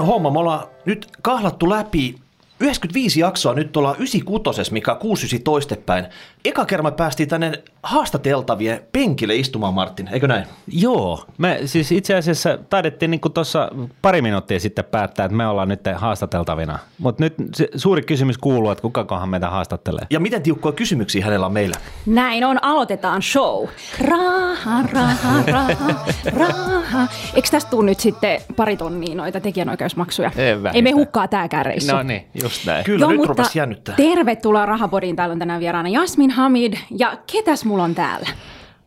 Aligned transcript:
Hieno 0.00 0.12
homma, 0.12 0.30
me 0.30 0.38
ollaan 0.38 0.68
nyt 0.84 1.06
kahlattu 1.22 1.68
läpi 1.70 2.14
95 2.60 3.20
jaksoa, 3.20 3.54
nyt 3.54 3.76
ollaan 3.76 3.96
96, 3.96 4.72
mikä 4.72 4.92
on 4.92 4.98
69 4.98 5.44
toistepäin. 5.44 6.06
Eka 6.44 6.64
kerran 6.64 6.86
me 6.86 6.90
päästiin 6.90 7.28
tänne 7.28 7.62
haastateltavien 7.82 8.82
penkille 8.92 9.36
istumaan, 9.36 9.74
Martin, 9.74 10.08
eikö 10.08 10.28
näin? 10.28 10.44
Joo, 10.66 11.24
me 11.38 11.60
siis 11.64 11.92
itse 11.92 12.14
asiassa 12.14 12.58
taidettiin 12.70 13.10
niin 13.10 13.20
tuossa 13.34 13.70
pari 14.02 14.22
minuuttia 14.22 14.60
sitten 14.60 14.84
päättää, 14.84 15.24
että 15.24 15.36
me 15.36 15.46
ollaan 15.46 15.68
nyt 15.68 15.80
haastateltavina. 15.96 16.78
Mutta 16.98 17.24
nyt 17.24 17.34
se 17.54 17.68
suuri 17.76 18.02
kysymys 18.02 18.38
kuuluu, 18.38 18.70
että 18.70 18.82
kukakohan 18.82 19.28
meitä 19.28 19.50
haastattelee. 19.50 20.06
Ja 20.10 20.20
miten 20.20 20.42
tiukkoja 20.42 20.72
kysymyksiä 20.72 21.24
hänellä 21.24 21.46
on 21.46 21.52
meillä? 21.52 21.76
Näin 22.06 22.44
on, 22.44 22.64
aloitetaan 22.64 23.22
show. 23.22 23.68
Raha, 24.08 24.82
raha, 24.92 25.42
raha, 25.46 25.96
raha. 26.36 27.06
Eikö 27.34 27.48
tästä 27.50 27.70
tule 27.70 27.84
nyt 27.84 28.00
sitten 28.00 28.40
pari 28.56 28.76
tonnia 28.76 29.14
noita 29.14 29.40
tekijänoikeusmaksuja? 29.40 30.30
Ei. 30.36 30.54
Ei 30.74 30.82
me 30.82 30.90
hukkaa 30.90 31.28
tääkään 31.28 31.66
reissu. 31.66 31.96
No 31.96 32.02
niin, 32.02 32.26
just 32.42 32.49
näin. 32.66 32.84
Kyllä, 32.84 33.06
nyt 33.06 33.26
rupesi 33.26 33.58
jännittää. 33.58 33.94
tervetuloa 33.94 34.66
Rahapodiin. 34.66 35.16
Täällä 35.16 35.32
on 35.32 35.38
tänään 35.38 35.60
vieraana 35.60 35.88
Jasmin 35.88 36.30
Hamid. 36.30 36.74
Ja 36.98 37.16
ketäs 37.32 37.64
mulla 37.64 37.84
on 37.84 37.94
täällä? 37.94 38.28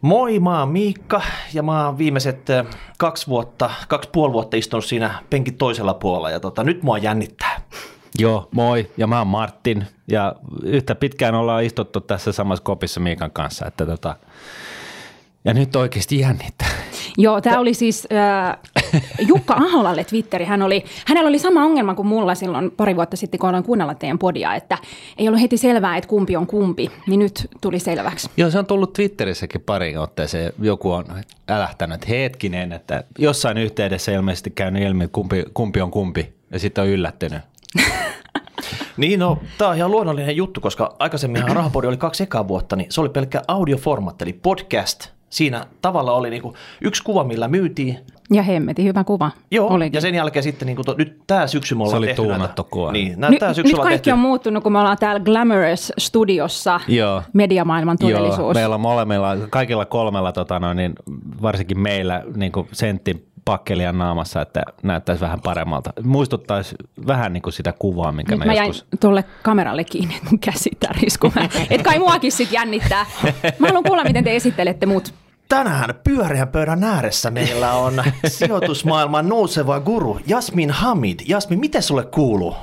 Moi, 0.02 0.40
mä 0.40 0.60
oon 0.60 0.70
Miikka 0.70 1.22
ja 1.54 1.64
mä 1.64 1.86
oon 1.86 1.98
viimeiset 1.98 2.48
kaksi 2.98 3.28
vuotta, 3.28 3.70
kaksi 3.88 4.10
puoli 4.14 4.34
vuotta 4.34 4.58
istunut 4.58 4.86
siinä 4.86 5.16
penkin 5.30 5.58
toisella 5.58 5.94
puolella 5.94 6.30
ja 6.30 6.40
tota, 6.40 6.64
nyt 6.64 6.84
mua 6.84 6.98
jännittää. 6.98 7.62
Joo, 8.20 8.48
moi. 8.52 8.92
Ja 8.98 9.08
mä 9.08 9.18
oon 9.18 9.28
Martin. 9.28 9.88
Ja 10.08 10.36
yhtä 10.64 10.96
pitkään 10.96 11.36
ollaan 11.36 11.64
istuttu 11.64 12.02
tässä 12.02 12.32
samassa 12.32 12.64
kopissa 12.64 13.00
Miikan 13.00 13.32
kanssa. 13.32 13.66
Että 13.66 13.86
tota, 13.86 14.16
ja 15.46 15.54
nyt 15.54 15.76
oikeasti 15.76 16.20
jännittää. 16.20 16.68
Joo, 17.18 17.42
tämä 17.42 17.60
oli 17.60 17.74
siis 17.74 18.08
äh, 18.12 18.58
Jukka 19.28 19.54
Aholalle 19.54 20.04
Twitteri. 20.04 20.46
Hän 20.46 20.62
oli, 20.62 20.86
hänellä 21.06 21.28
oli 21.28 21.40
sama 21.40 21.66
ongelma 21.66 21.96
kuin 21.96 22.08
mulla 22.08 22.36
silloin 22.36 22.72
pari 22.72 22.96
vuotta 22.96 23.18
sitten, 23.18 23.40
kun 23.40 23.50
aloin 23.50 23.64
kuunnella 23.64 23.96
teidän 23.96 24.20
podia, 24.20 24.56
että 24.56 24.78
ei 25.18 25.28
ollut 25.28 25.42
heti 25.42 25.58
selvää, 25.58 25.98
että 25.98 26.08
kumpi 26.08 26.36
on 26.36 26.48
kumpi, 26.48 26.92
niin 27.08 27.20
nyt 27.20 27.50
tuli 27.62 27.80
selväksi. 27.80 28.30
Joo, 28.38 28.50
se 28.50 28.60
on 28.60 28.66
tullut 28.66 28.94
Twitterissäkin 28.94 29.62
pari 29.62 29.98
otteeseen. 29.98 30.54
Joku 30.62 30.92
on 30.92 31.06
älähtänyt, 31.48 32.10
hetkinen, 32.10 32.72
että 32.72 33.04
jossain 33.18 33.58
yhteydessä 33.58 34.12
ilmeisesti 34.12 34.52
käynyt 34.52 34.84
ilmi, 34.84 35.04
että 35.04 35.14
kumpi, 35.14 35.44
kumpi 35.54 35.82
on 35.82 35.92
kumpi, 35.92 36.34
ja 36.52 36.60
sitten 36.60 36.84
on 36.84 36.90
yllättynyt. 36.90 37.42
Niin, 38.98 39.20
no, 39.20 39.38
tämä 39.58 39.70
on 39.70 39.78
ihan 39.78 39.92
luonnollinen 39.92 40.36
juttu, 40.36 40.62
koska 40.62 40.96
aikaisemmin 41.00 41.44
Rahapodi 41.48 41.88
oli 41.88 41.98
kaksi 41.98 42.24
ekaa 42.24 42.48
vuotta, 42.48 42.76
niin 42.76 42.92
se 42.92 43.02
oli 43.02 43.10
pelkkä 43.10 43.42
audioformaatti, 43.48 44.24
eli 44.24 44.34
podcast. 44.34 45.13
Siinä 45.34 45.66
tavalla 45.82 46.12
oli 46.14 46.30
niinku 46.30 46.54
yksi 46.82 47.04
kuva, 47.04 47.24
millä 47.24 47.48
myytiin. 47.48 48.00
Ja 48.32 48.44
hemmeti, 48.44 48.84
hyvä 48.84 49.04
kuva. 49.04 49.32
Joo, 49.52 49.68
Olikin. 49.68 49.98
ja 49.98 50.02
sen 50.02 50.16
jälkeen 50.16 50.44
sitten 50.44 50.66
niinku 50.66 50.84
to, 50.84 50.96
nyt 50.98 51.22
tämä 51.28 51.48
syksy 51.48 51.76
me 51.76 51.84
ollaan 51.84 51.92
Se 51.92 51.98
oli 51.98 52.06
tehty 52.08 52.22
tuunattu 52.22 52.64
kuva. 52.64 52.92
Niin, 52.92 53.08
Nyt, 53.08 53.18
näyttää 53.18 53.54
syksy 53.54 53.74
nyt 53.74 53.82
kaikki 53.82 53.98
tehty. 53.98 54.12
on 54.12 54.20
muuttunut, 54.20 54.64
kun 54.64 54.72
me 54.72 54.80
ollaan 54.80 54.98
täällä 54.98 55.20
Glamorous 55.20 55.92
Studiossa, 55.98 56.80
Joo. 56.88 57.22
mediamaailman 57.34 57.98
todellisuus. 57.98 58.38
Joo, 58.40 58.54
meillä 58.54 58.76
on 58.76 58.82
molemmilla, 58.82 59.38
kaikilla 59.50 59.86
kolmella, 59.86 60.32
tota 60.32 60.60
noin, 60.60 60.78
niin 60.78 60.94
varsinkin 61.42 61.80
meillä 61.80 62.24
niin 62.36 62.52
kuin 62.52 62.68
sentti 62.72 63.28
pakkelia 63.46 63.92
naamassa, 63.92 64.42
että 64.42 64.64
näyttäisi 64.84 65.22
vähän 65.22 65.42
paremmalta. 65.42 65.94
Muistuttaisi 66.04 66.76
vähän 67.08 67.34
niin 67.34 67.42
kuin 67.42 67.54
sitä 67.54 67.74
kuvaa, 67.80 68.12
minkä 68.12 68.32
Nyt 68.32 68.40
me 68.40 68.46
mä 68.46 68.54
jäin 68.54 68.68
joskus... 68.68 68.88
tuolle 69.00 69.24
kameralle 69.44 69.84
kiinni, 69.84 70.16
että 70.16 70.30
mun 70.30 70.40
käsi 70.40 70.72
täris, 70.80 71.18
kun 71.18 71.32
mä, 71.36 71.50
et 71.70 71.82
kai 71.82 72.00
muakin 72.00 72.32
sit 72.32 72.52
jännittää. 72.52 73.06
Mä 73.60 73.68
haluan 73.68 73.84
kuulla, 73.84 74.04
miten 74.04 74.24
te 74.24 74.36
esittelette 74.36 74.86
mut. 74.86 75.14
Tänään 75.50 75.90
pyöreän 76.04 76.48
pöydän 76.48 76.84
ääressä 76.84 77.32
meillä 77.32 77.74
on 77.74 77.94
sijoitusmaailman 78.28 79.30
nouseva 79.30 79.80
guru 79.80 80.20
Jasmin 80.28 80.72
Hamid. 80.72 81.20
Jasmin, 81.28 81.60
miten 81.60 81.84
sulle 81.84 82.06
kuuluu? 82.06 82.56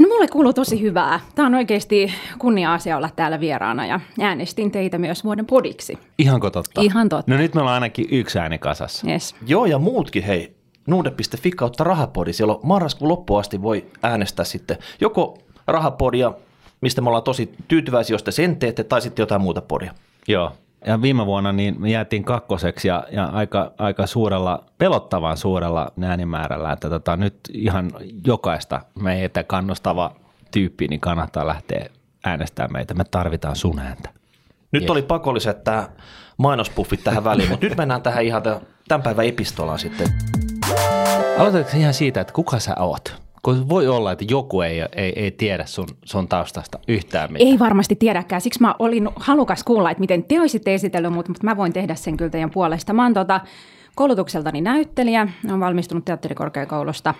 No 0.00 0.08
mulle 0.08 0.28
kuuluu 0.28 0.52
tosi 0.52 0.80
hyvää. 0.82 1.20
Tämä 1.34 1.46
on 1.46 1.54
oikeasti 1.54 2.12
kunnia-asia 2.38 2.96
olla 2.96 3.10
täällä 3.16 3.40
vieraana 3.40 3.86
ja 3.86 4.00
äänestin 4.20 4.70
teitä 4.70 4.98
myös 4.98 5.24
vuoden 5.24 5.46
podiksi. 5.46 5.98
Ihanko 6.18 6.50
totta? 6.50 6.80
Ihan 6.80 7.08
totta. 7.08 7.32
No 7.32 7.38
nyt 7.38 7.54
me 7.54 7.60
ollaan 7.60 7.74
ainakin 7.74 8.06
yksi 8.10 8.38
ääni 8.38 8.58
kasassa. 8.58 9.10
Yes. 9.10 9.34
Joo, 9.46 9.66
ja 9.66 9.78
muutkin, 9.78 10.22
hei, 10.22 10.56
nuude.fi 10.86 11.50
kautta 11.50 11.84
rahapodi. 11.84 12.32
Siellä 12.32 12.54
on 12.54 12.60
marraskuun 12.62 13.08
loppuun 13.08 13.40
asti 13.40 13.62
voi 13.62 13.86
äänestää 14.02 14.44
sitten 14.44 14.78
joko 15.00 15.38
rahapodia, 15.66 16.32
mistä 16.80 17.00
me 17.00 17.08
ollaan 17.08 17.22
tosi 17.22 17.52
tyytyväisiä, 17.68 18.14
jos 18.14 18.22
te 18.22 18.30
sen 18.30 18.56
teette, 18.56 18.84
tai 18.84 19.02
sitten 19.02 19.22
jotain 19.22 19.40
muuta 19.40 19.60
podia. 19.62 19.94
Joo. 20.28 20.52
Ja 20.86 21.02
viime 21.02 21.26
vuonna 21.26 21.52
niin 21.52 21.80
me 21.80 21.90
jäätiin 21.90 22.24
kakkoseksi 22.24 22.88
ja, 22.88 23.04
ja 23.12 23.24
aika, 23.24 23.72
aika 23.78 24.06
suurella, 24.06 24.64
pelottavan 24.78 25.36
suurella 25.36 25.92
äänimäärällä, 26.02 26.72
että 26.72 26.90
tota, 26.90 27.16
nyt 27.16 27.36
ihan 27.52 27.90
jokaista 28.26 28.80
meitä 29.00 29.42
kannustava 29.44 30.16
tyyppi 30.50 30.88
niin 30.88 31.00
kannattaa 31.00 31.46
lähteä 31.46 31.86
äänestämään 32.24 32.72
meitä. 32.72 32.94
Me 32.94 33.04
tarvitaan 33.10 33.56
sun 33.56 33.78
ääntä. 33.78 34.08
Nyt 34.72 34.82
Yes. 34.82 34.90
oli 34.90 35.02
pakolliset 35.02 35.64
tämä 35.64 35.88
mainospuffit 36.36 37.04
tähän 37.04 37.24
väliin, 37.24 37.50
mutta 37.50 37.66
nyt 37.66 37.76
mennään 37.78 38.02
tähän 38.02 38.24
ihan 38.24 38.42
tä- 38.42 38.60
tämän 38.88 39.02
päivän 39.02 39.26
epistolaan 39.26 39.78
sitten. 39.78 40.08
Aloitatko 41.38 41.76
ihan 41.76 41.94
siitä, 41.94 42.20
että 42.20 42.32
kuka 42.32 42.58
sä 42.58 42.74
oot? 42.78 43.22
Kun 43.46 43.68
voi 43.68 43.88
olla, 43.88 44.12
että 44.12 44.24
joku 44.30 44.60
ei, 44.60 44.80
ei, 44.80 45.12
ei 45.16 45.30
tiedä 45.30 45.66
sun, 45.66 45.86
sun 46.04 46.28
taustasta 46.28 46.78
yhtään 46.88 47.32
mitään. 47.32 47.48
Ei 47.50 47.58
varmasti 47.58 47.96
tiedäkään, 47.96 48.40
siksi 48.40 48.60
mä 48.60 48.74
olin 48.78 49.08
halukas 49.16 49.64
kuulla, 49.64 49.90
että 49.90 50.00
miten 50.00 50.24
te 50.24 50.40
olisitte 50.40 50.74
esitellyt 50.74 51.12
mut, 51.12 51.28
mutta 51.28 51.44
mä 51.44 51.56
voin 51.56 51.72
tehdä 51.72 51.94
sen 51.94 52.16
kyllä 52.16 52.30
teidän 52.30 52.50
puolesta. 52.50 52.92
Mä 52.92 53.02
oon 53.02 53.14
tota, 53.14 53.40
koulutukseltani 53.94 54.60
näyttelijä, 54.60 55.28
olen 55.48 55.60
valmistunut 55.60 56.04
teatterikorkeakoulusta 56.04 57.14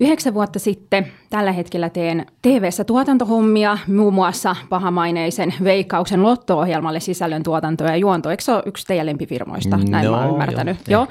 yhdeksän 0.00 0.34
vuotta 0.34 0.58
sitten. 0.58 1.06
Tällä 1.30 1.52
hetkellä 1.52 1.90
teen 1.90 2.26
TV-ssä 2.42 2.84
tuotantohommia, 2.84 3.78
muun 3.86 4.14
muassa 4.14 4.56
pahamaineisen 4.68 5.54
Veikkauksen 5.64 6.22
lotto-ohjelmalle 6.22 7.00
sisällön 7.00 7.42
tuotantoa 7.42 7.86
ja 7.88 7.96
juonto. 7.96 8.30
Eikö 8.30 8.42
se 8.42 8.52
ole 8.52 8.62
yksi 8.66 8.86
teidän 8.86 9.06
lempifirmoista? 9.06 9.76
Näin 9.76 10.10
mä 10.10 10.16
oon 10.16 10.26
No, 10.26 10.32
ymmärtänyt. 10.32 10.76
joo. 10.88 11.06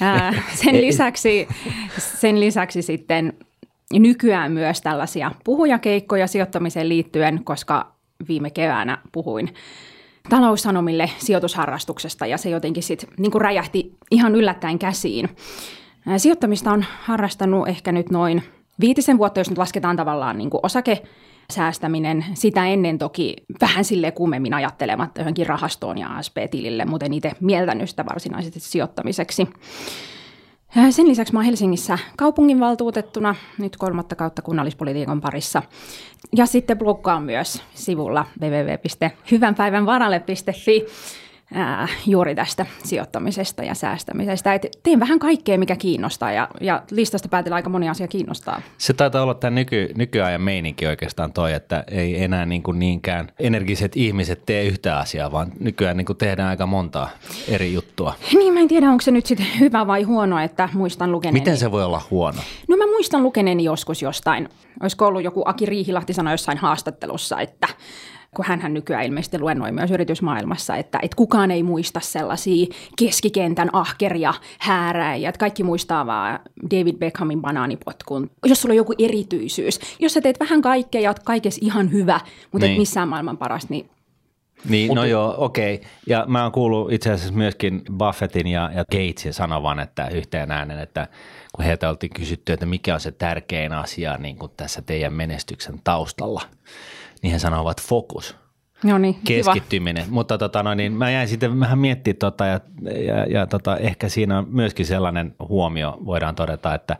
Ää, 0.00 0.32
sen, 0.54 0.80
lisäksi, 0.86 1.48
sen 1.98 2.40
lisäksi 2.40 2.82
sitten 2.82 3.32
nykyään 3.98 4.52
myös 4.52 4.80
tällaisia 4.80 5.30
puhujakeikkoja 5.44 6.26
sijoittamiseen 6.26 6.88
liittyen, 6.88 7.44
koska 7.44 7.92
viime 8.28 8.50
keväänä 8.50 8.98
puhuin 9.12 9.54
taloussanomille 10.28 11.10
sijoitusharrastuksesta 11.18 12.26
ja 12.26 12.38
se 12.38 12.50
jotenkin 12.50 12.82
sitten 12.82 13.08
niin 13.18 13.40
räjähti 13.40 13.96
ihan 14.10 14.34
yllättäen 14.34 14.78
käsiin. 14.78 15.28
Sijoittamista 16.16 16.72
on 16.72 16.84
harrastanut 17.02 17.68
ehkä 17.68 17.92
nyt 17.92 18.10
noin 18.10 18.42
viitisen 18.80 19.18
vuotta, 19.18 19.40
jos 19.40 19.50
nyt 19.50 19.58
lasketaan 19.58 19.96
tavallaan 19.96 20.38
niin 20.38 20.50
kuin 20.50 20.60
osake 20.62 21.02
säästäminen. 21.52 22.24
Sitä 22.34 22.66
ennen 22.66 22.98
toki 22.98 23.36
vähän 23.60 23.84
sille 23.84 24.10
kummemmin 24.10 24.54
ajattelematta 24.54 25.20
johonkin 25.20 25.46
rahastoon 25.46 25.98
ja 25.98 26.08
ASP-tilille, 26.08 26.84
mutta 26.84 27.06
en 27.06 27.12
itse 27.12 27.32
mieltänyt 27.40 27.90
sitä 27.90 28.04
varsinaisesti 28.06 28.60
sijoittamiseksi. 28.60 29.48
Ää, 30.76 30.90
Sen 30.90 31.08
lisäksi 31.08 31.32
mä 31.32 31.38
oon 31.38 31.46
Helsingissä 31.46 31.98
kaupunginvaltuutettuna 32.16 33.34
nyt 33.58 33.76
kolmatta 33.76 34.16
kautta 34.16 34.42
kunnallispolitiikan 34.42 35.20
parissa. 35.20 35.62
Ja 36.36 36.46
sitten 36.46 36.78
bloggaan 36.78 37.22
myös 37.22 37.62
sivulla 37.74 38.26
www.hyvänpäivänvaralle.fi 38.40 40.86
ää, 41.54 41.88
juuri 42.06 42.34
tästä 42.34 42.66
sijoittamisesta 42.84 43.62
ja 43.62 43.74
säästämisestä. 43.74 44.54
Et 44.54 44.66
teen 44.82 45.00
vähän 45.00 45.18
kaikkea, 45.18 45.58
mikä 45.58 45.76
kiinnostaa 45.76 46.32
ja, 46.32 46.48
ja 46.60 46.82
listasta 46.90 47.28
päätellä 47.28 47.56
aika 47.56 47.70
moni 47.70 47.88
asia 47.88 48.08
kiinnostaa. 48.08 48.62
Se 48.78 48.92
taitaa 48.92 49.22
olla 49.22 49.34
tämä 49.34 49.50
nyky, 49.50 49.88
nykyajan 49.96 50.40
meininki 50.40 50.86
oikeastaan 50.86 51.32
toi, 51.32 51.52
että 51.52 51.84
ei 51.90 52.22
enää 52.22 52.46
niin 52.46 52.62
kuin 52.62 52.78
niinkään 52.78 53.28
energiset 53.38 53.96
ihmiset 53.96 54.46
tee 54.46 54.64
yhtä 54.64 54.98
asiaa, 54.98 55.32
vaan 55.32 55.52
nykyään 55.60 55.96
niin 55.96 56.06
kuin 56.06 56.18
tehdään 56.18 56.48
aika 56.48 56.66
montaa 56.66 57.10
eri 57.48 57.72
juttua. 57.72 58.14
Niin 58.38 58.54
mä 58.54 58.60
en 58.60 58.68
tiedä, 58.68 58.90
onko 58.90 59.02
se 59.02 59.10
nyt 59.10 59.26
sitten 59.26 59.46
hyvä 59.60 59.86
vai 59.86 60.02
huono, 60.02 60.38
että 60.38 60.68
muistan 60.72 61.12
lukeneeni. 61.12 61.40
Miten 61.40 61.56
se 61.56 61.70
voi 61.72 61.84
olla 61.84 62.02
huono? 62.10 62.38
No 62.68 62.76
mä 62.76 62.86
muistan 62.86 63.22
lukeneeni 63.22 63.64
joskus 63.64 64.02
jostain, 64.02 64.48
olisiko 64.80 65.06
ollut 65.06 65.22
joku 65.24 65.42
Aki 65.46 65.66
Riihilahti 65.66 66.12
sanoi 66.12 66.32
jossain 66.32 66.58
haastattelussa, 66.58 67.40
että 67.40 67.68
kun 68.36 68.44
hän 68.44 68.74
nykyään 68.74 69.04
ilmeisesti 69.04 69.38
luennoi 69.38 69.72
myös 69.72 69.90
yritysmaailmassa, 69.90 70.76
että, 70.76 70.98
että 71.02 71.16
kukaan 71.16 71.50
ei 71.50 71.62
muista 71.62 72.00
sellaisia 72.00 72.66
keskikentän 72.98 73.70
ahkeria 73.72 74.34
hääräjiä, 74.58 75.28
että 75.28 75.38
kaikki 75.38 75.62
muistaa 75.62 76.06
vaan 76.06 76.40
David 76.70 76.96
Beckhamin 76.96 77.42
banaanipotkun. 77.42 78.30
Jos 78.46 78.62
sulla 78.62 78.72
on 78.72 78.76
joku 78.76 78.94
erityisyys, 78.98 79.80
jos 79.98 80.14
sä 80.14 80.20
teet 80.20 80.40
vähän 80.40 80.62
kaikkea 80.62 81.00
ja 81.00 81.10
oot 81.10 81.18
kaikessa 81.18 81.60
ihan 81.64 81.92
hyvä, 81.92 82.20
mutta 82.52 82.66
Niin. 82.66 82.72
et 82.72 82.78
missään 82.78 83.08
maailman 83.08 83.38
paras, 83.38 83.68
niin 83.68 83.90
Niin, 84.68 84.94
no 84.94 85.04
joo, 85.04 85.34
okei. 85.38 85.74
Okay. 85.74 85.88
Ja 86.06 86.24
mä 86.28 86.42
oon 86.42 86.52
kuullut 86.52 86.92
itse 86.92 87.10
asiassa 87.10 87.34
myöskin 87.34 87.82
Buffettin 87.98 88.46
ja, 88.46 88.70
ja 88.74 88.84
Gatesin 88.84 89.32
sanovan, 89.32 89.80
että 89.80 90.08
yhteen 90.08 90.50
äänen, 90.50 90.78
että 90.78 91.08
kun 91.52 91.64
heiltä 91.64 91.88
oltiin 91.88 92.12
kysytty, 92.12 92.52
että 92.52 92.66
mikä 92.66 92.94
on 92.94 93.00
se 93.00 93.12
tärkein 93.12 93.72
asia 93.72 94.16
niin 94.16 94.36
kuin 94.36 94.52
tässä 94.56 94.82
teidän 94.82 95.12
menestyksen 95.12 95.80
taustalla, 95.84 96.42
niin 97.22 97.32
he 97.32 97.38
sanovat 97.38 97.80
fokus. 97.80 98.36
No 98.84 98.98
niin, 98.98 99.14
kiva. 99.24 99.52
keskittyminen. 99.52 100.04
Mutta 100.08 100.38
tota, 100.38 100.62
no, 100.62 100.74
niin 100.74 100.92
mä 100.92 101.10
jäin 101.10 101.28
sitten 101.28 101.60
vähän 101.60 101.78
miettimään 101.78 102.18
tota, 102.18 102.46
ja, 102.46 102.60
ja, 103.06 103.24
ja 103.24 103.46
tota, 103.46 103.76
ehkä 103.76 104.08
siinä 104.08 104.38
on 104.38 104.46
myöskin 104.48 104.86
sellainen 104.86 105.34
huomio, 105.48 105.98
voidaan 106.04 106.34
todeta, 106.34 106.74
että 106.74 106.96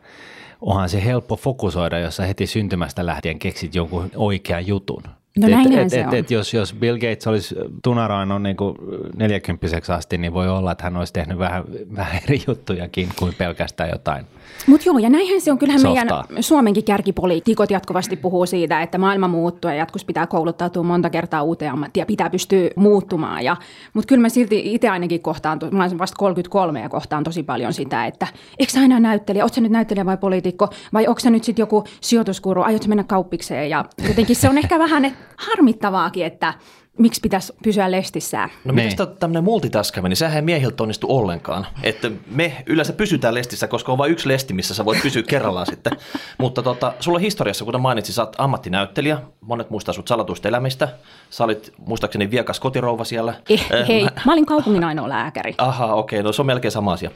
onhan 0.61 0.89
se 0.89 1.05
helppo 1.05 1.35
fokusoida, 1.35 1.99
jos 1.99 2.15
sä 2.15 2.25
heti 2.25 2.47
syntymästä 2.47 3.05
lähtien 3.05 3.39
keksit 3.39 3.75
jonkun 3.75 4.11
oikean 4.15 4.67
jutun. 4.67 5.03
No 5.37 5.47
et, 5.47 5.79
et, 5.79 5.89
se 5.89 5.99
et, 5.99 6.07
on. 6.07 6.15
et, 6.15 6.31
jos, 6.31 6.53
jos 6.53 6.73
Bill 6.73 6.97
Gates 6.97 7.27
olisi 7.27 7.55
tunaroinut 7.83 8.41
niin 8.41 8.57
kuin 8.57 8.75
40 9.15 9.67
asti, 9.95 10.17
niin 10.17 10.33
voi 10.33 10.49
olla, 10.49 10.71
että 10.71 10.83
hän 10.83 10.97
olisi 10.97 11.13
tehnyt 11.13 11.37
vähän, 11.37 11.63
vähän 11.95 12.21
eri 12.23 12.41
juttujakin 12.47 13.09
kuin 13.19 13.33
pelkästään 13.37 13.89
jotain. 13.89 14.25
Mutta 14.67 14.89
joo, 14.89 14.97
ja 14.97 15.09
näinhän 15.09 15.41
se 15.41 15.51
on. 15.51 15.57
Kyllähän 15.57 15.81
Softaa. 15.81 16.25
meidän 16.27 16.43
Suomenkin 16.43 16.83
kärkipoliitikot 16.83 17.71
jatkuvasti 17.71 18.15
puhuu 18.15 18.45
siitä, 18.45 18.81
että 18.81 18.97
maailma 18.97 19.27
muuttuu 19.27 19.71
ja 19.71 19.75
jatkossa 19.75 20.05
pitää 20.05 20.27
kouluttautua 20.27 20.83
monta 20.83 21.09
kertaa 21.09 21.43
uuteen 21.43 21.71
ammattiin 21.71 22.01
ja 22.01 22.05
pitää 22.05 22.29
pystyä 22.29 22.69
muuttumaan. 22.75 23.43
Ja, 23.43 23.57
mutta 23.93 24.07
kyllä 24.07 24.21
mä 24.21 24.29
silti 24.29 24.73
itse 24.73 24.89
ainakin 24.89 25.21
kohtaan, 25.21 25.59
mä 25.71 25.83
olen 25.83 25.99
vasta 25.99 26.15
33 26.17 26.81
ja 26.81 26.89
kohtaan 26.89 27.23
tosi 27.23 27.43
paljon 27.43 27.73
sitä, 27.73 28.05
että 28.05 28.27
eikö 28.59 28.71
sä 28.71 28.79
aina 28.79 28.99
näyttelijä, 28.99 29.43
ootko 29.43 29.55
sä 29.55 29.61
nyt 29.61 29.71
näyttelijä 29.71 30.05
vai 30.05 30.17
poliitikko 30.17 30.69
vai 30.93 31.07
onko 31.07 31.19
sä 31.19 31.29
nyt 31.29 31.43
sitten 31.43 31.63
joku 31.63 31.83
sijoituskuru, 32.01 32.61
aiotko 32.61 32.87
mennä 32.87 33.03
kauppikseen 33.03 33.69
ja 33.69 33.85
jotenkin 34.07 34.35
se 34.35 34.49
on 34.49 34.57
ehkä 34.57 34.79
vähän 34.79 35.17
harmittavaakin, 35.37 36.25
että 36.25 36.53
miksi 36.99 37.21
pitäisi 37.21 37.53
pysyä 37.63 37.91
lestissään. 37.91 38.49
No 38.65 38.73
Niin. 38.73 38.89
miten 38.89 39.07
tämmöinen 39.19 39.43
multitaskaminen, 39.43 40.09
niin 40.09 40.17
sehän 40.17 40.35
ei 40.35 40.41
miehiltä 40.41 40.83
onnistu 40.83 41.07
ollenkaan. 41.17 41.67
Että 41.83 42.11
me 42.31 42.63
yleensä 42.65 42.93
pysytään 42.93 43.33
lestissä, 43.33 43.67
koska 43.67 43.91
on 43.91 43.97
vain 43.97 44.11
yksi 44.11 44.27
lesti, 44.27 44.53
missä 44.53 44.73
sä 44.73 44.85
voit 44.85 45.01
pysyä 45.01 45.23
kerrallaan 45.29 45.65
sitten. 45.65 45.93
Mutta 46.37 46.63
tota, 46.63 46.93
sulla 46.99 47.19
historiassa, 47.19 47.65
kuten 47.65 47.81
mainitsin, 47.81 48.15
sä 48.15 48.21
oot 48.23 48.35
ammattinäyttelijä, 48.37 49.17
monet 49.41 49.69
muistaa 49.69 49.93
sut 49.93 50.07
salatuista 50.07 50.47
elämistä. 50.47 50.87
Sä 51.29 51.43
olit 51.43 51.73
muistaakseni 51.87 52.31
viekas 52.31 52.59
kotirouva 52.59 53.03
siellä. 53.03 53.33
Eh, 53.49 53.65
Eh, 53.71 53.87
hei, 53.87 54.03
mä- 54.03 54.11
mä 54.25 54.33
olin 54.33 54.45
kaupungin 54.45 54.83
ainoa 54.83 55.09
lääkäri. 55.09 55.55
Aha, 55.57 55.93
okei, 55.95 56.23
no 56.23 56.31
se 56.31 56.41
on 56.41 56.45
melkein 56.45 56.71
sama 56.71 56.93
asia. 56.93 57.11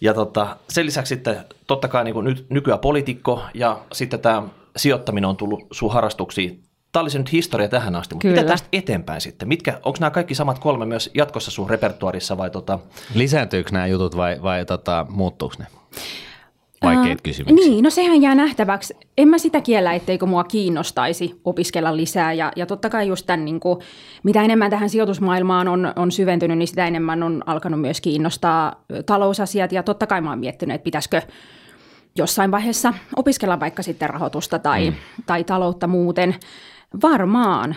Ja 0.00 0.14
tota, 0.14 0.56
sen 0.68 0.86
lisäksi 0.86 1.14
sitten 1.14 1.36
totta 1.66 1.88
kai 1.88 2.04
niin 2.04 2.24
nyt, 2.24 2.46
nykyään 2.50 2.78
poliitikko 2.80 3.42
ja 3.54 3.80
sitten 3.92 4.20
tämä 4.20 4.42
sijoittaminen 4.76 5.30
on 5.30 5.36
tullut 5.36 5.60
sun 5.72 5.92
harrastuksiin. 5.92 6.62
Tämä 6.94 7.02
oli 7.02 7.10
se 7.10 7.18
nyt 7.18 7.32
historia 7.32 7.68
tähän 7.68 7.96
asti, 7.96 8.14
mutta 8.14 8.28
Kyllä. 8.28 8.40
mitä 8.40 8.52
tästä 8.52 8.68
eteenpäin 8.72 9.20
sitten? 9.20 9.48
Mitkä, 9.48 9.72
onko 9.82 9.96
nämä 10.00 10.10
kaikki 10.10 10.34
samat 10.34 10.58
kolme 10.58 10.86
myös 10.86 11.10
jatkossa 11.14 11.50
sun 11.50 11.70
repertuarissa 11.70 12.36
vai 12.36 12.50
tota, 12.50 12.78
Lisääntyykö 13.14 13.70
nämä 13.72 13.86
jutut 13.86 14.16
vai, 14.16 14.42
vai 14.42 14.64
tota, 14.64 15.06
muuttuuko 15.08 15.54
ne? 15.58 15.66
Ää, 16.82 17.16
kysymyksiä. 17.22 17.70
Niin, 17.70 17.84
no 17.84 17.90
sehän 17.90 18.22
jää 18.22 18.34
nähtäväksi. 18.34 18.94
En 19.18 19.28
mä 19.28 19.38
sitä 19.38 19.60
kiellä, 19.60 19.92
etteikö 19.92 20.26
mua 20.26 20.44
kiinnostaisi 20.44 21.40
opiskella 21.44 21.96
lisää. 21.96 22.32
Ja, 22.32 22.52
ja 22.56 22.66
totta 22.66 22.90
kai 22.90 23.08
just 23.08 23.26
tämän, 23.26 23.44
niin 23.44 23.60
kuin, 23.60 23.78
mitä 24.22 24.42
enemmän 24.42 24.70
tähän 24.70 24.90
sijoitusmaailmaan 24.90 25.68
on, 25.68 25.92
on 25.96 26.12
syventynyt, 26.12 26.58
niin 26.58 26.68
sitä 26.68 26.86
enemmän 26.86 27.22
on 27.22 27.42
alkanut 27.46 27.80
myös 27.80 28.00
kiinnostaa 28.00 28.84
talousasiat. 29.06 29.72
Ja 29.72 29.82
totta 29.82 30.06
kai 30.06 30.20
mä 30.20 30.30
oon 30.30 30.38
miettinyt, 30.38 30.74
että 30.74 30.84
pitäisikö 30.84 31.22
jossain 32.16 32.50
vaiheessa 32.50 32.94
opiskella 33.16 33.60
vaikka 33.60 33.82
sitten 33.82 34.10
rahoitusta 34.10 34.58
tai, 34.58 34.90
mm. 34.90 34.96
tai 35.26 35.44
taloutta 35.44 35.86
muuten. 35.86 36.34
Varmaan. 37.02 37.76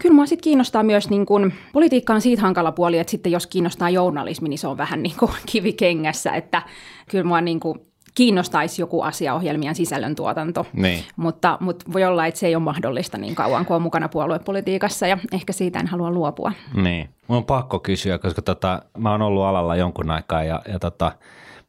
Kyllä 0.00 0.14
mua 0.14 0.26
sitten 0.26 0.44
kiinnostaa 0.44 0.82
myös, 0.82 1.10
niin 1.10 1.26
kun, 1.26 1.52
politiikka 1.72 2.14
on 2.14 2.20
siitä 2.20 2.42
hankala 2.42 2.72
puoli, 2.72 2.98
että 2.98 3.10
sitten 3.10 3.32
jos 3.32 3.46
kiinnostaa 3.46 3.90
journalismi, 3.90 4.48
niin 4.48 4.58
se 4.58 4.66
on 4.66 4.78
vähän 4.78 5.02
niin 5.02 5.16
kuin 5.18 5.32
kivikengässä, 5.52 6.32
että 6.32 6.62
kyllä 7.10 7.24
mua 7.24 7.40
niin 7.40 7.60
kuin 7.60 7.80
kiinnostaisi 8.14 8.82
joku 8.82 9.02
asiaohjelmien 9.02 9.74
sisällöntuotanto. 9.74 10.66
Niin. 10.72 11.04
Mutta, 11.16 11.58
mutta 11.60 11.84
voi 11.92 12.04
olla, 12.04 12.26
että 12.26 12.40
se 12.40 12.46
ei 12.46 12.54
ole 12.54 12.62
mahdollista 12.62 13.18
niin 13.18 13.34
kauan 13.34 13.66
kuin 13.66 13.74
on 13.76 13.82
mukana 13.82 14.08
puoluepolitiikassa 14.08 15.06
ja 15.06 15.18
ehkä 15.32 15.52
siitä 15.52 15.80
en 15.80 15.86
halua 15.86 16.10
luopua. 16.10 16.52
Niin. 16.74 17.08
Mun 17.28 17.38
on 17.38 17.44
pakko 17.44 17.78
kysyä, 17.78 18.18
koska 18.18 18.42
tota, 18.42 18.82
mä 18.98 19.10
oon 19.10 19.22
ollut 19.22 19.42
alalla 19.42 19.76
jonkun 19.76 20.10
aikaa 20.10 20.44
ja, 20.44 20.62
ja 20.72 20.78
tota, 20.78 21.12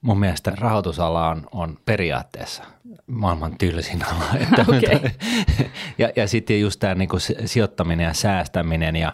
mun 0.02 0.20
mielestä 0.20 0.52
rahoitusala 0.58 1.30
on, 1.30 1.48
on 1.52 1.78
periaatteessa 1.86 2.64
maailman 3.08 3.58
tylsin 3.58 4.06
ala. 4.08 4.26
Että, 4.44 4.62
Okei. 4.62 5.12
ja, 5.98 6.10
ja 6.16 6.28
sitten 6.28 6.62
just 6.62 6.80
tämä 6.80 6.96
niinku 6.96 7.20
si- 7.20 7.36
sijoittaminen 7.46 8.04
ja 8.06 8.14
säästäminen 8.14 8.96
ja, 8.96 9.14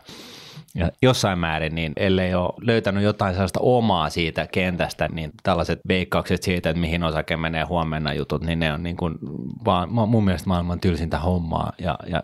ja 0.75 0.91
jossain 1.01 1.39
määrin, 1.39 1.75
niin 1.75 1.93
ellei 1.95 2.35
ole 2.35 2.53
löytänyt 2.61 3.03
jotain 3.03 3.33
sellaista 3.33 3.59
omaa 3.59 4.09
siitä 4.09 4.47
kentästä, 4.47 5.09
niin 5.11 5.31
tällaiset 5.43 5.79
veikkaukset 5.87 6.43
siitä, 6.43 6.69
että 6.69 6.79
mihin 6.79 7.03
osake 7.03 7.37
menee 7.37 7.63
huomenna 7.63 8.13
jutut, 8.13 8.43
niin 8.43 8.59
ne 8.59 8.73
on 8.73 8.83
niin 8.83 8.97
kuin 8.97 9.15
vaan, 9.65 9.89
mun 9.91 10.25
mielestä 10.25 10.49
maailman 10.49 10.79
tylsintä 10.79 11.19
hommaa 11.19 11.73
ja, 11.79 11.99
ja 12.07 12.23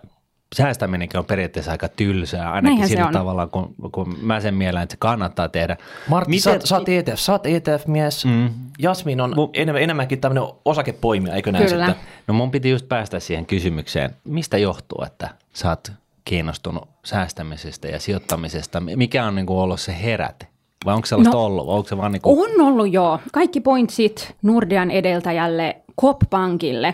säästäminenkin 0.55 1.17
on 1.19 1.25
periaatteessa 1.25 1.71
aika 1.71 1.87
tylsää, 1.89 2.51
ainakin 2.51 2.63
Näinhän 2.69 2.89
sillä 2.89 3.09
tavalla, 3.11 3.47
kun, 3.47 3.75
kun 3.91 4.17
mä 4.21 4.39
sen 4.39 4.55
mielen, 4.55 4.83
että 4.83 4.93
se 4.93 4.97
kannattaa 4.99 5.49
tehdä. 5.49 5.77
Martti, 6.07 6.29
Miten- 6.29 6.41
sä, 6.41 6.57
oot- 6.57 6.65
sä 6.65 6.75
oot 6.77 6.89
ETF, 6.89 7.17
sä 7.19 7.31
oot 7.31 7.45
ETF-mies. 7.45 8.25
Mm. 8.25 8.49
Jasmin 8.79 9.21
on 9.21 9.33
Mu- 9.33 9.49
enemmän, 9.53 9.81
enemmänkin 9.83 10.19
tämmöinen 10.21 10.43
osakepoimija, 10.65 11.35
eikö 11.35 11.51
näin 11.51 11.65
Kyllä. 11.69 11.85
sitten? 11.87 12.05
No 12.27 12.33
mun 12.33 12.51
piti 12.51 12.69
just 12.69 12.87
päästä 12.89 13.19
siihen 13.19 13.45
kysymykseen, 13.45 14.15
mistä 14.23 14.57
johtuu, 14.57 15.03
että 15.05 15.29
sä 15.53 15.69
oot 15.69 15.91
kiinnostunut 16.25 16.89
säästämisestä 17.05 17.87
ja 17.87 17.99
sijoittamisesta? 17.99 18.79
Mikä 18.79 19.25
on 19.25 19.35
niin 19.35 19.45
kuin 19.45 19.57
ollut 19.59 19.79
se 19.79 19.95
heräte? 20.03 20.47
Vai 20.85 20.95
onko 20.95 21.05
sellaista 21.05 21.33
No, 21.37 21.45
ollut? 21.45 21.67
Vai 21.67 21.75
onko 21.75 21.89
se 21.89 21.97
vaan 21.97 22.11
niin 22.11 22.21
kuin... 22.21 22.39
On 22.59 22.67
ollut 22.67 22.93
joo. 22.93 23.19
Kaikki 23.33 23.61
pointsit 23.61 24.35
Nordean 24.41 24.91
edeltäjälle, 24.91 25.75
Coop-pankille. 26.01 26.93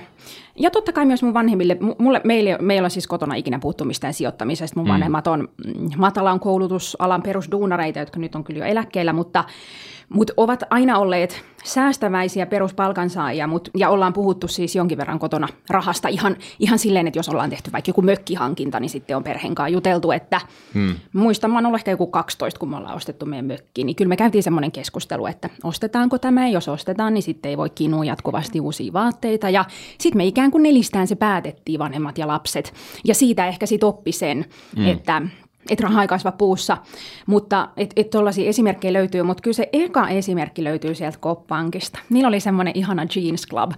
Ja 0.59 0.71
totta 0.71 0.93
kai 0.93 1.05
myös 1.05 1.23
mun 1.23 1.33
vanhemmille, 1.33 1.77
mu- 1.81 1.95
mulle, 1.97 2.21
meillä, 2.23 2.57
meillä 2.61 2.85
on 2.85 2.91
siis 2.91 3.07
kotona 3.07 3.35
ikinä 3.35 3.59
puhuttu 3.59 3.85
mistään 3.85 4.13
sijoittamisesta. 4.13 4.79
Mun 4.79 4.87
mm. 4.87 4.93
vanhemmat 4.93 5.27
on 5.27 5.39
mm, 5.39 5.89
matalan 5.97 6.39
koulutusalan 6.39 7.21
perusduunareita, 7.21 7.99
jotka 7.99 8.19
nyt 8.19 8.35
on 8.35 8.43
kyllä 8.43 8.59
jo 8.59 8.65
eläkkeellä, 8.65 9.13
mutta, 9.13 9.43
mutta 10.09 10.33
ovat 10.37 10.63
aina 10.69 10.97
olleet 10.97 11.43
säästäväisiä 11.63 12.45
peruspalkansaajia, 12.45 13.47
mut, 13.47 13.69
ja 13.77 13.89
ollaan 13.89 14.13
puhuttu 14.13 14.47
siis 14.47 14.75
jonkin 14.75 14.97
verran 14.97 15.19
kotona 15.19 15.47
rahasta 15.69 16.07
ihan, 16.07 16.35
ihan 16.59 16.79
silleen, 16.79 17.07
että 17.07 17.19
jos 17.19 17.29
ollaan 17.29 17.49
tehty 17.49 17.71
vaikka 17.71 17.89
joku 17.89 18.01
mökkihankinta, 18.01 18.79
niin 18.79 18.89
sitten 18.89 19.17
on 19.17 19.23
perheen 19.23 19.55
kanssa 19.55 19.73
juteltu, 19.73 20.11
että 20.11 20.41
hmm. 20.73 20.95
muistan, 21.13 21.51
mä 21.51 21.57
oon 21.57 21.65
ollut 21.65 21.79
ehkä 21.79 21.91
joku 21.91 22.07
12, 22.07 22.59
kun 22.59 22.69
me 22.69 22.77
ollaan 22.77 22.95
ostettu 22.95 23.25
meidän 23.25 23.45
mökki, 23.45 23.83
niin 23.83 23.95
kyllä 23.95 24.09
me 24.09 24.17
käytiin 24.17 24.43
semmoinen 24.43 24.71
keskustelu, 24.71 25.25
että 25.25 25.49
ostetaanko 25.63 26.17
tämä, 26.17 26.47
ja 26.47 26.53
jos 26.53 26.67
ostetaan, 26.67 27.13
niin 27.13 27.23
sitten 27.23 27.49
ei 27.49 27.57
voi 27.57 27.69
kinua 27.69 28.05
jatkuvasti 28.05 28.59
uusia 28.59 28.93
vaatteita, 28.93 29.49
ja 29.49 29.65
sitten 29.97 30.17
me 30.17 30.25
ikään 30.25 30.48
kuin 30.51 30.63
nelistään 30.63 31.07
se 31.07 31.15
päätettiin 31.15 31.79
vanhemmat 31.79 32.17
ja 32.17 32.27
lapset, 32.27 32.73
ja 33.05 33.15
siitä 33.15 33.47
ehkä 33.47 33.65
sitten 33.65 33.89
oppi 33.89 34.11
sen, 34.11 34.45
hmm. 34.75 34.87
että 34.87 35.21
että 35.69 35.83
raha 35.83 36.01
ei 36.01 36.07
kasva 36.07 36.31
puussa, 36.31 36.77
mutta 37.25 37.69
että 37.77 37.93
et 37.95 38.09
tuollaisia 38.09 38.49
esimerkkejä 38.49 38.93
löytyy, 38.93 39.23
mutta 39.23 39.41
kyllä 39.41 39.55
se 39.55 39.69
eka 39.73 40.09
esimerkki 40.09 40.63
löytyy 40.63 40.95
sieltä 40.95 41.17
Coop-pankista. 41.17 41.99
Niillä 42.09 42.27
oli 42.27 42.39
semmoinen 42.39 42.73
ihana 42.75 43.05
Jeans 43.15 43.47
Club, 43.47 43.71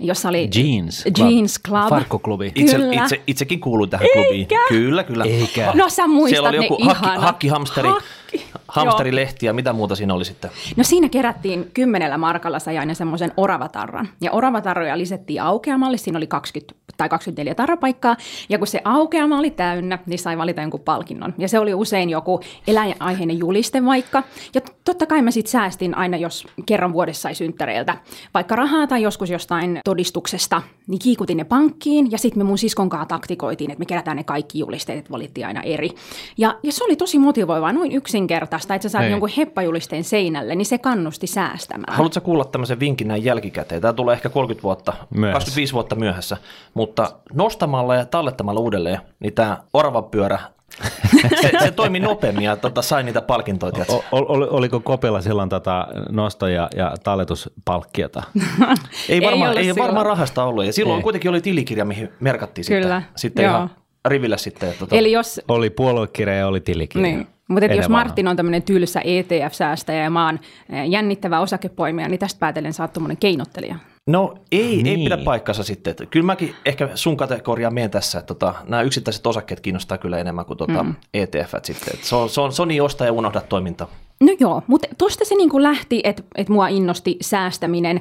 jossa 0.00 0.28
oli... 0.28 0.48
Jeans 0.54 1.04
Club. 1.16 1.30
Jeans 1.30 1.60
Club. 1.66 1.88
Farkkuklubi. 1.88 2.52
Itse, 2.54 2.76
itse, 3.02 3.20
itsekin 3.26 3.60
kuuluu 3.60 3.86
tähän 3.86 4.06
klubiin. 4.12 4.46
Kyllä, 4.68 5.04
kyllä. 5.04 5.24
Eikä. 5.24 5.72
No 5.74 5.88
sä 5.88 6.06
muistat 6.06 6.30
Siellä 6.30 6.48
oli 6.48 6.58
ne 6.58 6.64
joku 6.64 6.84
hakki, 6.84 7.04
ihanat. 7.04 7.22
hakkihamsteri, 7.24 7.88
Hakki. 7.88 8.04
hamsterilehti 8.68 9.46
ja 9.46 9.52
mitä 9.52 9.72
muuta 9.72 9.96
siinä 9.96 10.14
oli 10.14 10.24
sitten. 10.24 10.50
No 10.76 10.84
siinä 10.84 11.08
kerättiin 11.08 11.70
kymmenellä 11.74 12.18
markalla 12.18 12.58
sai 12.58 12.78
aina 12.78 12.94
semmoisen 12.94 13.32
oravatarran. 13.36 14.08
Ja 14.20 14.32
oravatarroja 14.32 14.98
lisättiin 14.98 15.42
aukeamalle, 15.42 15.96
siinä 15.96 16.16
oli 16.16 16.26
20 16.26 16.74
tai 16.96 17.08
24 17.08 17.54
tarrapaikkaa. 17.54 18.16
Ja 18.48 18.58
kun 18.58 18.66
se 18.66 18.80
aukeama 18.84 19.38
oli 19.38 19.50
täynnä, 19.50 19.98
niin 20.06 20.18
sai 20.18 20.38
valita 20.38 20.60
jonkun 20.60 20.80
palkinnon. 20.80 21.34
Ja 21.38 21.48
se 21.48 21.58
oli 21.58 21.74
usein 21.74 22.10
joku 22.10 22.40
eläinaiheinen 22.66 23.38
juliste 23.38 23.84
vaikka. 23.84 24.22
Ja 24.54 24.60
totta 24.84 25.06
kai 25.06 25.22
mä 25.22 25.30
sitten 25.30 25.50
säästin 25.50 25.96
aina, 25.96 26.16
jos 26.16 26.46
kerran 26.66 26.92
vuodessa 26.92 27.22
sai 27.22 27.34
synttäreiltä 27.34 27.96
vaikka 28.34 28.56
rahaa 28.56 28.86
tai 28.86 29.02
joskus 29.02 29.30
jostain 29.30 29.80
todistuksesta, 29.84 30.62
niin 30.86 30.98
kiikutin 30.98 31.36
ne 31.36 31.44
pankkiin 31.44 32.10
ja 32.10 32.18
sitten 32.18 32.40
me 32.40 32.44
mun 32.44 32.58
siskon 32.58 32.88
kanssa 32.88 33.06
taktikoitiin, 33.06 33.70
että 33.70 33.78
me 33.78 33.86
kerätään 33.86 34.16
ne 34.16 34.24
kaikki 34.24 34.58
julisteet, 34.58 34.98
että 34.98 35.10
valittiin 35.10 35.46
aina 35.46 35.62
eri. 35.62 35.90
Ja, 36.38 36.58
ja 36.62 36.72
se 36.72 36.84
oli 36.84 36.96
tosi 36.96 37.18
motivoivaa, 37.18 37.72
noin 37.72 37.92
yksinkertaista, 38.24 38.74
että 38.74 38.88
sä 38.88 38.92
saat 38.92 39.04
Ei. 39.04 39.10
jonkun 39.10 39.28
heppajulisteen 39.36 40.04
seinälle, 40.04 40.54
niin 40.54 40.66
se 40.66 40.78
kannusti 40.78 41.26
säästämään. 41.26 41.96
Haluatko 41.96 42.20
kuulla 42.20 42.44
tämmöisen 42.44 42.80
vinkin 42.80 43.08
näin 43.08 43.24
jälkikäteen? 43.24 43.80
Tämä 43.80 43.92
tulee 43.92 44.12
ehkä 44.12 44.28
30 44.28 44.62
vuotta, 44.62 44.92
Myöhässä. 45.10 45.34
25 45.34 45.72
vuotta 45.72 45.94
myöhässä, 45.94 46.36
mutta 46.74 47.12
nostamalla 47.32 47.94
ja 47.94 48.04
tallettamalla 48.04 48.60
uudelleen, 48.60 48.98
niin 49.20 49.32
tämä 49.34 49.58
oravapyörä, 49.72 50.38
se, 51.42 51.50
se 51.62 51.70
toimi 51.70 52.00
nopeammin 52.00 52.44
ja 52.44 52.56
tota, 52.56 52.82
sai 52.82 53.02
niitä 53.02 53.20
palkintoja. 53.22 53.84
O, 53.88 54.04
ol, 54.12 54.46
oliko 54.50 54.80
Kopella 54.80 55.20
silloin 55.20 55.48
tota 55.48 55.86
nosto- 56.10 56.48
ja, 56.48 56.68
ja 56.76 56.94
talletuspalkkiota? 57.04 58.22
Ei 59.08 59.20
varmaan, 59.22 59.58
ei 59.58 59.64
silloin. 59.64 59.82
varmaan 59.82 60.06
rahasta 60.06 60.44
ollut. 60.44 60.66
Ja 60.66 60.72
silloin 60.72 60.96
Ei. 60.98 61.02
kuitenkin 61.02 61.28
oli 61.30 61.40
tilikirja, 61.40 61.84
mihin 61.84 62.08
merkattiin 62.20 62.64
Kyllä, 62.66 63.00
sitten, 63.00 63.12
sitten 63.16 63.44
joo. 63.44 63.54
ihan 63.56 63.70
rivillä 64.08 64.36
sitten. 64.36 64.68
Että 64.68 64.78
tota, 64.78 64.96
Eli 64.96 65.12
jos, 65.12 65.40
oli 65.48 65.70
puoluekirja 65.70 66.34
ja 66.34 66.46
oli 66.46 66.60
tilikirja. 66.60 67.02
niin, 67.02 67.26
mutta 67.48 67.64
jos. 67.66 67.88
Martin 67.88 68.28
on 68.28 68.36
tämmöinen 68.36 68.62
tylsä 68.62 69.00
ETF-säästäjä 69.00 70.02
ja 70.02 70.10
mä 70.10 70.26
oon 70.26 70.38
eh, 70.70 70.88
jännittävä 70.88 71.40
osakepoimija, 71.40 72.08
niin 72.08 72.20
tästä 72.20 72.38
päätellen 72.38 72.72
sä 72.72 72.82
oot 72.82 72.92
keinottelija. 73.20 73.76
No 74.06 74.34
ei, 74.52 74.82
niin. 74.82 74.86
ei 74.86 75.04
pidä 75.04 75.16
paikkansa 75.16 75.62
sitten. 75.62 75.90
Että 75.90 76.06
kyllä 76.06 76.26
mäkin 76.26 76.54
ehkä 76.64 76.88
sun 76.94 77.16
kategoriaan 77.16 77.74
menen 77.74 77.90
tässä, 77.90 78.18
että 78.18 78.34
tota, 78.34 78.54
nämä 78.68 78.82
yksittäiset 78.82 79.26
osakkeet 79.26 79.60
kiinnostaa 79.60 79.98
kyllä 79.98 80.18
enemmän 80.18 80.44
kuin 80.44 80.56
tota 80.56 80.82
mm. 80.82 80.94
ETF 81.14 81.54
sitten. 81.62 81.94
Että 81.94 82.06
se, 82.06 82.16
on, 82.16 82.28
se, 82.28 82.40
on, 82.40 82.52
se 82.52 82.62
on 82.62 82.68
niin 82.68 82.82
osta 82.82 83.04
ja 83.04 83.12
unohda 83.12 83.40
toiminta. 83.40 83.86
No 84.20 84.36
joo, 84.40 84.62
mutta 84.66 84.88
tuosta 84.98 85.24
se 85.24 85.34
niinku 85.34 85.62
lähti, 85.62 86.00
että 86.04 86.22
et 86.34 86.48
mua 86.48 86.68
innosti 86.68 87.16
säästäminen. 87.20 88.00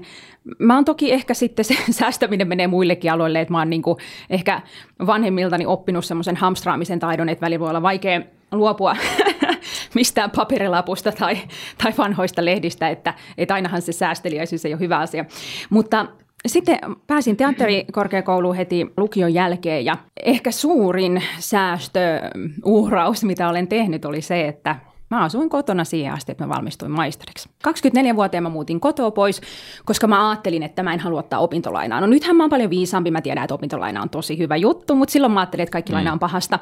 Mä 0.60 0.76
oon 0.76 0.86
toki 0.86 1.12
ehkä 1.12 1.34
sitten 1.34 1.66
se 1.66 1.76
säästäminen 1.92 2.48
menee 2.48 2.68
muillekin 2.68 3.12
aloille, 3.12 3.42
että 3.42 3.52
mä 3.52 3.60
oon 3.60 3.70
niinku 3.70 3.98
ehkä 4.30 4.62
vanhemmiltani 5.06 5.66
oppinut 5.66 6.06
semmoisen 6.06 6.36
hamstraamisen 6.36 7.00
taidon, 7.00 7.30
että 7.30 7.42
välillä 7.42 7.60
voi 7.60 7.70
olla 7.70 7.82
vaikea 7.82 8.22
luopua 8.52 8.96
mistään 9.96 10.32
paperilapusta 10.32 11.12
tai, 11.12 11.38
tai 11.84 11.94
vanhoista 11.98 12.46
lehdistä, 12.46 12.90
että, 12.90 13.14
että 13.38 13.54
ainahan 13.54 13.82
se 13.82 13.92
säästeliäisyys 13.92 14.66
ei 14.66 14.74
ole 14.74 14.80
hyvä 14.80 15.00
asia. 15.00 15.26
Mutta 15.70 16.06
sitten 16.48 16.80
pääsin 17.08 17.38
teatterikorkeakouluun 17.38 18.56
heti 18.56 18.88
lukion 18.98 19.34
jälkeen 19.34 19.86
ja 19.86 19.98
ehkä 20.24 20.52
suurin 20.52 21.24
säästöuhraus, 21.40 23.24
mitä 23.24 23.50
olen 23.50 23.68
tehnyt, 23.68 24.06
oli 24.06 24.22
se, 24.22 24.48
että 24.48 24.76
Mä 25.14 25.24
asuin 25.24 25.50
kotona 25.50 25.84
siihen 25.84 26.14
asti, 26.14 26.32
että 26.32 26.46
mä 26.46 26.56
valmistuin 26.56 26.92
maisteriksi. 26.92 27.50
24-vuotiaana 27.68 28.50
mä 28.50 28.54
muutin 28.54 28.80
kotoa 28.80 29.12
pois, 29.12 29.42
koska 29.86 30.08
mä 30.08 30.30
ajattelin, 30.30 30.64
että 30.64 30.84
mä 30.84 30.94
en 30.94 31.00
halua 31.00 31.20
ottaa 31.20 31.40
opintolainaa. 31.40 32.02
No 32.02 32.08
nythän 32.08 32.36
mä 32.36 32.44
oon 32.44 32.50
paljon 32.50 32.70
viisaampi, 32.70 33.12
mä 33.12 33.22
tiedän, 33.22 33.44
että 33.44 33.54
opintolaina 33.54 34.02
on 34.02 34.10
tosi 34.10 34.38
hyvä 34.38 34.56
juttu, 34.56 34.96
mutta 34.96 35.12
silloin 35.12 35.34
mä 35.34 35.40
ajattelin, 35.40 35.64
että 35.64 35.72
kaikki 35.72 35.94
laina 35.94 36.12
on 36.12 36.20
pahasta. 36.20 36.60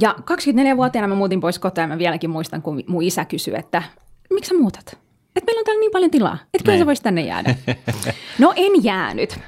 Ja 0.00 0.14
24-vuotiaana 0.20 1.08
mä 1.08 1.14
muutin 1.14 1.40
pois 1.40 1.58
kotoa 1.58 1.84
ja 1.84 1.88
mä 1.88 1.98
vieläkin 1.98 2.30
muistan, 2.30 2.62
kun 2.62 2.82
mun 2.86 3.02
isä 3.02 3.24
kysyi, 3.24 3.54
että 3.58 3.82
miksi 4.30 4.48
sä 4.48 4.54
muutat? 4.54 4.98
Että 5.36 5.46
meillä 5.46 5.58
on 5.60 5.64
täällä 5.64 5.80
niin 5.80 5.92
paljon 5.92 6.10
tilaa, 6.10 6.38
että 6.54 6.64
kyllä 6.64 6.72
Niin. 6.72 6.78
sä 6.82 6.86
voisit 6.86 7.02
tänne 7.02 7.20
jäädä. 7.20 7.54
No 8.38 8.52
en 8.56 8.84
jäänyt. 8.84 9.38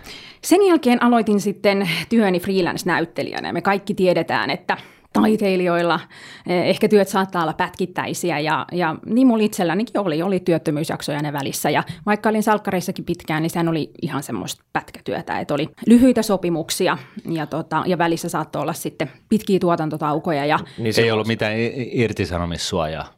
Sen 0.45 0.67
jälkeen 0.67 1.03
aloitin 1.03 1.41
sitten 1.41 1.91
työni 2.09 2.41
freelance-näyttelijänä 2.41 3.49
ja 3.49 3.53
me 3.53 3.63
kaikki 3.63 3.95
tiedetään, 3.95 4.51
että 4.51 4.77
taiteilijoilla 5.13 6.01
eh, 6.47 6.63
ehkä 6.69 6.89
työt 6.89 7.09
saattaa 7.09 7.43
olla 7.43 7.53
pätkittäisiä 7.53 8.39
ja, 8.39 8.67
ja 8.73 8.97
niin 9.07 9.27
mulla 9.27 9.45
itsellänikin 9.45 10.01
oli, 10.01 10.23
oli 10.23 10.41
työttömyysjaksoja 10.41 11.23
ne 11.23 11.33
välissä 11.33 11.71
ja 11.71 11.83
vaikka 12.07 12.29
olin 12.29 12.43
salkkareissakin 12.43 13.05
pitkään, 13.05 13.43
niin 13.43 13.51
sehän 13.51 13.69
oli 13.69 13.91
ihan 14.03 14.23
semmoista 14.23 14.65
pätkätyötä, 14.73 15.39
että 15.39 15.55
oli 15.55 15.69
lyhyitä 15.87 16.23
sopimuksia 16.23 16.99
ja, 17.29 17.47
tota, 17.47 17.83
ja 17.87 17.99
välissä 17.99 18.29
saattoi 18.29 18.63
olla 18.63 18.73
sitten 18.73 19.11
pitkiä 19.29 19.59
tuotantotaukoja 19.59 20.47
ja 20.47 20.59
Niin 20.79 20.95
Ei 20.99 21.11
ollut 21.11 21.27
mitään 21.27 21.53
irtisanomissuojaa. 21.93 23.09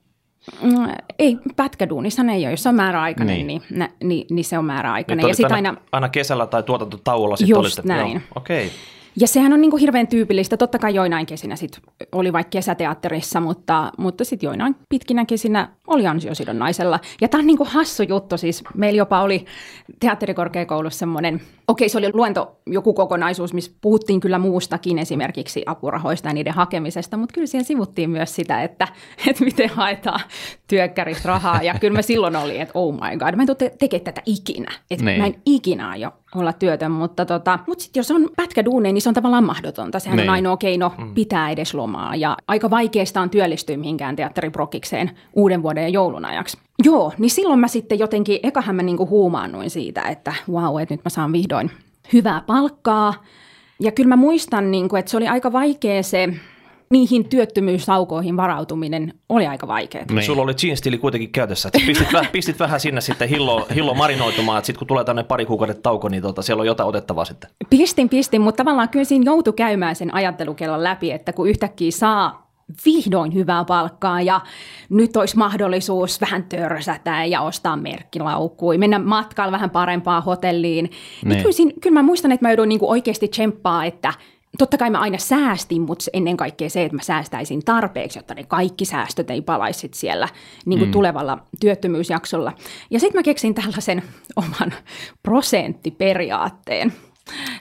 Mm, 0.63 0.89
ei, 1.19 1.39
pätkäduunissa 1.57 2.23
ei 2.33 2.45
ole. 2.45 2.51
Jos 2.51 2.63
se 2.63 2.69
on 2.69 2.75
määräaikainen, 2.75 3.37
Niin. 3.37 3.47
niin, 3.47 3.63
niin, 3.71 3.91
niin, 4.05 4.27
niin 4.31 4.45
se 4.45 4.59
on 4.59 4.65
määräaikainen. 4.65 5.23
Nyt 5.23 5.29
Ja 5.29 5.35
sitten 5.35 5.55
aina, 5.55 5.75
aina, 5.93 6.09
kesällä 6.09 6.47
tai 6.47 6.63
tuotantotauolla 6.63 7.37
sitten 7.37 7.51
Just 7.57 7.79
olitte. 7.79 7.95
näin. 7.95 8.13
Joo, 8.13 8.21
Okei. 8.35 8.71
Ja 9.21 9.29
sehän 9.29 9.53
on 9.53 9.61
niin 9.61 9.71
kuin 9.71 9.81
hirveän 9.81 10.07
tyypillistä. 10.07 10.57
Totta 10.57 10.79
kai 10.79 10.95
joinain 10.95 11.27
kesinä 11.27 11.57
sit 11.57 11.81
oli 12.13 12.33
vaikka 12.33 12.51
kesäteatterissa, 12.51 13.41
mutta, 13.41 13.93
mutta 13.99 14.25
sitten 14.25 14.47
joinain 14.47 14.77
pitkinä 14.89 15.25
kesinä 15.25 15.69
oli 15.87 16.07
ansiosidonnaisella. 16.07 17.01
Ja 17.21 17.29
tämä 17.29 17.41
on 17.41 17.47
niin 17.47 17.59
kuin 17.59 17.69
hassu 17.69 18.03
juttu. 18.03 18.39
Siis 18.39 18.65
meillä 18.75 18.99
jopa 18.99 19.23
oli 19.23 19.45
teatterikorkeakoulussa 20.01 20.99
semmoinen, 20.99 21.41
okei 21.73 21.89
se 21.89 21.99
oli 21.99 22.11
luento 22.13 22.57
joku 22.67 22.93
kokonaisuus, 22.95 23.55
missä 23.55 23.73
puhuttiin 23.81 24.21
kyllä 24.21 24.39
muustakin, 24.39 24.99
esimerkiksi 24.99 25.63
apurahoista 25.67 26.29
ja 26.29 26.35
niiden 26.35 26.53
hakemisesta, 26.55 27.17
mutta 27.17 27.33
kyllä 27.35 27.47
siellä 27.47 27.65
sivuttiin 27.67 28.11
myös 28.11 28.35
sitä, 28.35 28.63
että, 28.63 28.89
että 29.29 29.45
miten 29.45 29.69
haetaan 29.69 30.21
työkkäristä 30.69 31.29
rahaa. 31.29 31.63
Ja 31.63 31.75
kyllä 31.81 31.99
mä 31.99 32.03
silloin 32.03 32.37
oli, 32.37 32.61
että 32.61 32.73
oh 32.75 32.93
my 32.95 33.17
god, 33.19 33.35
mä 33.37 33.43
en 33.43 33.47
tule 33.47 33.57
te- 33.57 33.73
tekemään 33.79 34.05
tätä 34.05 34.23
ikinä. 34.27 34.71
Että 34.91 35.05
Niin. 35.05 35.21
mä 35.21 35.27
en 35.27 35.35
ikinä 35.47 35.89
aio 35.89 36.11
olla 36.35 36.53
työtön, 36.53 36.91
mutta, 36.91 37.25
tota, 37.27 37.59
mutta 37.67 37.85
sitten 37.85 38.01
jos 38.01 38.11
on 38.11 38.31
pätkä 38.37 38.65
duune, 38.65 38.93
niin 38.93 39.03
se 39.03 39.09
on 39.09 39.15
tavallaan 39.15 39.45
mahdotonta. 39.45 39.99
Sehän 39.99 40.17
Niin. 40.17 40.29
on 40.29 40.33
ainoa 40.35 40.57
keino 40.57 40.93
pitää 41.15 41.51
edes 41.51 41.75
lomaa 41.75 42.17
ja 42.17 42.37
aika 42.49 42.71
vaikeasta 42.71 43.21
on 43.21 43.31
työllistyä 43.31 43.77
mihinkään 43.77 44.17
teatteriprokikseen 44.17 45.11
uuden 45.33 45.63
vuoden 45.63 45.83
ja 45.83 45.89
joulun 45.89 46.25
ajaksi. 46.25 46.59
Joo, 46.85 47.13
niin 47.19 47.31
silloin 47.31 47.61
mä 47.61 47.69
sitten 47.69 47.99
jotenkin, 47.99 48.41
ekahan 48.43 48.77
mä 48.77 48.83
niinku 48.83 49.07
huumaannuin 49.07 49.71
siitä, 49.71 50.03
että 50.03 50.35
wow, 50.51 50.81
että 50.81 50.95
nyt 50.95 51.05
mä 51.05 51.11
saan 51.11 51.33
vihdoin 51.33 51.71
hyvää 52.13 52.43
palkkaa. 52.47 53.15
Ja 53.81 53.93
kyllä 53.93 54.09
mä 54.09 54.17
muistan, 54.17 54.71
niinku, 54.71 54.97
että 54.97 55.11
se 55.11 55.17
oli 55.17 55.29
aika 55.29 55.53
vaikea 55.53 56.03
se, 56.03 56.29
niihin 56.93 57.29
työttömyyssaukoihin 57.29 58.37
varautuminen 58.37 59.15
oli 59.29 59.47
aika 59.47 59.69
vaikeaa. 59.69 60.05
Niin. 60.11 60.23
Sulla 60.23 60.43
oli 60.43 60.55
jeans 60.63 60.81
kuitenkin 61.01 61.33
käytössä, 61.33 61.69
että 61.69 61.87
pistit, 61.87 62.13
väh, 62.13 62.33
pistit 62.33 62.59
vähän 62.59 62.81
sinne 62.81 63.01
sitten 63.01 63.29
hillo, 63.29 63.67
hillo 63.75 63.95
marinoitumaan, 63.95 64.59
että 64.59 64.67
sitten 64.67 64.79
kun 64.79 64.89
tulee 64.89 65.05
tänne 65.05 65.25
pari 65.25 65.47
kuukauden 65.47 65.83
tauko, 65.83 66.09
niin 66.09 66.23
tota, 66.23 66.43
siellä 66.43 66.61
on 66.61 66.67
jotain 66.67 66.89
otettavaa 66.89 67.25
sitten. 67.25 67.51
Pistin, 67.71 68.09
pistin, 68.09 68.41
mutta 68.41 68.65
tavallaan 68.65 68.89
kyllä 68.89 69.05
siinä 69.05 69.25
joutui 69.25 69.53
käymään 69.53 69.97
sen 69.97 70.15
ajattelukellon 70.15 70.85
läpi, 70.85 71.11
että 71.11 71.33
kun 71.33 71.49
yhtäkkiä 71.49 71.91
saa 71.91 72.52
vihdoin 72.85 73.35
hyvää 73.35 73.65
palkkaa 73.65 74.21
ja 74.21 74.41
nyt 74.89 75.17
olisi 75.17 75.37
mahdollisuus 75.37 76.21
vähän 76.21 76.45
törsätä 76.45 77.25
ja 77.25 77.41
ostaa 77.41 77.77
merkkilaukkuja, 77.77 78.79
mennä 78.79 78.99
matkalla 78.99 79.53
vähän 79.53 79.71
parempaan 79.71 80.23
hotelliin. 80.23 80.85
Niin. 80.85 81.29
Niin. 81.29 81.39
Kyllä, 81.43 81.53
siinä, 81.53 81.73
kyllä 81.81 81.95
mä 81.95 82.03
muistan, 82.03 82.33
että 82.33 82.45
mä 82.45 82.51
joudun 82.51 82.69
niinku 82.69 82.91
oikeasti 82.91 83.29
tsemppaa, 83.29 83.85
että 83.85 84.13
totta 84.59 84.79
kai 84.79 84.91
mä 84.91 85.01
aina 85.01 85.19
säästin, 85.19 85.83
mutta 85.83 86.05
ennen 86.13 86.37
kaikkea 86.37 86.71
se, 86.71 86.85
että 86.85 86.97
mä 86.97 87.03
säästäisin 87.03 87.65
tarpeeksi, 87.65 88.19
jotta 88.19 88.35
ne 88.35 88.45
kaikki 88.45 88.85
säästöt 88.85 89.31
ei 89.31 89.43
palaisi 89.43 89.91
siellä 89.95 90.29
niin 90.67 90.79
kuin 90.79 90.89
mm. 90.89 90.93
tulevalla 90.93 91.39
työttömyysjaksolla. 91.61 92.53
Ja 92.91 93.01
sitten 93.01 93.19
mä 93.19 93.23
keksin 93.23 93.55
tällaisen 93.55 94.03
oman 94.37 94.73
prosenttiperiaatteen. 95.23 96.93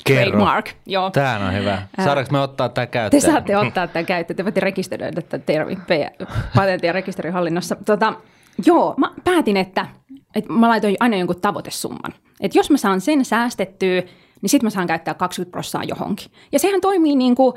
Kerro. 0.03 0.31
Trademark, 0.31 0.69
joo. 0.85 1.09
Tämä 1.09 1.47
on 1.47 1.53
hyvä. 1.53 1.81
Saadaanko 2.03 2.31
me 2.31 2.39
ottaa 2.39 2.69
tämä 2.69 2.85
Te 2.85 2.91
käyttöön? 2.91 3.21
saatte 3.21 3.57
ottaa 3.57 3.87
tämän 3.87 4.05
käyttöön, 4.05 4.37
te 4.37 4.43
voitte 4.43 4.59
rekisteröidä 4.59 5.21
tätä 5.21 5.39
termi 5.45 5.77
patentti- 6.55 6.87
ja 6.87 6.93
rekisterihallinnossa. 6.93 7.75
Tota, 7.85 8.13
joo, 8.65 8.93
mä 8.97 9.11
päätin, 9.23 9.57
että, 9.57 9.85
että 10.35 10.53
mä 10.53 10.69
laitoin 10.69 10.95
aina 10.99 11.17
jonkun 11.17 11.41
tavoitesumman. 11.41 12.13
Että 12.41 12.57
jos 12.57 12.69
mä 12.69 12.77
saan 12.77 13.01
sen 13.01 13.25
säästettyä, 13.25 14.01
niin 14.41 14.49
sitten 14.49 14.65
mä 14.65 14.69
saan 14.69 14.87
käyttää 14.87 15.13
20 15.13 15.51
prosenttia 15.51 15.95
johonkin. 15.95 16.31
Ja 16.51 16.59
sehän 16.59 16.81
toimii 16.81 17.15
niin 17.15 17.35
kuin 17.35 17.53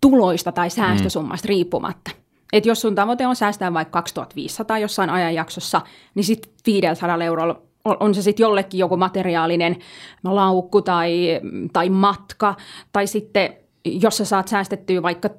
tuloista 0.00 0.52
tai 0.52 0.70
säästösummasta 0.70 1.46
mm. 1.46 1.48
riippumatta. 1.48 2.10
Että 2.52 2.68
jos 2.68 2.80
sun 2.80 2.94
tavoite 2.94 3.26
on 3.26 3.36
säästää 3.36 3.74
vaikka 3.74 3.92
2500 3.92 4.78
jossain 4.78 5.10
ajanjaksossa, 5.10 5.80
niin 6.14 6.24
sitten 6.24 6.52
500 6.66 7.24
eurolla 7.24 7.62
on 7.84 8.14
se 8.14 8.22
sitten 8.22 8.44
jollekin 8.44 8.78
joku 8.78 8.96
materiaalinen 8.96 9.76
laukku 10.24 10.82
tai, 10.82 11.40
tai 11.72 11.88
matka, 11.88 12.54
tai 12.92 13.06
sitten 13.06 13.54
jos 13.84 14.16
sä 14.16 14.24
saat 14.24 14.48
säästettyä 14.48 15.02
vaikka 15.02 15.30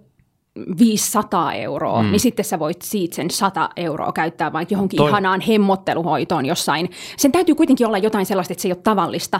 500 0.79 1.53
euroa, 1.53 2.03
mm. 2.03 2.11
niin 2.11 2.19
sitten 2.19 2.45
sä 2.45 2.59
voit 2.59 2.81
siitä 2.81 3.15
sen 3.15 3.29
100 3.29 3.69
euroa 3.75 4.11
käyttää 4.11 4.53
vaikka 4.53 4.73
johonkin 4.73 4.97
Toi... 4.97 5.09
ihanaan 5.09 5.41
hemmotteluhoitoon 5.41 6.45
jossain. 6.45 6.89
Sen 7.17 7.31
täytyy 7.31 7.55
kuitenkin 7.55 7.87
olla 7.87 7.97
jotain 7.97 8.25
sellaista, 8.25 8.53
että 8.53 8.61
se 8.61 8.67
ei 8.67 8.71
ole 8.71 8.81
tavallista. 8.83 9.39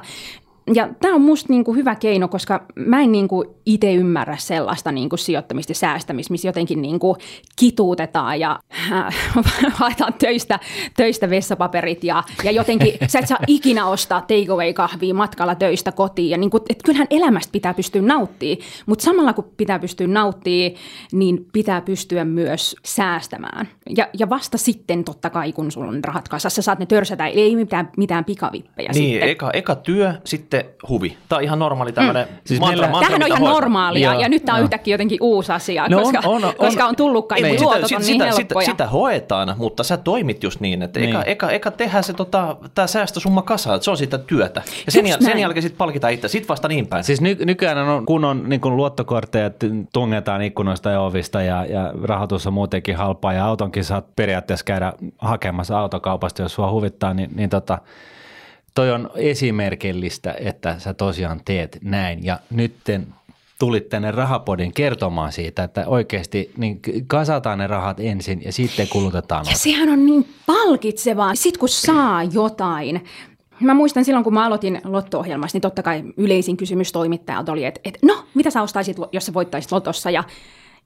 Ja 0.73 0.89
tämä 1.01 1.15
on 1.15 1.21
musta 1.21 1.53
niinku 1.53 1.73
hyvä 1.73 1.95
keino, 1.95 2.27
koska 2.27 2.65
mä 2.75 3.01
en 3.01 3.11
niinku 3.11 3.55
itse 3.65 3.93
ymmärrä 3.93 4.37
sellaista 4.37 4.91
niinku 4.91 5.17
sijoittamista 5.17 5.71
ja 5.71 5.75
säästämistä, 5.75 6.31
missä 6.33 6.47
jotenkin 6.47 6.81
niinku 6.81 7.17
kituutetaan 7.59 8.39
ja 8.39 8.59
äh, 8.91 9.15
haetaan 9.73 10.13
töistä, 10.13 10.59
töistä 10.97 11.29
vessapaperit 11.29 12.03
ja, 12.03 12.23
ja 12.43 12.51
jotenkin 12.51 12.93
sä 13.07 13.19
et 13.19 13.27
saa 13.27 13.37
ikinä 13.47 13.87
ostaa 13.87 14.21
takeaway-kahvia 14.21 15.13
matkalla 15.13 15.55
töistä 15.55 15.91
kotiin. 15.91 16.29
Ja 16.29 16.37
niinku, 16.37 16.59
et 16.69 16.83
kyllähän 16.83 17.07
elämästä 17.09 17.51
pitää 17.51 17.73
pystyä 17.73 18.01
nauttimaan, 18.01 18.57
mutta 18.85 19.03
samalla 19.03 19.33
kun 19.33 19.51
pitää 19.57 19.79
pystyä 19.79 20.07
nauttimaan, 20.07 20.81
niin 21.11 21.45
pitää 21.53 21.81
pystyä 21.81 22.25
myös 22.25 22.75
säästämään. 22.85 23.67
Ja, 23.97 24.07
ja 24.19 24.29
vasta 24.29 24.57
sitten 24.57 25.03
totta 25.03 25.29
kai, 25.29 25.51
kun 25.51 25.71
sulla 25.71 25.87
on 25.87 26.03
rahat 26.03 26.27
kasassa, 26.27 26.61
saat 26.61 26.79
ne 26.79 26.85
törsätä, 26.85 27.27
ei 27.27 27.55
mitään, 27.55 27.89
mitään 27.97 28.25
pikavippejä 28.25 28.89
Niin, 28.93 29.11
sitten. 29.11 29.29
eka, 29.29 29.51
eka 29.53 29.75
työ, 29.75 30.13
sitten 30.23 30.50
huvi. 30.89 31.17
Tämä 31.29 31.37
on 31.37 31.43
ihan 31.43 31.59
normaali 31.59 31.91
tämmöinen 31.91 32.27
mm. 32.31 32.35
Siis 32.45 32.59
mantra, 32.59 32.75
meillä- 32.81 32.91
mantra, 32.91 33.09
Tämähän 33.09 33.21
on 33.23 33.27
ihan 33.27 33.39
hoitaa. 33.39 33.53
normaalia, 33.53 34.11
Joo, 34.11 34.21
ja 34.21 34.29
nyt 34.29 34.45
tämä 34.45 34.57
on 34.57 34.63
yhtäkkiä 34.63 34.93
jotenkin 34.93 35.17
uusi 35.21 35.51
asia, 35.51 35.87
No 35.89 35.97
on, 35.97 36.03
koska, 36.03 36.29
on, 36.29 36.43
on. 36.45 36.53
koska 36.57 36.85
on 36.85 36.95
tullut 36.95 37.27
kaikki 37.27 37.49
Niin. 37.49 37.61
luotot 37.61 37.83
sitä, 37.87 37.95
on 37.97 38.03
sitä, 38.03 38.23
niin 38.25 38.33
sitä, 38.33 38.39
helppoja. 38.41 38.65
sitä, 38.65 38.71
sitä 38.83 38.87
hoetaan, 38.87 39.53
mutta 39.57 39.83
sä 39.83 39.97
toimit 39.97 40.43
just 40.43 40.59
niin, 40.59 40.81
että 40.81 40.99
eka, 40.99 41.17
Niin. 41.19 41.29
eka, 41.29 41.49
eka 41.49 41.71
tehdään 41.71 42.03
se 42.03 42.13
tota, 42.13 42.57
tämä 42.75 42.87
säästösumma 42.87 43.41
kasaan, 43.41 43.75
että 43.75 43.83
se 43.85 43.91
on 43.91 43.97
sitä 43.97 44.17
työtä. 44.17 44.61
Ja 44.85 44.91
sen, 44.91 45.07
jäl, 45.07 45.17
sen 45.21 45.39
jälkeen 45.39 45.61
sitten 45.61 45.77
palkitaan 45.77 46.13
itse, 46.13 46.27
sitten 46.27 46.47
vasta 46.47 46.67
niin 46.67 46.87
päin. 46.87 47.03
Siis 47.03 47.21
ny, 47.21 47.37
nykyään 47.45 47.77
on, 47.77 48.05
kun 48.05 48.25
on 48.25 48.43
niin 48.49 48.61
kuin 48.61 48.75
luottokortteja, 48.77 49.45
että 49.45 49.67
tungetaan 49.93 50.41
ikkunoista 50.41 50.89
ja 50.89 51.01
ovista 51.01 51.41
ja, 51.41 51.65
ja 51.65 51.93
rahoitus 52.03 52.47
on 52.47 52.53
muutenkin 52.53 52.95
halpaa 52.95 53.33
ja 53.33 53.45
autonkin 53.45 53.83
saat 53.83 54.05
periaatteessa 54.15 54.65
käydä 54.65 54.93
hakemassa 55.17 55.79
autokaupasta, 55.79 56.41
jos 56.41 56.53
sua 56.53 56.71
huvittaa, 56.71 57.13
niin, 57.13 57.29
niin 57.35 57.49
tota, 57.49 57.77
toi 58.75 58.91
on 58.91 59.09
esimerkillistä, 59.15 60.35
että 60.39 60.79
sä 60.79 60.93
tosiaan 60.93 61.41
teet 61.45 61.77
näin 61.81 62.25
ja 62.25 62.39
nytten 62.49 63.07
tulit 63.59 63.89
tänne 63.89 64.11
rahapodin 64.11 64.73
kertomaan 64.73 65.31
siitä, 65.31 65.63
että 65.63 65.87
oikeasti 65.87 66.51
niin 66.57 66.81
kasataan 67.07 67.59
ne 67.59 67.67
rahat 67.67 67.99
ensin 67.99 68.41
ja 68.45 68.51
sitten 68.51 68.87
kulutetaan. 68.87 69.45
Ja 69.49 69.55
sehän 69.55 69.89
on 69.89 70.05
niin 70.05 70.25
palkitsevaa. 70.45 71.35
Sitten 71.35 71.59
kun 71.59 71.69
saa 71.69 72.23
jotain, 72.23 73.03
mä 73.59 73.73
muistan 73.73 74.05
silloin, 74.05 74.23
kun 74.23 74.33
mä 74.33 74.45
aloitin 74.45 74.81
Lotto-ohjelmassa, 74.83 75.55
niin 75.55 75.61
totta 75.61 75.83
kai 75.83 76.03
yleisin 76.17 76.57
kysymys 76.57 76.91
toimittajalta 76.91 77.51
oli, 77.51 77.65
että, 77.65 77.81
että 77.83 77.99
no, 78.01 78.23
mitä 78.33 78.49
sä 78.49 78.61
ostaisit, 78.61 78.97
jos 79.11 79.25
sä 79.25 79.33
voittaisit 79.33 79.71
Lotossa? 79.71 80.09
Ja, 80.09 80.23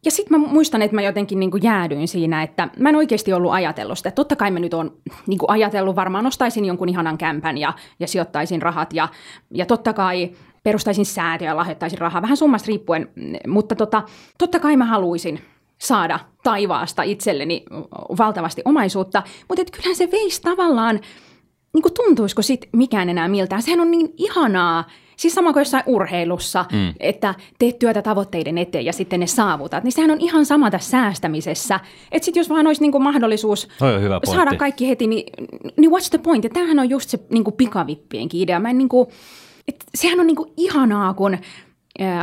ja 0.06 0.12
sitten 0.12 0.42
mä 0.42 0.48
muistan, 0.48 0.82
että 0.82 0.96
mä 0.96 1.02
jotenkin 1.02 1.40
niin 1.40 1.52
kuin 1.52 1.64
jäädyin 1.64 2.08
siinä, 2.08 2.44
että 2.44 2.70
mä 2.80 2.90
en 2.90 2.96
oikeasti 2.96 3.34
ollut 3.34 3.52
ajatellut 3.52 3.98
sitä. 3.98 4.12
Totta 4.12 4.36
kai 4.36 4.52
mä 4.52 4.60
nyt 4.60 4.74
oon 4.74 4.98
niin 5.28 5.38
kuin 5.38 5.50
ajatellut, 5.50 5.96
varmaan 5.96 6.26
ostaisin 6.26 6.66
jonkun 6.66 6.90
ihanan 6.90 7.18
kämpän 7.18 7.58
ja, 7.58 7.74
ja 8.00 8.08
sijoittaisin 8.08 8.62
rahat. 8.62 8.94
Ja, 8.94 9.08
ja 9.52 9.66
totta 9.66 9.94
kai 9.94 10.32
perustaisin 10.64 11.06
säätöä 11.06 11.48
ja 11.48 11.56
lahjoittaisin 11.56 12.00
rahaa, 12.00 12.22
vähän 12.22 12.38
summasta 12.38 12.68
riippuen. 12.68 13.10
Mutta 13.48 13.76
tota, 13.76 14.04
totta 14.38 14.60
kai 14.60 14.78
mä 14.78 14.86
haluaisin 14.86 15.40
saada 15.78 16.20
taivaasta 16.44 17.04
itselleni 17.04 17.64
valtavasti 18.18 18.62
omaisuutta, 18.66 19.24
mutta 19.50 19.62
et 19.62 19.72
kyllähän 19.72 19.96
se 19.96 20.12
veisi 20.12 20.42
tavallaan, 20.42 21.00
niin 21.74 21.82
kuin 21.82 21.94
tuntuisiko 21.94 22.42
sit 22.42 22.70
mikään 22.74 23.10
enää 23.10 23.28
miltään. 23.28 23.62
Sehän 23.62 23.80
on 23.80 23.92
niin 23.92 24.14
ihanaa, 24.18 24.84
siis 25.18 25.34
sama 25.34 25.54
kuin 25.54 25.62
jossain 25.62 25.84
urheilussa, 25.86 26.66
mm. 26.72 26.94
että 27.00 27.36
teet 27.60 27.80
työtä 27.80 28.02
tavoitteiden 28.02 28.58
eteen 28.58 28.86
ja 28.86 28.94
sitten 28.94 29.20
ne 29.20 29.28
saavutat, 29.28 29.84
niin 29.84 29.92
sehän 29.92 30.12
on 30.12 30.22
ihan 30.22 30.46
sama 30.46 30.72
tässä 30.72 30.92
säästämisessä. 30.92 31.80
Että 32.12 32.26
sitten 32.26 32.42
jos 32.42 32.50
vaan 32.50 32.68
olisi 32.68 32.82
niinku 32.82 33.00
mahdollisuus 33.00 33.68
hyvä 34.02 34.20
saada 34.26 34.58
kaikki 34.58 34.90
heti, 34.90 35.08
niin, 35.08 35.24
niin 35.78 35.92
what's 35.92 36.10
the 36.10 36.18
point? 36.18 36.44
Ja 36.44 36.50
tämähän 36.50 36.80
on 36.80 36.90
just 36.90 37.10
se 37.10 37.20
niinku 37.30 37.52
pikavippienkin 37.52 38.42
idea. 38.42 38.60
Mä 38.60 38.70
en 38.70 38.78
niinku, 38.78 39.12
et 39.68 39.84
sehän 39.96 40.20
on 40.20 40.28
niinku 40.28 40.54
ihanaa, 40.58 41.14
kun 41.14 41.38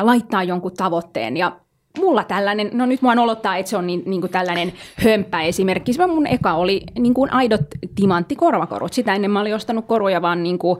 laittaa 0.02 0.44
jonkun 0.44 0.72
tavoitteen 0.76 1.36
ja 1.36 1.56
mulla 1.98 2.24
tällainen, 2.24 2.70
no 2.72 2.86
nyt 2.86 3.02
mua 3.02 3.12
olottaa, 3.12 3.56
että 3.56 3.70
se 3.70 3.76
on 3.76 3.86
niin, 3.86 4.02
niin 4.06 4.20
kuin 4.20 4.30
tällainen 4.30 4.72
hömppä 4.96 5.42
esimerkki. 5.42 5.92
Se 5.92 6.06
mun 6.06 6.26
eka 6.26 6.54
oli 6.54 6.82
niin 6.98 7.14
kuin 7.14 7.32
aidot 7.32 7.60
timanttikorvakorut. 7.94 8.92
Sitä 8.92 9.14
ennen 9.14 9.30
mä 9.30 9.40
olin 9.40 9.54
ostanut 9.54 9.86
koruja 9.86 10.22
vaan 10.22 10.42
niin 10.42 10.58
kuin 10.58 10.78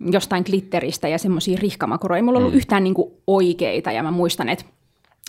jostain 0.00 0.44
glitteristä 0.46 1.08
ja 1.08 1.18
semmoisia 1.18 1.58
rihkamakoroja. 1.60 2.16
Ei 2.16 2.22
mulla 2.22 2.38
ollut 2.38 2.52
mm. 2.52 2.56
yhtään 2.56 2.84
niin 2.84 2.94
kuin 2.94 3.12
oikeita 3.26 3.92
ja 3.92 4.02
mä 4.02 4.10
muistan, 4.10 4.48
että 4.48 4.64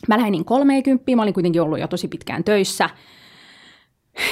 mä 0.07 0.17
lähdin 0.17 0.45
30, 0.45 1.15
mä 1.15 1.21
olin 1.21 1.33
kuitenkin 1.33 1.61
ollut 1.61 1.79
jo 1.79 1.88
tosi 1.88 2.07
pitkään 2.07 2.43
töissä. 2.43 2.89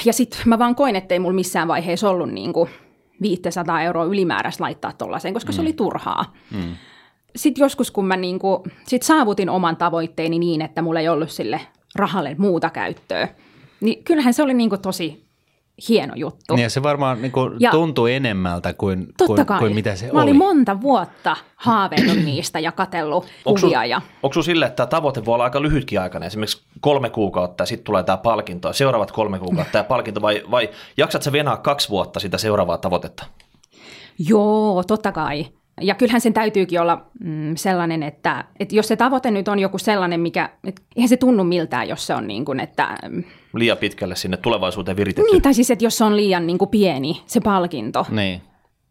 Ja 0.04 0.12
sitten 0.12 0.40
mä 0.44 0.58
vaan 0.58 0.74
koin, 0.74 0.96
että 0.96 1.14
ei 1.14 1.18
mulla 1.18 1.34
missään 1.34 1.68
vaiheessa 1.68 2.10
ollut 2.10 2.30
niin 2.30 2.52
kuin 2.52 2.70
500 3.22 3.82
euroa 3.82 4.04
ylimääräistä 4.04 4.64
laittaa 4.64 4.92
tuollaiseen, 4.92 5.34
koska 5.34 5.52
mm. 5.52 5.56
se 5.56 5.60
oli 5.60 5.72
turhaa. 5.72 6.34
Mm 6.50 6.74
sitten 7.36 7.62
joskus, 7.62 7.90
kun 7.90 8.06
mä 8.06 8.16
niinku, 8.16 8.64
sit 8.86 9.02
saavutin 9.02 9.50
oman 9.50 9.76
tavoitteeni 9.76 10.38
niin, 10.38 10.62
että 10.62 10.82
mulla 10.82 11.00
ei 11.00 11.08
ollut 11.08 11.30
sille 11.30 11.60
rahalle 11.94 12.34
muuta 12.38 12.70
käyttöä, 12.70 13.28
niin 13.80 14.04
kyllähän 14.04 14.34
se 14.34 14.42
oli 14.42 14.54
niinku 14.54 14.78
tosi 14.78 15.30
hieno 15.88 16.14
juttu. 16.16 16.54
Niin 16.54 16.62
ja 16.62 16.70
se 16.70 16.82
varmaan 16.82 17.22
niinku 17.22 17.40
ja 17.58 17.70
tuntui 17.70 18.14
enemmältä 18.14 18.72
kuin, 18.72 19.06
kuin, 19.26 19.46
kai. 19.46 19.58
kuin 19.58 19.74
mitä 19.74 19.96
se 19.96 20.06
mä 20.06 20.12
oli. 20.12 20.22
olin 20.22 20.36
monta 20.36 20.80
vuotta 20.80 21.36
haaveillut 21.56 22.24
niistä 22.24 22.58
ja 22.58 22.72
katellut 22.72 23.26
kuvia. 23.44 23.84
Ja... 23.84 24.00
Onko 24.22 24.32
sinulla 24.32 24.44
sille, 24.44 24.66
että 24.66 24.76
tämä 24.76 24.86
tavoite 24.86 25.24
voi 25.24 25.34
olla 25.34 25.44
aika 25.44 25.62
lyhytkin 25.62 26.00
aikana, 26.00 26.26
esimerkiksi 26.26 26.62
kolme 26.80 27.10
kuukautta 27.10 27.62
ja 27.62 27.66
sitten 27.66 27.84
tulee 27.84 28.02
tämä 28.02 28.16
palkinto 28.16 28.72
seuraavat 28.72 29.12
kolme 29.12 29.38
kuukautta 29.38 29.72
tämä 29.72 29.84
palkinto, 29.84 30.22
vai, 30.22 30.42
vai 30.50 30.70
jaksat 30.96 31.22
sä 31.22 31.32
venää 31.32 31.56
kaksi 31.56 31.88
vuotta 31.88 32.20
sitä 32.20 32.38
seuraavaa 32.38 32.78
tavoitetta? 32.78 33.24
Joo, 34.18 34.82
totta 34.86 35.12
kai. 35.12 35.46
Ja 35.80 35.94
kyllähän 35.94 36.20
sen 36.20 36.32
täytyykin 36.32 36.80
olla 36.80 37.06
mm, 37.20 37.56
sellainen, 37.56 38.02
että, 38.02 38.44
että 38.60 38.76
jos 38.76 38.88
se 38.88 38.96
tavoite 38.96 39.30
nyt 39.30 39.48
on 39.48 39.58
joku 39.58 39.78
sellainen, 39.78 40.20
mikä, 40.20 40.50
et 40.64 40.82
eihän 40.96 41.08
se 41.08 41.16
tunnu 41.16 41.44
miltään, 41.44 41.88
jos 41.88 42.06
se 42.06 42.14
on 42.14 42.26
niin 42.26 42.44
kuin, 42.44 42.60
että... 42.60 42.96
Mm, 43.08 43.24
liian 43.54 43.78
pitkälle 43.78 44.16
sinne 44.16 44.36
tulevaisuuteen 44.36 44.96
viritetty. 44.96 45.30
Niin, 45.32 45.42
tai 45.42 45.54
siis, 45.54 45.70
että 45.70 45.84
jos 45.84 45.98
se 45.98 46.04
on 46.04 46.16
liian 46.16 46.46
niin 46.46 46.58
kuin 46.58 46.68
pieni, 46.68 47.22
se 47.26 47.40
palkinto. 47.40 48.06
Niin. 48.10 48.42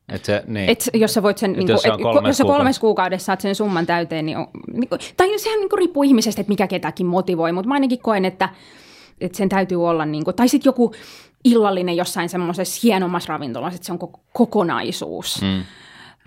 Et 0.09 0.25
se, 0.25 0.43
niin. 0.47 0.69
Et 0.69 0.89
jos 0.93 1.13
sä 1.13 1.23
voit 1.23 1.37
sen, 1.37 1.53
niin 1.53 1.67
jos, 1.67 1.81
kuin, 1.81 1.93
et, 1.93 2.01
kolmes 2.01 2.27
jos 2.27 2.37
sä 2.37 2.43
kolmes 2.43 2.79
kuukaudessa 2.79 3.25
saat 3.25 3.41
sen 3.41 3.55
summan 3.55 3.85
täyteen, 3.85 4.25
niin, 4.25 4.37
on, 4.37 4.47
niin 4.73 4.89
kuin, 4.89 4.99
tai 5.17 5.39
sehän 5.39 5.59
niin 5.59 5.69
kuin 5.69 5.77
riippuu 5.77 6.03
ihmisestä, 6.03 6.41
että 6.41 6.51
mikä 6.51 6.67
ketäkin 6.67 7.05
motivoi, 7.05 7.51
mutta 7.51 7.67
mä 7.67 7.73
ainakin 7.73 7.99
koen, 7.99 8.25
että, 8.25 8.49
että 9.21 9.37
sen 9.37 9.49
täytyy 9.49 9.87
olla, 9.87 10.05
niin 10.05 10.23
kuin, 10.23 10.35
tai 10.35 10.47
sitten 10.47 10.69
joku 10.69 10.91
illallinen 11.43 11.97
jossain 11.97 12.29
semmoisessa 12.29 12.79
hienommassa 12.83 13.33
ravintolassa, 13.33 13.75
että 13.75 13.85
se 13.85 13.93
on 13.93 13.99
kokonaisuus. 14.33 15.41
Mm. 15.41 15.63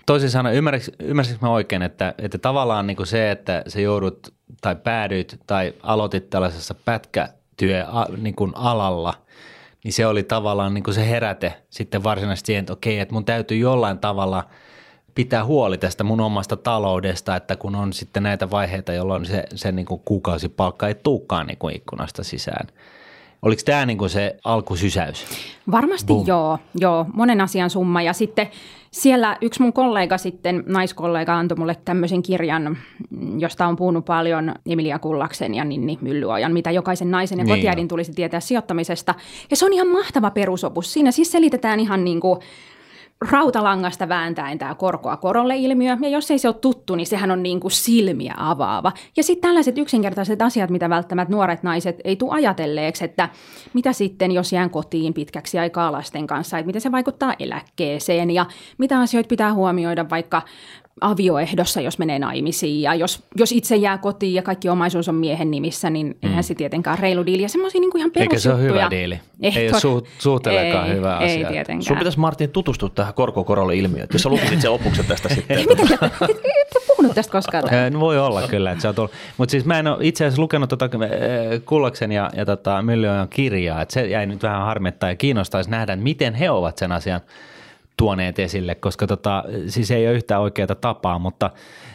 Toisin 0.05 0.29
sanoen, 0.29 0.55
ymmärsinkö 0.99 1.45
mä 1.45 1.49
oikein, 1.49 1.81
että, 1.81 2.13
että 2.17 2.37
tavallaan 2.37 2.87
niin 2.87 2.97
kuin 2.97 3.07
se, 3.07 3.31
että 3.31 3.63
sä 3.67 3.81
joudut 3.81 4.33
tai 4.61 4.75
päädyit 4.75 5.39
tai 5.47 5.73
aloitit 5.83 6.29
tällaisessa 6.29 6.75
pätkätyö 6.85 7.85
niin 8.17 8.35
kuin 8.35 8.51
alalla, 8.55 9.13
niin 9.83 9.93
se 9.93 10.05
oli 10.07 10.23
tavallaan 10.23 10.73
niin 10.73 10.83
kuin 10.83 10.93
se 10.93 11.09
heräte 11.09 11.53
sitten 11.69 12.03
varsinaisesti 12.03 12.47
siihen, 12.47 12.61
että 12.61 12.73
okei, 12.73 12.99
että 12.99 13.13
mun 13.13 13.25
täytyy 13.25 13.57
jollain 13.57 13.99
tavalla 13.99 14.43
pitää 15.15 15.45
huoli 15.45 15.77
tästä 15.77 16.03
mun 16.03 16.21
omasta 16.21 16.57
taloudesta, 16.57 17.35
että 17.35 17.55
kun 17.55 17.75
on 17.75 17.93
sitten 17.93 18.23
näitä 18.23 18.49
vaiheita, 18.49 18.93
jolloin 18.93 19.25
se, 19.25 19.43
se 19.55 19.71
niin 19.71 19.85
kuin 19.85 20.01
kuukausipalkka 20.05 20.87
ei 20.87 20.95
tuukaan 20.95 21.47
niin 21.47 21.57
kuin 21.57 21.75
ikkunasta 21.75 22.23
sisään. 22.23 22.67
Oliko 23.41 23.61
tämä 23.65 23.85
niin 23.85 23.97
kuin 23.97 24.09
se 24.09 24.35
alkusysäys? 24.43 25.25
Varmasti 25.71 26.07
Boom. 26.07 26.27
joo, 26.27 26.59
joo, 26.75 27.05
monen 27.13 27.41
asian 27.41 27.69
summa. 27.69 28.01
Ja 28.01 28.13
sitten 28.13 28.49
siellä 28.93 29.37
yksi 29.41 29.61
mun 29.61 29.73
kollega 29.73 30.17
sitten, 30.17 30.63
naiskollega, 30.67 31.37
antoi 31.37 31.57
mulle 31.57 31.77
tämmöisen 31.85 32.21
kirjan, 32.21 32.77
josta 33.37 33.67
on 33.67 33.75
puhunut 33.75 34.05
paljon 34.05 34.55
Emilia 34.65 34.99
Kullaksen 34.99 35.55
ja 35.55 35.63
Ninni 35.65 35.97
Myllyojan, 36.01 36.53
mitä 36.53 36.71
jokaisen 36.71 37.11
naisen 37.11 37.37
ja 37.37 37.43
niin 37.43 37.57
kotiäidin 37.57 37.87
tulisi 37.87 38.13
tietää 38.13 38.39
sijoittamisesta. 38.39 39.15
Ja 39.49 39.55
se 39.55 39.65
on 39.65 39.73
ihan 39.73 39.87
mahtava 39.87 40.31
perusopus. 40.31 40.93
Siinä 40.93 41.11
siis 41.11 41.31
selitetään 41.31 41.79
ihan 41.79 42.03
niin 42.03 42.19
kuin 42.19 42.39
rautalangasta 43.31 44.09
vääntäen 44.09 44.57
tämä 44.57 44.75
korkoa 44.75 45.17
korolle 45.17 45.55
ilmiö, 45.57 45.97
ja 46.01 46.09
jos 46.09 46.31
ei 46.31 46.39
se 46.39 46.47
ole 46.47 46.55
tuttu, 46.61 46.95
niin 46.95 47.07
sehän 47.07 47.31
on 47.31 47.43
niin 47.43 47.59
kuin 47.59 47.71
silmiä 47.71 48.33
avaava. 48.37 48.91
Ja 49.17 49.23
sitten 49.23 49.49
tällaiset 49.49 49.77
yksinkertaiset 49.77 50.41
asiat, 50.41 50.69
mitä 50.69 50.89
välttämättä 50.89 51.33
nuoret 51.33 51.63
naiset 51.63 52.01
ei 52.03 52.15
tule 52.15 52.33
ajatelleeksi, 52.33 53.05
että 53.05 53.29
mitä 53.73 53.93
sitten, 53.93 54.31
jos 54.31 54.53
jään 54.53 54.69
kotiin 54.69 55.13
pitkäksi 55.13 55.59
aikaa 55.59 55.91
lasten 55.91 56.27
kanssa, 56.27 56.57
että 56.57 56.67
miten 56.67 56.81
se 56.81 56.91
vaikuttaa 56.91 57.33
eläkkeeseen, 57.39 58.31
ja 58.31 58.45
mitä 58.77 58.99
asioita 58.99 59.27
pitää 59.27 59.53
huomioida 59.53 60.09
vaikka 60.09 60.41
avioehdossa, 61.01 61.81
jos 61.81 61.99
menee 61.99 62.19
naimisiin. 62.19 62.81
Ja 62.81 62.95
jos, 62.95 63.23
jos 63.35 63.51
itse 63.51 63.75
jää 63.75 63.97
kotiin 63.97 64.33
ja 64.33 64.41
kaikki 64.41 64.69
omaisuus 64.69 65.09
on 65.09 65.15
miehen 65.15 65.51
nimissä, 65.51 65.89
niin 65.89 66.07
mm. 66.07 66.29
eihän 66.29 66.43
se 66.43 66.55
tietenkään 66.55 66.99
reilu 66.99 67.25
diili. 67.25 67.41
Ja 67.41 67.49
semmoisia 67.49 67.81
niin 67.81 67.97
ihan 67.97 68.11
Eikä 68.15 68.39
se 68.39 68.53
ole 68.53 68.61
hyvä 68.61 68.87
diili. 68.89 69.19
Ei, 69.41 69.51
ei 69.55 69.69
ole 69.69 69.77
su- 69.77 70.07
suhteellekaan 70.19 70.87
ei, 70.87 70.95
hyvä 70.95 71.17
asia. 71.17 71.47
Ei 71.47 71.53
tietenkään. 71.53 71.83
Sun 71.83 71.97
pitäisi 71.97 72.19
Martin 72.19 72.49
tutustua 72.49 72.89
tähän 72.89 73.13
korkokorolle 73.13 73.75
ilmiöön, 73.75 74.07
jos 74.13 74.21
sä 74.21 74.29
lukisit 74.29 74.61
sen 74.61 74.71
opuksen 74.71 75.05
tästä 75.05 75.29
sitten. 75.35 75.57
Mitä? 75.57 76.05
Et 76.21 76.87
puhunut 76.87 77.15
tästä 77.15 77.31
koskaan. 77.31 77.63
No 77.91 77.99
voi 77.99 78.19
olla 78.19 78.47
kyllä, 78.47 78.71
että 78.71 78.81
se 78.81 78.87
on 78.87 78.95
tullut. 78.95 79.11
Mutta 79.37 79.51
siis 79.51 79.65
mä 79.65 79.79
en 79.79 79.87
ole 79.87 79.97
itse 80.01 80.25
asiassa 80.25 80.41
lukenut 80.41 80.69
tota, 80.69 80.89
Kullaksen 81.65 82.11
ja, 82.11 82.29
ja 82.35 82.45
tota, 82.45 82.81
Myllyojan 82.81 83.29
kirjaa, 83.29 83.81
että 83.81 83.93
se 83.93 84.07
jäi 84.07 84.25
nyt 84.25 84.43
vähän 84.43 84.61
harmittaa 84.61 85.09
ja 85.09 85.15
kiinnostaisi 85.15 85.69
nähdä, 85.69 85.93
että 85.93 86.03
miten 86.03 86.33
he 86.33 86.49
ovat 86.49 86.77
sen 86.77 86.91
asian– 86.91 87.21
tuoneet 87.97 88.39
esille, 88.39 88.75
koska 88.75 89.07
tota, 89.07 89.43
siis 89.67 89.91
ei 89.91 90.07
ole 90.07 90.15
yhtään 90.15 90.41
oikeaa 90.41 90.75
tapaa, 90.75 91.19
mutta 91.19 91.51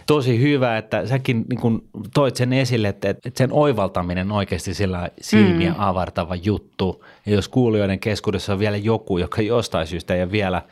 tosi 0.06 0.40
hyvä, 0.40 0.78
että 0.78 1.06
säkin 1.06 1.44
niin 1.48 1.60
kun 1.60 1.84
toit 2.14 2.36
sen 2.36 2.52
esille, 2.52 2.88
että, 2.88 3.10
että 3.10 3.30
sen 3.34 3.52
oivaltaminen 3.52 4.32
oikeasti 4.32 4.74
sillä 4.74 5.08
silmiä 5.20 5.70
mm. 5.70 5.76
avartava 5.78 6.34
juttu. 6.34 7.04
Ja 7.26 7.32
jos 7.32 7.48
kuulijoiden 7.48 7.98
keskuudessa 7.98 8.52
on 8.52 8.58
vielä 8.58 8.76
joku, 8.76 9.18
joka 9.18 9.42
jostain 9.42 9.86
syystä 9.86 10.14
ei 10.14 10.22
ole 10.22 10.32
vielä 10.32 10.62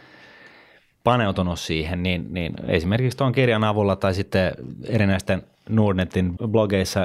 paneutunut 1.04 1.60
siihen, 1.60 2.02
niin, 2.02 2.26
niin 2.30 2.54
esimerkiksi 2.68 3.18
tuon 3.18 3.32
kirjan 3.32 3.64
avulla 3.64 3.96
tai 3.96 4.14
sitten 4.14 4.52
erinäisten 4.88 5.42
Nordnetin 5.68 6.34
blogeissa 6.48 7.00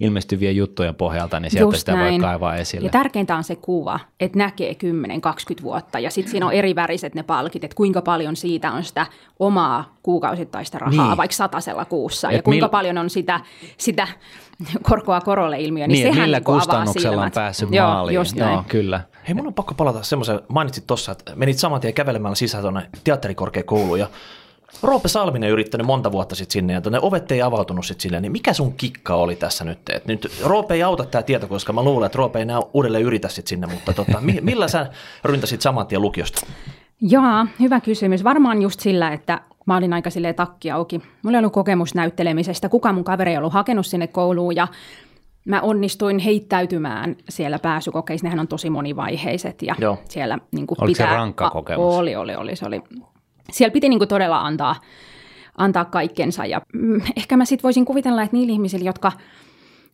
ilmestyvien 0.00 0.56
juttujen 0.56 0.94
pohjalta, 0.94 1.40
niin 1.40 1.50
sieltä 1.50 1.66
Just 1.66 1.78
sitä 1.78 1.92
näin. 1.92 2.12
voi 2.12 2.20
kaivaa 2.20 2.56
esille. 2.56 2.86
Ja 2.86 2.90
tärkeintä 2.90 3.36
on 3.36 3.44
se 3.44 3.56
kuva, 3.56 4.00
että 4.20 4.38
näkee 4.38 4.76
10-20 5.58 5.62
vuotta 5.62 5.98
ja 5.98 6.10
sitten 6.10 6.30
siinä 6.30 6.46
on 6.46 6.52
eri 6.52 6.74
väriset 6.74 7.14
ne 7.14 7.22
palkit, 7.22 7.64
että 7.64 7.74
kuinka 7.74 8.02
paljon 8.02 8.36
siitä 8.36 8.72
on 8.72 8.84
sitä 8.84 9.06
omaa 9.38 9.94
kuukausittaista 10.02 10.78
rahaa, 10.78 11.08
niin. 11.08 11.16
vaikka 11.16 11.36
satasella 11.36 11.84
kuussa, 11.84 12.30
Et 12.30 12.36
ja 12.36 12.42
kuinka 12.42 12.66
mil... 12.66 12.70
paljon 12.70 12.98
on 12.98 13.10
sitä, 13.10 13.40
sitä 13.78 14.08
korkoa 14.82 15.20
korolle 15.20 15.60
ilmiö, 15.60 15.86
niin, 15.86 15.92
niin 15.92 16.14
sehän 16.14 16.26
millä 16.26 16.36
niin 16.36 16.44
kustannuksella 16.44 17.22
on 17.22 17.30
päässyt 17.34 17.68
Joo, 17.72 17.86
maaliin. 17.86 18.14
Just 18.14 18.36
Joo, 18.36 18.64
kyllä. 18.68 19.00
Hei, 19.28 19.34
mun 19.34 19.46
on 19.46 19.54
pakko 19.54 19.74
palata 19.74 20.02
semmoisen, 20.02 20.40
mainitsit 20.48 20.86
tuossa, 20.86 21.12
että 21.12 21.32
menit 21.36 21.58
saman 21.58 21.80
tien 21.80 21.94
kävelemällä 21.94 22.34
sisään 22.34 22.62
tuonne 22.62 22.90
teatterikorkeakouluun 23.04 23.98
ja 23.98 24.08
Roope 24.82 25.08
Salminen 25.08 25.50
yrittänyt 25.50 25.86
monta 25.86 26.12
vuotta 26.12 26.34
sitten 26.34 26.52
sinne 26.52 26.72
ja 26.72 26.80
ne 26.90 26.98
ovet 27.02 27.32
ei 27.32 27.42
avautunut 27.42 27.86
sitten 27.86 28.02
silleen, 28.02 28.22
niin 28.22 28.32
mikä 28.32 28.52
sun 28.52 28.72
kikka 28.72 29.14
oli 29.14 29.36
tässä 29.36 29.64
nyt? 29.64 29.78
Et 29.88 30.06
nyt 30.06 30.40
Roope 30.44 30.74
ei 30.74 30.82
auta 30.82 31.04
tämä 31.04 31.22
tieto, 31.22 31.48
koska 31.48 31.72
mä 31.72 31.82
luulen, 31.82 32.06
että 32.06 32.18
Roope 32.18 32.38
ei 32.38 32.42
enää 32.42 32.60
uudelleen 32.72 33.04
yritä 33.04 33.28
sitten 33.28 33.48
sinne, 33.48 33.66
mutta 33.66 33.92
tota, 33.92 34.20
millä 34.40 34.68
sä 34.68 34.86
ryntäsit 35.24 35.60
saman 35.62 35.86
tien 35.86 36.02
lukiosta? 36.02 36.46
Joo, 37.00 37.46
hyvä 37.60 37.80
kysymys. 37.80 38.24
Varmaan 38.24 38.62
just 38.62 38.80
sillä, 38.80 39.12
että 39.12 39.40
mä 39.66 39.76
olin 39.76 39.92
aika 39.92 40.10
silleen 40.10 40.34
takki 40.34 40.70
auki. 40.70 41.00
Mulla 41.22 41.36
ei 41.36 41.38
ollut 41.38 41.52
kokemus 41.52 41.94
näyttelemisestä, 41.94 42.68
kuka 42.68 42.92
mun 42.92 43.04
kaveri 43.04 43.30
ei 43.30 43.36
ollut 43.38 43.52
hakenut 43.52 43.86
sinne 43.86 44.06
kouluun 44.06 44.56
ja 44.56 44.68
mä 45.44 45.60
onnistuin 45.60 46.18
heittäytymään 46.18 47.16
siellä 47.28 47.58
pääsykokeissa. 47.58 48.24
Nehän 48.26 48.40
on 48.40 48.48
tosi 48.48 48.70
monivaiheiset 48.70 49.62
ja 49.62 49.74
Joo. 49.78 49.98
siellä 50.08 50.38
niin 50.52 50.66
Oliko 50.68 50.86
pitää... 50.86 51.08
se 51.08 51.14
rankka 51.14 51.50
kokemus? 51.50 51.94
Oli, 51.94 52.16
oli, 52.16 52.34
oli. 52.34 52.56
Se 52.56 52.66
oli 52.66 52.82
siellä 53.52 53.72
piti 53.72 53.88
niin 53.88 53.98
kuin 53.98 54.08
todella 54.08 54.40
antaa, 54.40 54.76
antaa 55.56 55.84
kaikkensa. 55.84 56.46
Ja 56.46 56.60
mm, 56.72 57.00
ehkä 57.16 57.36
mä 57.36 57.44
sitten 57.44 57.62
voisin 57.62 57.84
kuvitella, 57.84 58.22
että 58.22 58.36
niillä 58.36 58.52
ihmisillä, 58.52 58.84
jotka 58.84 59.12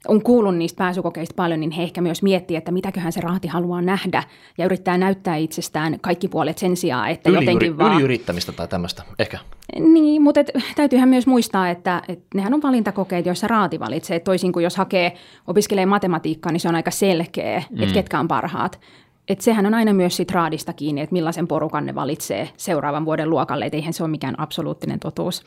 on 0.08 0.22
kuullut 0.22 0.56
niistä 0.56 0.78
pääsykokeista 0.78 1.34
paljon, 1.36 1.60
niin 1.60 1.70
he 1.70 1.82
ehkä 1.82 2.00
myös 2.00 2.22
miettii, 2.22 2.56
että 2.56 2.72
mitäköhän 2.72 3.12
se 3.12 3.20
raati 3.20 3.48
haluaa 3.48 3.82
nähdä 3.82 4.22
ja 4.58 4.64
yrittää 4.64 4.98
näyttää 4.98 5.36
itsestään 5.36 6.00
kaikki 6.00 6.28
puolet 6.28 6.58
sen 6.58 6.76
sijaan, 6.76 7.10
että 7.10 7.30
Yli, 7.30 7.38
jotenkin 7.38 7.78
vaan... 7.78 7.96
Yliyrittämistä 7.96 8.52
tai 8.52 8.68
tämmöistä, 8.68 9.02
ehkä. 9.18 9.38
Niin, 9.78 10.22
mutta 10.22 10.40
et, 10.40 10.50
täytyyhän 10.76 11.08
myös 11.08 11.26
muistaa, 11.26 11.70
että 11.70 12.02
et 12.08 12.24
nehän 12.34 12.54
on 12.54 12.62
valintakokeet, 12.62 13.26
joissa 13.26 13.48
raati 13.48 13.80
valitsee. 13.80 14.20
Toisin 14.20 14.52
kuin 14.52 14.64
jos 14.64 14.76
hakee, 14.76 15.14
opiskelee 15.46 15.86
matematiikkaa, 15.86 16.52
niin 16.52 16.60
se 16.60 16.68
on 16.68 16.74
aika 16.74 16.90
selkeä, 16.90 17.62
mm. 17.70 17.82
että 17.82 17.94
ketkä 17.94 18.20
on 18.20 18.28
parhaat. 18.28 18.80
Et 19.28 19.40
sehän 19.40 19.66
on 19.66 19.74
aina 19.74 19.92
myös 19.92 20.16
sit 20.16 20.30
raadista 20.30 20.72
kiinni, 20.72 21.00
että 21.00 21.12
millaisen 21.12 21.48
porukan 21.48 21.86
ne 21.86 21.94
valitsee 21.94 22.48
seuraavan 22.56 23.04
vuoden 23.04 23.30
luokalle, 23.30 23.64
että 23.64 23.76
eihän 23.76 23.92
se 23.92 24.02
ole 24.02 24.10
mikään 24.10 24.40
absoluuttinen 24.40 25.00
totuus. 25.00 25.42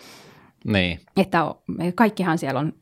Niin. 0.65 0.99
Että 1.17 1.55
kaikkihan 1.95 2.37
siellä 2.37 2.59
on 2.59 2.73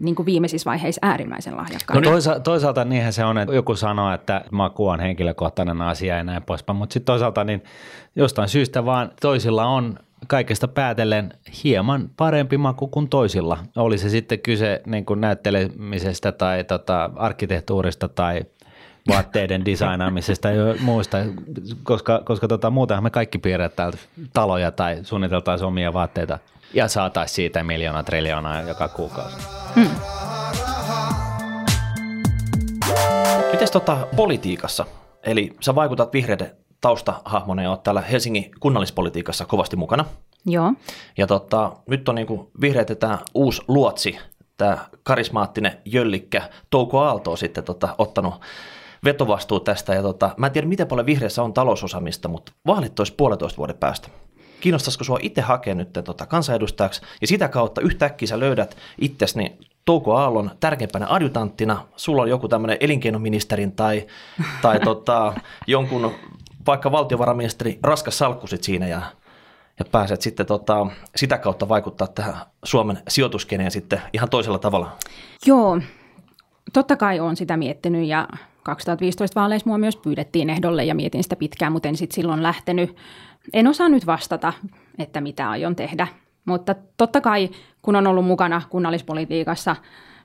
niin 0.00 0.14
kuin 0.14 0.26
viimeisissä 0.26 0.70
vaiheissa 0.70 0.98
äärimmäisen 1.02 1.56
lahjakkaita. 1.56 2.00
No 2.00 2.10
toisa- 2.10 2.40
toisaalta 2.40 2.84
niinhän 2.84 3.12
se 3.12 3.24
on, 3.24 3.38
että 3.38 3.54
joku 3.54 3.76
sanoo, 3.76 4.12
että 4.12 4.44
maku 4.50 4.88
on 4.88 5.00
henkilökohtainen 5.00 5.82
asia 5.82 6.16
ja 6.16 6.24
näin 6.24 6.42
poispäin, 6.42 6.76
mutta 6.76 6.92
sitten 6.92 7.06
toisaalta 7.06 7.44
niin 7.44 7.62
jostain 8.16 8.48
syystä 8.48 8.84
vaan 8.84 9.10
toisilla 9.20 9.64
on 9.64 9.98
kaikesta 10.26 10.68
päätellen 10.68 11.32
hieman 11.64 12.10
parempi 12.16 12.58
maku 12.58 12.86
kuin 12.86 13.08
toisilla. 13.08 13.58
Oli 13.76 13.98
se 13.98 14.08
sitten 14.08 14.40
kyse 14.40 14.82
niin 14.86 15.04
kuin 15.04 15.20
näyttelemisestä 15.20 16.32
tai 16.32 16.64
tota, 16.64 17.10
arkkitehtuurista 17.16 18.08
tai 18.08 18.44
vaatteiden 19.14 19.64
designaamisesta 19.64 20.50
ja 20.50 20.74
muista, 20.80 21.18
koska, 21.82 22.22
koska 22.24 22.48
tota, 22.48 22.70
muutenhan 22.70 23.04
me 23.04 23.10
kaikki 23.10 23.38
piirretään 23.38 23.92
taloja 24.32 24.70
tai 24.70 24.98
suunniteltaisiin 25.02 25.68
omia 25.68 25.92
vaatteita 25.92 26.38
ja 26.74 26.88
saataisiin 26.88 27.34
siitä 27.34 27.64
miljoona 27.64 28.02
triljoonaa 28.02 28.62
joka 28.62 28.88
kuukausi. 28.88 29.36
Hmm. 29.74 29.90
Miten 33.52 33.68
tota 33.72 34.06
politiikassa? 34.16 34.86
Eli 35.22 35.56
sä 35.60 35.74
vaikutat 35.74 36.12
vihreiden 36.12 36.50
taustahahmona 36.80 37.62
ja 37.62 37.70
oot 37.70 37.82
täällä 37.82 38.00
Helsingin 38.00 38.50
kunnallispolitiikassa 38.60 39.44
kovasti 39.44 39.76
mukana. 39.76 40.04
Joo. 40.46 40.72
Ja 41.18 41.26
tota, 41.26 41.72
nyt 41.86 42.08
on 42.08 42.14
niinku 42.14 42.50
vihreät 42.60 42.98
tämä 43.00 43.18
uusi 43.34 43.62
luotsi, 43.68 44.18
tämä 44.56 44.78
karismaattinen 45.02 45.72
jöllikkä 45.84 46.42
Touko 46.70 47.00
Aalto 47.00 47.30
on 47.30 47.38
sitten 47.38 47.64
tota, 47.64 47.94
ottanut 47.98 48.34
vetovastuu 49.04 49.60
tästä. 49.60 49.94
Ja 49.94 50.02
tota, 50.02 50.34
mä 50.36 50.46
en 50.46 50.52
tiedä, 50.52 50.68
miten 50.68 50.86
paljon 50.86 51.06
vihreissä 51.06 51.42
on 51.42 51.52
talousosaamista, 51.52 52.28
mutta 52.28 52.52
vaalit 52.66 52.98
olisi 52.98 53.14
puolitoista 53.14 53.58
vuoden 53.58 53.76
päästä. 53.76 54.08
Kiinnostaisiko 54.60 55.04
sinua 55.04 55.18
itse 55.22 55.40
hakea 55.40 55.74
nyt 55.74 55.92
tota, 55.92 56.26
kansanedustajaksi 56.26 57.02
ja 57.20 57.26
sitä 57.26 57.48
kautta 57.48 57.80
yhtäkkiä 57.80 58.28
sä 58.28 58.40
löydät 58.40 58.76
itsesi 58.98 59.38
Touko 59.84 60.16
Aallon 60.16 60.50
tärkeimpänä 60.60 61.06
adjutanttina, 61.08 61.86
sulla 61.96 62.22
on 62.22 62.28
joku 62.28 62.48
tämmöinen 62.48 62.76
elinkeinoministerin 62.80 63.72
tai, 63.72 64.06
tai 64.62 64.80
tota, 64.84 65.34
jonkun 65.66 66.12
vaikka 66.66 66.92
valtiovarainministeri 66.92 67.78
raskas 67.82 68.18
salkku 68.18 68.46
sit 68.46 68.64
siinä 68.64 68.88
ja, 68.88 69.02
ja 69.78 69.84
pääset 69.92 70.20
sitten 70.20 70.46
tota, 70.46 70.86
sitä 71.16 71.38
kautta 71.38 71.68
vaikuttaa 71.68 72.06
tähän 72.06 72.34
Suomen 72.64 73.02
sijoituskeneen 73.08 73.70
sitten 73.70 74.02
ihan 74.12 74.30
toisella 74.30 74.58
tavalla. 74.58 74.96
Joo, 75.46 75.80
totta 76.72 76.96
kai 76.96 77.20
olen 77.20 77.36
sitä 77.36 77.56
miettinyt 77.56 78.08
ja 78.08 78.28
2015 78.62 79.40
vaaleissa 79.40 79.68
mua 79.68 79.78
myös 79.78 79.96
pyydettiin 79.96 80.50
ehdolle 80.50 80.84
ja 80.84 80.94
mietin 80.94 81.22
sitä 81.22 81.36
pitkään, 81.36 81.72
mutta 81.72 81.88
en 81.88 81.96
sitten 81.96 82.14
silloin 82.14 82.42
lähtenyt. 82.42 82.96
En 83.52 83.66
osaa 83.66 83.88
nyt 83.88 84.06
vastata, 84.06 84.52
että 84.98 85.20
mitä 85.20 85.50
aion 85.50 85.76
tehdä, 85.76 86.06
mutta 86.44 86.74
totta 86.96 87.20
kai 87.20 87.50
kun 87.82 87.96
on 87.96 88.06
ollut 88.06 88.26
mukana 88.26 88.62
kunnallispolitiikassa 88.70 89.76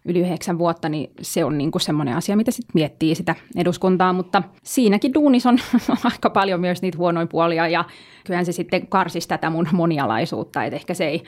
yli 0.06 0.20
yhdeksän 0.20 0.58
vuotta, 0.58 0.90
niin 0.90 1.12
se 1.22 1.46
on 1.46 1.58
niin 1.58 1.72
kuin 1.72 1.82
semmoinen 1.82 2.16
asia, 2.16 2.36
mitä 2.36 2.52
sitten 2.52 2.72
miettii 2.74 3.16
sitä 3.16 3.36
eduskuntaa, 3.56 4.14
mutta 4.14 4.44
siinäkin 4.64 5.14
duunis 5.14 5.46
on 5.46 5.58
aika 6.12 6.30
paljon 6.30 6.60
myös 6.60 6.82
niitä 6.82 6.98
huonoja 6.98 7.28
puolia 7.28 7.68
ja 7.68 7.86
kyllähän 8.26 8.46
se 8.46 8.52
sitten 8.52 8.88
karsisi 8.88 9.28
tätä 9.28 9.50
mun 9.50 9.68
monialaisuutta, 9.72 10.64
että 10.64 10.76
ehkä 10.76 10.94
se 10.94 11.06
ei 11.06 11.24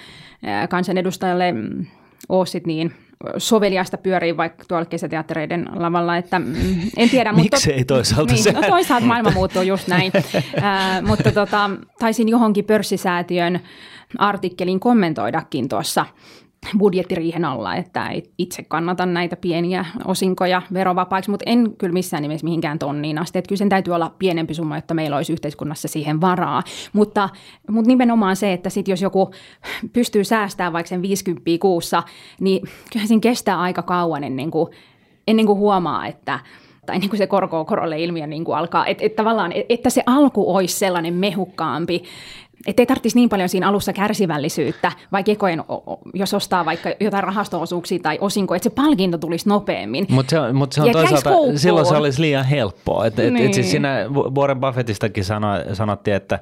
kansanedustajalle 0.69 1.51
mm, 1.51 1.85
ole 2.29 2.45
sit 2.45 2.67
niin 2.67 2.93
soveliasta 3.37 3.97
pyörii 3.97 4.37
vaikka 4.37 4.65
tuolla 4.67 4.85
kesäteattereiden 4.85 5.69
lavalla, 5.75 6.17
että 6.17 6.39
mm, 6.39 6.55
en 6.97 7.09
tiedä. 7.09 7.33
Miksi 7.33 7.73
ei 7.73 7.85
toisaalta 7.85 8.33
niin, 8.33 8.55
no 8.55 8.61
toisaalta 8.61 9.05
maailma 9.05 9.31
muuttuu 9.31 9.61
just 9.61 9.87
näin, 9.87 10.11
äh, 10.63 11.01
mutta 11.01 11.31
tota, 11.31 11.69
taisin 11.99 12.29
johonkin 12.29 12.65
pörssisäätiön 12.65 13.59
artikkelin 14.17 14.79
kommentoidakin 14.79 15.69
tuossa 15.69 16.05
budjettiriihen 16.77 17.45
alla, 17.45 17.75
että 17.75 18.09
itse 18.37 18.63
kannatan 18.63 19.13
näitä 19.13 19.35
pieniä 19.35 19.85
osinkoja 20.05 20.61
verovapaiksi, 20.73 21.31
mutta 21.31 21.43
en 21.47 21.75
kyllä 21.77 21.93
missään 21.93 22.23
nimessä 22.23 22.43
mihinkään 22.43 22.79
tonniin 22.79 23.19
asti. 23.19 23.39
Että 23.39 23.49
kyllä 23.49 23.57
sen 23.57 23.69
täytyy 23.69 23.95
olla 23.95 24.15
pienempi 24.19 24.53
summa, 24.53 24.77
että 24.77 24.93
meillä 24.93 25.17
olisi 25.17 25.33
yhteiskunnassa 25.33 25.87
siihen 25.87 26.21
varaa. 26.21 26.63
Mutta, 26.93 27.29
mutta 27.69 27.87
nimenomaan 27.87 28.35
se, 28.35 28.53
että 28.53 28.69
sit 28.69 28.87
jos 28.87 29.01
joku 29.01 29.31
pystyy 29.93 30.23
säästämään 30.23 30.73
vaikka 30.73 30.89
sen 30.89 31.01
50 31.01 31.51
kuussa, 31.61 32.03
niin 32.39 32.67
kyllä 32.93 33.05
siinä 33.05 33.21
kestää 33.21 33.59
aika 33.59 33.81
kauan 33.81 34.23
ennen 34.23 34.51
kuin, 34.51 34.67
ennen 35.27 35.45
kuin 35.45 35.59
huomaa, 35.59 36.07
että 36.07 36.39
tai 36.87 36.99
niin 36.99 37.09
kuin 37.09 37.17
se 37.17 37.27
korko 37.27 37.65
korolle 37.65 37.99
ilmiö 37.99 38.27
niin 38.27 38.45
kuin 38.45 38.57
alkaa, 38.57 38.85
että, 38.85 39.05
että 39.05 39.15
tavallaan, 39.15 39.51
että 39.69 39.89
se 39.89 40.03
alku 40.05 40.55
olisi 40.55 40.77
sellainen 40.77 41.13
mehukkaampi, 41.13 42.03
että 42.65 42.81
ei 42.81 42.85
tarvitsisi 42.85 43.15
niin 43.15 43.29
paljon 43.29 43.49
siinä 43.49 43.67
alussa 43.67 43.93
kärsivällisyyttä, 43.93 44.91
vai 45.11 45.23
kekojen, 45.23 45.63
jos 46.13 46.33
ostaa 46.33 46.65
vaikka 46.65 46.89
jotain 46.99 47.23
rahastoosuuksia 47.23 47.99
tai 47.99 48.17
osinko, 48.21 48.55
että 48.55 48.63
se 48.63 48.75
palkinto 48.75 49.17
tulisi 49.17 49.49
nopeammin. 49.49 50.05
Mutta 50.09 50.29
se, 50.29 50.53
mut 50.53 50.73
se 50.73 50.81
on 50.81 50.87
ja 50.87 50.93
toisaalta, 50.93 51.29
silloin 51.55 51.85
se 51.85 51.95
olisi 51.95 52.21
liian 52.21 52.45
helppoa. 52.45 53.05
Et, 53.05 53.19
et, 53.19 53.33
niin. 53.33 53.45
et 53.45 53.53
siis 53.53 53.65
niin. 53.65 53.71
siinä 53.71 54.05
Warren 54.35 54.59
Buffettistakin 54.59 55.25
sano, 55.25 55.47
sanottiin, 55.73 56.15
että 56.15 56.39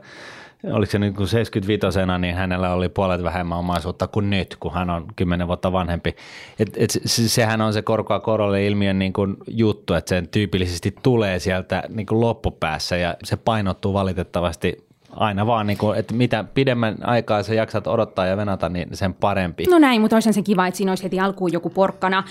oliko 0.72 0.92
se 0.92 1.00
niin 1.00 1.14
kuin 1.14 1.28
75 1.28 1.88
niin 2.20 2.36
hänellä 2.36 2.74
oli 2.74 2.90
puolet 2.90 3.24
vähemmän 3.24 3.58
omaisuutta 3.58 4.08
kuin 4.08 4.30
nyt, 4.30 4.58
kun 4.60 4.74
hän 4.74 4.90
on 4.90 5.06
kymmenen 5.16 5.48
vuotta 5.48 5.72
vanhempi. 5.72 6.16
Et, 6.60 6.70
et 6.78 6.90
sehän 7.06 7.62
on 7.62 7.74
se 7.74 7.82
korkoa 7.82 8.20
korolle 8.20 8.66
ilmiön 8.66 9.00
niin 9.00 9.14
kuin 9.14 9.38
juttu, 9.48 9.94
että 9.94 10.10
sen 10.10 10.28
tyypillisesti 10.28 10.96
tulee 11.04 11.40
sieltä 11.40 11.84
niin 11.90 12.06
kuin 12.06 12.22
loppupäässä 12.22 12.98
ja 12.98 13.16
se 13.24 13.38
painottuu 13.38 13.94
valitettavasti 13.94 14.85
aina 15.16 15.48
vaan, 15.48 15.68
niin 15.68 15.78
kuin, 15.78 15.98
että 15.98 16.14
mitä 16.14 16.46
pidemmän 16.54 16.96
aikaa 17.02 17.44
sä 17.44 17.54
jaksat 17.54 17.88
odottaa 17.88 18.26
ja 18.26 18.38
venata, 18.38 18.70
niin 18.70 18.88
sen 18.94 19.14
parempi. 19.14 19.66
No 19.70 19.80
näin, 19.80 20.02
mutta 20.02 20.16
olisihan 20.16 20.34
se 20.34 20.42
kiva, 20.42 20.68
että 20.68 20.78
siinä 20.78 20.92
olisi 20.92 21.04
heti 21.04 21.20
alkuun 21.20 21.54
joku 21.54 21.70
porkkana. 21.70 22.24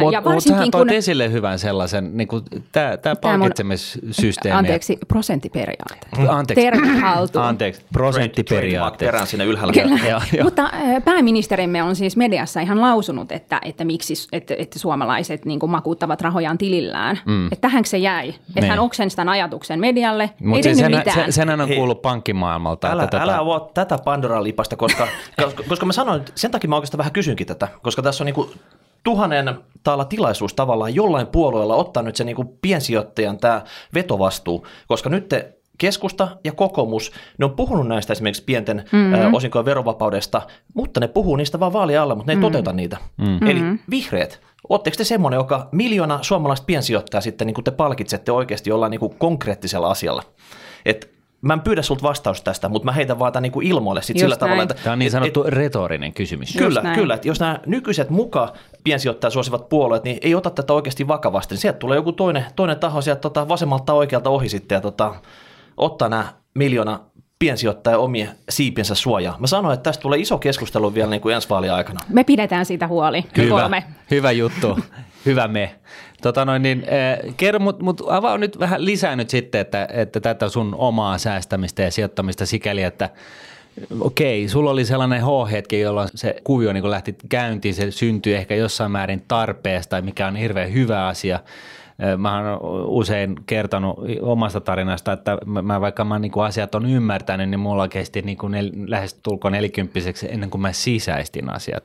Mutta 0.00 0.30
mut 0.32 0.42
sähän 0.42 0.70
toit 0.70 0.88
kun... 0.88 0.96
esille 0.96 1.32
hyvän 1.32 1.58
sellaisen, 1.58 2.16
niin 2.16 2.28
kuin 2.28 2.44
tämä, 2.72 2.96
tämä 2.96 3.16
palkitsemissysteemi. 3.16 4.58
Anteeksi, 4.58 4.98
prosenttiperiaate. 5.08 5.96
Mm. 6.18 6.28
Anteeksi. 6.28 6.68
Anteeksi, 7.38 7.82
prosenttiperiaate. 7.92 9.04
Perään 9.04 9.26
sinne 9.26 9.44
ylhäällä. 9.44 9.74
ja, 10.08 10.44
Mutta 10.44 10.70
pääministerimme 11.04 11.82
on 11.82 11.96
siis 11.96 12.16
mediassa 12.16 12.60
ihan 12.60 12.80
lausunut, 12.80 13.32
että, 13.32 13.60
että 13.64 13.84
miksi 13.84 14.14
että, 14.32 14.54
että 14.58 14.78
suomalaiset 14.78 15.44
niin 15.44 15.60
kuin 15.60 15.70
makuuttavat 15.70 16.20
rahojaan 16.20 16.58
tilillään. 16.58 17.18
Mm. 17.26 17.46
Että 17.46 17.60
tähän 17.60 17.84
se 17.84 17.98
jäi. 17.98 18.28
Että 18.28 18.60
niin. 18.60 18.70
hän 18.70 18.78
oksensi 18.78 19.16
tämän 19.16 19.28
ajatuksen 19.28 19.80
medialle. 19.80 20.30
Mut 20.40 20.56
Ei 20.56 20.62
siis 20.62 20.78
sen, 20.78 20.90
mitään. 20.96 21.14
Sen, 21.14 21.32
senhän 21.32 21.60
on 21.60 21.68
kuullut 21.68 22.02
pankkimaailmalta. 22.14 22.90
Älä, 22.90 23.04
että 23.04 23.22
älä 23.22 23.38
tätä... 23.74 23.86
tätä 23.86 24.04
Pandora-lipasta, 24.04 24.76
koska, 24.82 25.08
koska 25.68 25.86
mä 25.86 25.92
sanoin, 25.92 26.22
sen 26.34 26.50
takia 26.50 26.68
mä 26.68 26.76
oikeastaan 26.76 26.98
vähän 26.98 27.12
kysynkin 27.12 27.46
tätä, 27.46 27.68
koska 27.82 28.02
tässä 28.02 28.24
on 28.24 28.26
niin 28.26 28.34
kuin 28.34 28.50
tuhannen 29.04 29.54
taalla 29.82 30.04
tilaisuus 30.04 30.54
tavallaan 30.54 30.94
jollain 30.94 31.26
puolueella 31.26 31.76
ottaa 31.76 32.02
nyt 32.02 32.16
se 32.16 32.24
niin 32.24 32.36
kuin 32.36 32.48
piensijoittajan 32.62 33.38
tämä 33.38 33.62
vetovastuu, 33.94 34.66
koska 34.88 35.10
nyt 35.10 35.28
te 35.28 35.58
keskusta 35.78 36.28
ja 36.44 36.52
kokoomus, 36.52 37.12
ne 37.38 37.44
on 37.44 37.56
puhunut 37.56 37.88
näistä 37.88 38.12
esimerkiksi 38.12 38.44
pienten 38.44 38.84
mm-hmm. 38.92 39.34
osinkojen 39.34 39.64
verovapaudesta, 39.64 40.42
mutta 40.74 41.00
ne 41.00 41.08
puhuu 41.08 41.36
niistä 41.36 41.60
vaan 41.60 41.72
vaalien 41.72 42.00
alla, 42.00 42.14
mutta 42.14 42.26
ne 42.26 42.32
ei 42.32 42.36
mm-hmm. 42.36 42.46
toteuta 42.46 42.72
niitä. 42.72 42.96
Mm-hmm. 43.16 43.46
Eli 43.46 43.60
vihreät, 43.90 44.40
Oletteko 44.68 44.96
te 44.96 45.04
semmoinen, 45.04 45.38
joka 45.38 45.68
miljoona 45.72 46.18
suomalaista 46.22 46.64
piensijoittajaa 46.64 47.20
sitten 47.20 47.46
niin 47.46 47.54
kuin 47.54 47.64
te 47.64 47.70
palkitsette 47.70 48.32
oikeasti 48.32 48.70
jollain 48.70 48.90
niin 48.90 49.00
kuin 49.00 49.14
konkreettisella 49.18 49.90
asialla? 49.90 50.22
Et 50.84 51.13
mä 51.44 51.52
en 51.52 51.60
pyydä 51.60 51.82
sulta 51.82 52.02
vastausta 52.02 52.44
tästä, 52.44 52.68
mutta 52.68 52.84
mä 52.86 52.92
heitän 52.92 53.18
vaan 53.18 53.32
tämän 53.32 53.42
niin 53.42 53.52
kuin 53.52 53.66
ilmoille 53.66 54.02
sit 54.02 54.18
sillä 54.18 54.32
näin. 54.32 54.38
tavalla, 54.38 54.62
että... 54.62 54.74
Tämä 54.74 54.92
on 54.92 54.98
niin 54.98 55.10
sanottu 55.10 55.44
et, 55.44 55.54
retorinen 55.54 56.12
kysymys. 56.12 56.56
Kyllä, 56.56 56.82
kyllä. 56.94 57.14
Että 57.14 57.28
jos 57.28 57.40
nämä 57.40 57.60
nykyiset 57.66 58.10
muka 58.10 58.52
piensijoittaja 58.84 59.30
suosivat 59.30 59.68
puolueet, 59.68 60.04
niin 60.04 60.18
ei 60.22 60.34
ota 60.34 60.50
tätä 60.50 60.72
oikeasti 60.72 61.08
vakavasti. 61.08 61.54
Niin 61.54 61.60
sieltä 61.60 61.78
tulee 61.78 61.96
joku 61.96 62.12
toinen, 62.12 62.44
toinen 62.56 62.78
taho 62.78 63.00
sieltä 63.00 63.20
tota, 63.20 63.48
vasemmalta 63.48 63.92
oikealta 63.92 64.30
ohi 64.30 64.48
sitten 64.48 64.76
ja 64.76 64.80
tota, 64.80 65.14
ottaa 65.76 66.08
nämä 66.08 66.26
miljoona 66.54 67.00
piensijoittaja 67.38 67.98
omien 67.98 68.28
siipiensä 68.48 68.94
suojaa. 68.94 69.36
Mä 69.38 69.46
sanoin, 69.46 69.74
että 69.74 69.82
tästä 69.82 70.02
tulee 70.02 70.18
iso 70.18 70.38
keskustelu 70.38 70.94
vielä 70.94 71.10
niin 71.10 71.20
kuin 71.20 71.34
ensi 71.34 71.48
vaalien 71.48 71.74
aikana. 71.74 72.00
Me 72.08 72.24
pidetään 72.24 72.66
siitä 72.66 72.88
huoli. 72.88 73.24
Hyvä, 73.36 73.60
kolme. 73.60 73.84
hyvä 74.10 74.32
juttu. 74.32 74.78
hyvä 75.26 75.48
me. 75.48 75.74
Tota 76.24 76.44
noin, 76.44 76.62
niin, 76.62 76.86
kerro, 77.36 77.60
mutta 77.60 77.84
mut 77.84 78.02
avaa 78.08 78.38
nyt 78.38 78.58
vähän 78.58 78.84
lisää 78.84 79.16
nyt 79.16 79.30
sitten, 79.30 79.60
että, 79.60 79.88
että 79.90 80.20
tätä 80.20 80.48
sun 80.48 80.74
omaa 80.78 81.18
säästämistä 81.18 81.82
ja 81.82 81.90
sijoittamista 81.90 82.46
sikäli, 82.46 82.82
että 82.82 83.10
okei, 84.00 84.48
sulla 84.48 84.70
oli 84.70 84.84
sellainen 84.84 85.22
H-hetki, 85.22 85.80
jolloin 85.80 86.08
se 86.14 86.36
kuvio 86.44 86.72
niin 86.72 86.90
lähti 86.90 87.16
käyntiin, 87.28 87.74
se 87.74 87.90
syntyi 87.90 88.34
ehkä 88.34 88.54
jossain 88.54 88.92
määrin 88.92 89.24
tarpeesta, 89.28 90.02
mikä 90.02 90.26
on 90.26 90.36
hirveän 90.36 90.72
hyvä 90.72 91.06
asia. 91.06 91.40
Mä 92.18 92.36
oon 92.36 92.60
usein 92.86 93.36
kertonut 93.46 93.98
omasta 94.22 94.60
tarinasta, 94.60 95.12
että 95.12 95.38
mä, 95.46 95.80
vaikka 95.80 96.04
mä 96.04 96.18
niin 96.18 96.32
asiat 96.44 96.74
on 96.74 96.86
ymmärtänyt, 96.86 97.50
niin 97.50 97.60
mulla 97.60 97.88
kesti 97.88 98.22
niin 98.22 98.38
kuin 98.38 98.50
nel, 98.50 98.70
lähes 98.86 99.14
tulko 99.14 99.50
nelikymppiseksi 99.50 100.26
ennen 100.30 100.50
kuin 100.50 100.60
mä 100.60 100.72
sisäistin 100.72 101.50
asiat. 101.50 101.84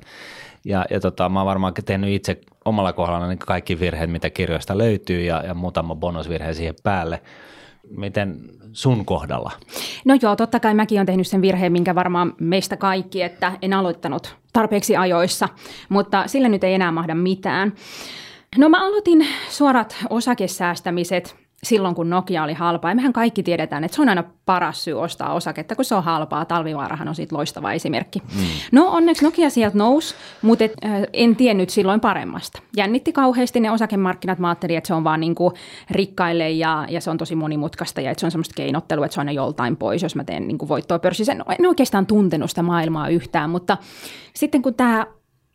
Ja, 0.65 0.85
ja 0.89 0.99
tota, 0.99 1.29
mä 1.29 1.39
oon 1.39 1.47
varmaan 1.47 1.73
tehnyt 1.85 2.09
itse 2.09 2.41
omalla 2.69 2.93
kohdalla 2.93 3.27
niin 3.27 3.39
kaikki 3.39 3.79
virheet, 3.79 4.11
mitä 4.11 4.29
kirjoista 4.29 4.77
löytyy 4.77 5.21
ja, 5.21 5.43
ja 5.47 5.53
muutama 5.53 5.95
bonusvirhe 5.95 6.53
siihen 6.53 6.75
päälle. 6.83 7.21
Miten 7.97 8.39
sun 8.73 9.05
kohdalla? 9.05 9.51
No 10.05 10.17
joo, 10.21 10.35
totta 10.35 10.59
kai 10.59 10.73
mäkin 10.73 10.97
olen 10.97 11.05
tehnyt 11.05 11.27
sen 11.27 11.41
virheen, 11.41 11.71
minkä 11.71 11.95
varmaan 11.95 12.33
meistä 12.39 12.77
kaikki, 12.77 13.21
että 13.21 13.51
en 13.61 13.73
aloittanut 13.73 14.35
tarpeeksi 14.53 14.95
ajoissa, 14.95 15.49
mutta 15.89 16.27
sillä 16.27 16.49
nyt 16.49 16.63
ei 16.63 16.73
enää 16.73 16.91
mahda 16.91 17.15
mitään. 17.15 17.73
No 18.57 18.69
mä 18.69 18.85
aloitin 18.87 19.27
suorat 19.49 19.95
osakesäästämiset 20.09 21.48
silloin, 21.63 21.95
kun 21.95 22.09
Nokia 22.09 22.43
oli 22.43 22.53
halpaa. 22.53 22.91
Ja 22.91 22.95
mehän 22.95 23.13
kaikki 23.13 23.43
tiedetään, 23.43 23.83
että 23.83 23.95
se 23.95 24.01
on 24.01 24.09
aina 24.09 24.23
paras 24.45 24.83
syy 24.83 24.93
ostaa 24.93 25.33
osaketta, 25.33 25.75
kun 25.75 25.85
se 25.85 25.95
on 25.95 26.03
halpaa. 26.03 26.45
Talvivaarahan 26.45 27.07
on 27.07 27.15
siitä 27.15 27.35
loistava 27.35 27.73
esimerkki. 27.73 28.19
Mm. 28.19 28.45
No 28.71 28.87
onneksi 28.87 29.25
Nokia 29.25 29.49
sieltä 29.49 29.77
nousi, 29.77 30.15
mutta 30.41 30.63
et, 30.65 30.73
äh, 30.85 30.91
en 31.13 31.35
tiennyt 31.35 31.69
silloin 31.69 31.99
paremmasta. 31.99 32.61
Jännitti 32.77 33.11
kauheasti 33.11 33.59
ne 33.59 33.71
osakemarkkinat. 33.71 34.39
Mä 34.39 34.49
ajattelin, 34.49 34.77
että 34.77 34.87
se 34.87 34.93
on 34.93 35.03
vaan 35.03 35.19
niinku 35.19 35.53
rikkaille 35.91 36.49
ja, 36.49 36.85
ja 36.89 37.01
se 37.01 37.09
on 37.09 37.17
tosi 37.17 37.35
monimutkaista 37.35 38.01
ja 38.01 38.11
että 38.11 38.19
se 38.19 38.25
on 38.27 38.31
semmoista 38.31 38.55
keinottelua, 38.55 39.05
että 39.05 39.13
se 39.13 39.19
on 39.19 39.27
aina 39.27 39.41
joltain 39.41 39.77
pois, 39.77 40.03
jos 40.03 40.15
mä 40.15 40.23
teen 40.23 40.47
niinku 40.47 40.67
voittoa 40.67 40.99
pörssissä. 40.99 41.31
En, 41.31 41.43
en 41.59 41.65
oikeastaan 41.65 42.05
tuntenut 42.05 42.49
sitä 42.49 42.63
maailmaa 42.63 43.09
yhtään, 43.09 43.49
mutta 43.49 43.77
sitten 44.35 44.61
kun 44.61 44.73
tämä 44.73 45.07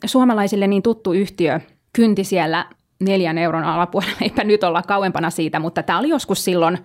suomalaisille 0.05 0.67
niin 0.67 0.83
tuttu 0.83 1.13
yhtiö 1.13 1.61
kynti 1.93 2.25
siellä 2.25 2.67
neljän 3.01 3.39
euron 3.39 3.65
alapuolella, 3.65 4.17
eipä 4.21 4.45
nyt 4.45 4.65
olla 4.65 4.83
kauempana 4.83 5.31
siitä, 5.31 5.59
mutta 5.59 5.83
tämä 5.83 5.99
oli 5.99 6.09
joskus 6.09 6.45
silloin, 6.45 6.79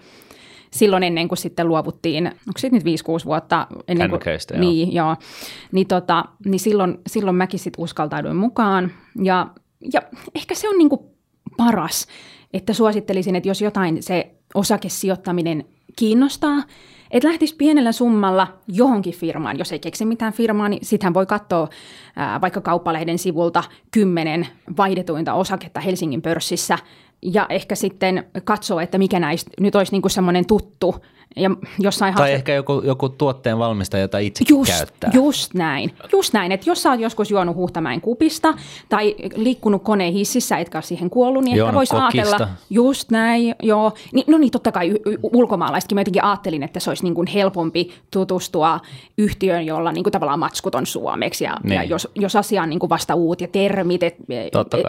silloin 0.72 1.04
ennen 1.04 1.28
kuin 1.28 1.38
sitten 1.38 1.68
luovuttiin, 1.68 2.28
onko 2.28 2.58
se 2.58 2.70
nyt 2.70 2.84
5-6 2.84 2.86
vuotta 3.26 3.68
ennen 3.88 4.10
kuin, 4.10 4.20
joo. 4.54 4.60
Niin, 4.60 4.94
joo. 4.94 5.16
Niin, 5.72 5.88
tota, 5.88 6.26
niin 6.46 6.60
silloin, 6.60 6.98
silloin 7.08 7.36
mäkin 7.36 7.60
sitten 7.60 7.84
uskaltauduin 7.84 8.36
mukaan 8.36 8.92
ja, 9.24 9.48
ja 9.94 10.02
ehkä 10.36 10.56
se 10.56 10.70
on 10.70 10.78
niin 10.78 10.90
kuin 10.90 11.02
paras, 11.58 12.08
että 12.54 12.74
suosittelisin, 12.74 13.36
että 13.36 13.50
jos 13.50 13.62
jotain 13.62 14.04
se 14.04 14.32
osakesijoittaminen 14.54 15.66
kiinnostaa, 15.96 16.64
että 17.12 17.28
lähtisi 17.28 17.56
pienellä 17.56 17.92
summalla 17.92 18.48
johonkin 18.68 19.14
firmaan. 19.14 19.60
Jos 19.60 19.72
ei 19.72 19.80
keksi 19.80 20.06
mitään 20.06 20.34
firmaa, 20.34 20.70
niin 20.70 20.86
sitähän 20.86 21.14
voi 21.14 21.26
katsoa 21.26 21.68
ää, 22.16 22.42
vaikka 22.42 22.62
kauppalehden 22.62 23.20
sivulta 23.20 23.64
kymmenen 23.92 24.48
vaihdetuinta 24.78 25.34
osaketta 25.34 25.80
Helsingin 25.80 26.22
pörssissä 26.22 26.78
ja 27.22 27.46
ehkä 27.50 27.76
sitten 27.76 28.26
katsoa, 28.44 28.82
että 28.82 28.98
mikä 28.98 29.20
näistä 29.20 29.52
nyt 29.60 29.76
olisi 29.76 29.92
niin 29.92 30.10
semmoinen 30.10 30.46
tuttu– 30.46 30.96
ja 31.36 31.50
jossain 31.80 32.14
tai 32.14 32.22
haaste... 32.22 32.36
ehkä 32.36 32.54
joku, 32.54 32.82
joku 32.86 33.10
tuotteen 33.10 33.60
valmistaja, 33.60 34.02
jota 34.02 34.18
itse 34.18 34.46
just, 34.50 34.72
käyttää. 34.78 35.12
Just 35.14 35.54
näin. 35.54 35.92
Just 36.12 36.34
näin, 36.34 36.52
että 36.52 36.70
jos 36.70 36.84
sä 36.84 36.90
oot 36.90 37.00
joskus 37.00 37.32
juonut 37.32 37.56
Huhtamäen 37.56 38.02
kupista 38.02 38.54
tai 38.90 39.16
liikkunut 39.36 39.84
koneen 39.84 40.14
hississä, 40.14 40.58
etkä 40.58 40.78
ole 40.78 40.84
siihen 40.84 41.10
kuollut, 41.10 41.44
niin 41.44 41.60
ehkä 41.60 41.74
voisi 41.74 41.96
ajatella. 41.96 42.48
Just 42.70 43.12
näin, 43.12 43.56
joo. 43.64 43.92
Ni, 44.14 44.24
no 44.28 44.38
niin, 44.38 44.52
totta 44.52 44.72
kai 44.72 44.94
ulkomaalaisetkin. 45.24 45.96
Mä 45.96 46.02
jotenkin 46.02 46.24
ajattelin, 46.24 46.64
että 46.64 46.80
se 46.80 46.90
olisi 46.90 47.04
niin 47.04 47.16
kuin 47.16 47.28
helpompi 47.28 47.94
tutustua 48.12 48.80
yhtiöön, 49.18 49.66
jolla 49.66 49.92
niin 49.92 50.04
kuin 50.04 50.12
tavallaan 50.12 50.40
matskut 50.40 50.76
on 50.76 50.86
suomeksi. 50.86 51.44
Ja, 51.44 51.58
niin. 51.64 51.76
ja 51.76 51.84
jos, 51.84 52.08
jos 52.16 52.36
asia 52.36 52.64
on 52.64 52.70
niin 52.70 52.80
kuin 52.80 52.90
vasta 52.90 53.16
uut 53.16 53.42
ja 53.42 53.48
termit, 53.48 54.04
et, 54.04 54.16
totta 54.52 54.78
et, 54.78 54.86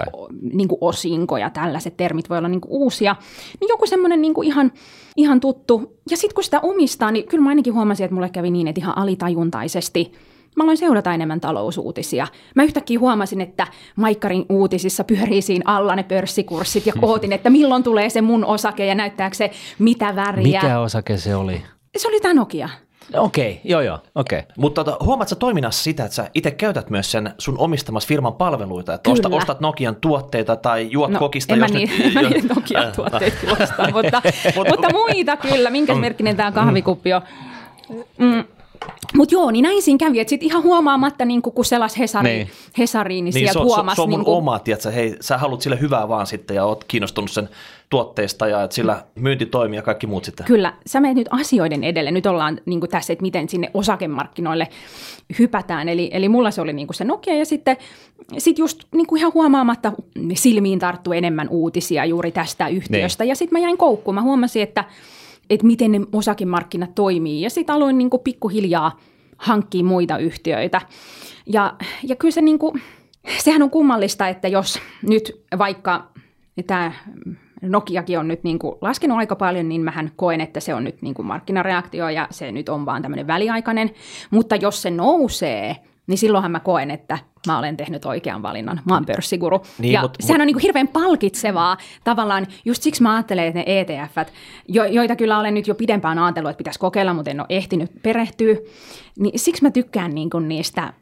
niin 0.53 0.69
kuin 0.69 0.79
osinko 0.81 1.37
ja 1.37 1.51
tällaiset 1.51 1.97
termit 1.97 2.20
voi 2.29 2.39
olla 2.39 2.49
niin 2.49 2.61
kuin 2.61 2.73
uusia, 2.73 3.17
niin 3.61 3.69
joku 3.69 3.87
semmoinen 3.87 4.23
niin 4.23 4.35
kuin 4.35 4.49
ihan, 4.49 4.73
ihan 5.17 5.41
tuttu. 5.41 5.97
Ja 6.11 6.17
sitten 6.17 6.35
kun 6.35 6.45
sitä 6.45 6.61
omistaa, 6.61 7.11
niin 7.11 7.27
kyllä 7.29 7.45
mä 7.45 7.49
ainakin 7.49 7.75
huomasin, 7.75 8.05
että 8.05 8.15
mulle 8.15 8.29
kävi 8.29 8.51
niin, 8.51 8.69
että 8.69 8.81
ihan 8.81 8.99
alitajuntaisesti 8.99 10.13
mä 10.57 10.65
aloin 10.65 10.77
seurata 10.77 11.15
enemmän 11.15 11.41
talousuutisia. 11.41 12.27
Mä 12.55 12.63
yhtäkkiä 12.63 12.99
huomasin, 12.99 13.41
että 13.41 13.67
Maikkarin 13.97 14.47
uutisissa 14.49 15.05
pyörii 15.05 15.43
siinä 15.43 15.63
alla 15.67 15.97
ne 15.97 16.03
pörssikurssit 16.03 16.87
ja 16.87 16.93
kootin, 17.01 17.33
että 17.33 17.51
milloin 17.51 17.83
tulee 17.83 18.11
se 18.11 18.21
mun 18.21 18.45
osake 18.45 18.87
ja 18.87 18.95
näyttääkö 18.95 19.37
se 19.37 19.51
mitä 19.79 20.17
väriä. 20.17 20.61
Mikä 20.63 20.81
osake 20.81 21.17
se 21.17 21.37
oli? 21.37 21.63
Se 21.97 22.09
oli 22.09 22.21
tämä 22.21 22.35
Nokia. 22.35 22.69
Okei, 23.14 23.51
okay, 23.51 23.61
joo 23.64 23.81
joo, 23.81 23.99
okei. 24.14 24.38
Okay. 24.38 24.53
Mutta 24.59 24.85
tota, 24.85 25.05
huomaatko 25.05 25.35
toiminnassa 25.35 25.83
sitä, 25.83 26.05
että 26.05 26.14
sä 26.14 26.31
itse 26.35 26.51
käytät 26.51 26.90
myös 26.90 27.12
sen 27.12 27.35
sun 27.38 27.59
omistamassa 27.59 28.07
firman 28.07 28.35
palveluita, 28.35 28.94
että 28.94 29.11
ostat, 29.11 29.33
ostat 29.33 29.61
Nokian 29.61 29.96
tuotteita 29.96 30.57
tai 30.57 30.88
juot 30.90 31.11
no, 31.11 31.18
kokista. 31.18 31.55
En 31.55 31.61
jos 31.61 31.73
mä, 31.73 31.79
niin, 31.79 31.90
nyt, 31.99 32.14
mä 32.23 32.23
niitä 32.23 32.55
Nokian 32.55 32.92
tuotteita 32.92 33.37
osta, 33.53 33.90
mutta, 33.92 34.23
mutta 34.70 34.88
muita 34.92 35.37
kyllä. 35.37 35.70
Minkä 35.70 35.94
merkkinen 35.94 36.37
tämä 36.37 36.53
kahvikuppi 36.53 37.12
on? 37.12 37.23
Mm. 38.18 38.44
Mutta 39.15 39.35
joo, 39.35 39.51
niin 39.51 39.63
näin 39.63 39.83
siinä 39.83 39.99
kävi, 39.99 40.21
että 40.21 40.29
sitten 40.29 40.47
ihan 40.47 40.63
huomaamatta, 40.63 41.25
niin 41.25 41.43
kun 41.43 41.65
selas 41.65 41.99
Hesari, 41.99 42.29
niin. 42.29 42.49
Hesariin, 42.79 43.25
niin, 43.25 43.35
niin 43.35 43.45
sieltä 43.45 43.53
se, 43.53 43.59
huomasi. 43.59 43.95
Se, 43.95 43.97
se 43.97 44.03
on 44.03 44.11
mun 44.11 44.19
niin 44.19 44.25
kun... 44.25 44.35
oma, 44.35 44.59
tiedätkö, 44.59 44.91
hei, 44.91 45.17
sä 45.21 45.39
haluat 45.39 45.61
sille 45.61 45.81
hyvää 45.81 46.09
vaan 46.09 46.27
sitten 46.27 46.55
ja 46.55 46.65
oot 46.65 46.85
kiinnostunut 46.85 47.31
sen 47.31 47.49
tuotteista 47.91 48.49
ja 48.49 48.63
että 48.63 48.75
sillä 48.75 49.05
myynti 49.15 49.47
toimii 49.47 49.77
ja 49.77 49.83
kaikki 49.83 50.07
muut 50.07 50.25
sitten. 50.25 50.47
Kyllä, 50.47 50.75
sä 50.87 51.01
menet 51.01 51.17
nyt 51.17 51.29
asioiden 51.31 51.85
edelle. 51.85 52.11
Nyt 52.11 52.27
ollaan 52.27 52.61
niin 52.67 52.81
kuin 52.81 52.91
tässä, 52.91 53.13
että 53.13 53.23
miten 53.23 53.49
sinne 53.49 53.71
osakemarkkinoille 53.75 54.69
hypätään. 55.39 55.89
Eli, 55.89 56.11
eli 56.13 56.29
mulla 56.29 56.51
se 56.51 56.61
oli 56.61 56.73
niin 56.73 56.87
kuin 56.87 56.95
se 56.95 57.05
Nokia 57.05 57.35
ja 57.35 57.47
sitten 57.47 57.77
sit 58.39 58.59
just 58.59 58.83
niin 58.95 59.07
kuin 59.07 59.19
ihan 59.19 59.35
huomaamatta 59.35 59.93
silmiin 60.35 60.79
tarttu 60.79 61.13
enemmän 61.13 61.49
uutisia 61.49 62.05
juuri 62.05 62.33
tästä 62.33 62.69
yhtiöstä. 62.69 63.25
Niin. 63.25 63.29
Ja 63.29 63.37
sitten 63.37 63.61
mä 63.61 63.67
jäin 63.67 63.79
koukkuun. 63.79 64.15
Mä 64.15 64.23
huomasin, 64.23 64.63
että, 64.63 64.85
että 65.51 65.67
miten 65.67 65.93
ne 65.93 66.01
osakemarkkinat 66.13 66.95
toimii. 66.95 67.41
Ja 67.41 67.51
sitten 67.51 67.75
aloin 67.75 67.99
niin 67.99 68.11
kuin 68.11 68.23
pikkuhiljaa 68.23 68.99
hankkia 69.37 69.85
muita 69.85 70.19
yhtiöitä. 70.19 70.81
Ja, 71.47 71.75
ja 72.03 72.17
kyllä 72.17 72.33
se 72.33 72.41
niin 72.41 72.59
kuin, 72.59 72.83
sehän 73.39 73.63
on 73.63 73.71
kummallista, 73.71 74.29
että 74.29 74.49
jos 74.49 74.79
nyt 75.03 75.45
vaikka 75.59 76.09
tämä 76.67 76.93
Nokiakin 77.63 78.19
on 78.19 78.29
nyt 78.29 78.43
niin 78.43 78.59
kuin 78.59 78.75
laskenut 78.81 79.19
aika 79.19 79.37
paljon, 79.37 79.69
niin 79.69 79.81
mähän 79.81 80.11
koen, 80.17 80.41
että 80.41 80.61
se 80.61 80.75
on 80.75 80.85
nyt 80.85 81.03
niin 81.03 81.15
kuin 81.15 81.27
markkinareaktio 81.27 82.09
ja 82.09 82.29
se 82.31 82.53
nyt 82.53 82.69
on 82.69 82.87
vaan 82.87 83.03
tämmöinen 83.03 83.27
väliaikainen. 83.27 83.91
Mutta 84.31 84.57
jos 84.57 84.83
se 84.83 84.91
nousee, 84.91 85.77
niin 86.11 86.18
silloinhan 86.18 86.51
mä 86.51 86.61
koen, 86.61 86.90
että 86.90 87.18
mä 87.46 87.59
olen 87.59 87.77
tehnyt 87.77 88.05
oikean 88.05 88.42
valinnan. 88.42 88.81
Mä 88.85 88.94
oon 88.94 89.07
pörssiguru. 89.07 89.62
Niin, 89.79 89.92
ja 89.92 90.03
mut, 90.03 90.16
sehän 90.20 90.40
on 90.40 90.46
niin 90.46 90.55
kuin 90.55 90.62
hirveän 90.62 90.88
palkitsevaa 90.88 91.77
tavallaan. 92.05 92.46
Just 92.64 92.83
siksi 92.83 93.03
mä 93.03 93.14
ajattelen, 93.14 93.46
että 93.46 93.59
ne 93.59 93.81
etf 93.81 94.31
jo, 94.68 94.85
joita 94.85 95.16
kyllä 95.16 95.38
olen 95.38 95.55
nyt 95.55 95.66
jo 95.66 95.75
pidempään 95.75 96.18
ajatellut, 96.18 96.51
että 96.51 96.59
pitäisi 96.59 96.79
kokeilla, 96.79 97.14
mutta 97.14 97.31
en 97.31 97.40
ole 97.40 97.46
ehtinyt 97.49 98.03
perehtyä, 98.03 98.57
niin 99.18 99.38
siksi 99.38 99.62
mä 99.62 99.70
tykkään 99.70 100.14
niin 100.14 100.31
kuin 100.31 100.49
niistä 100.49 100.92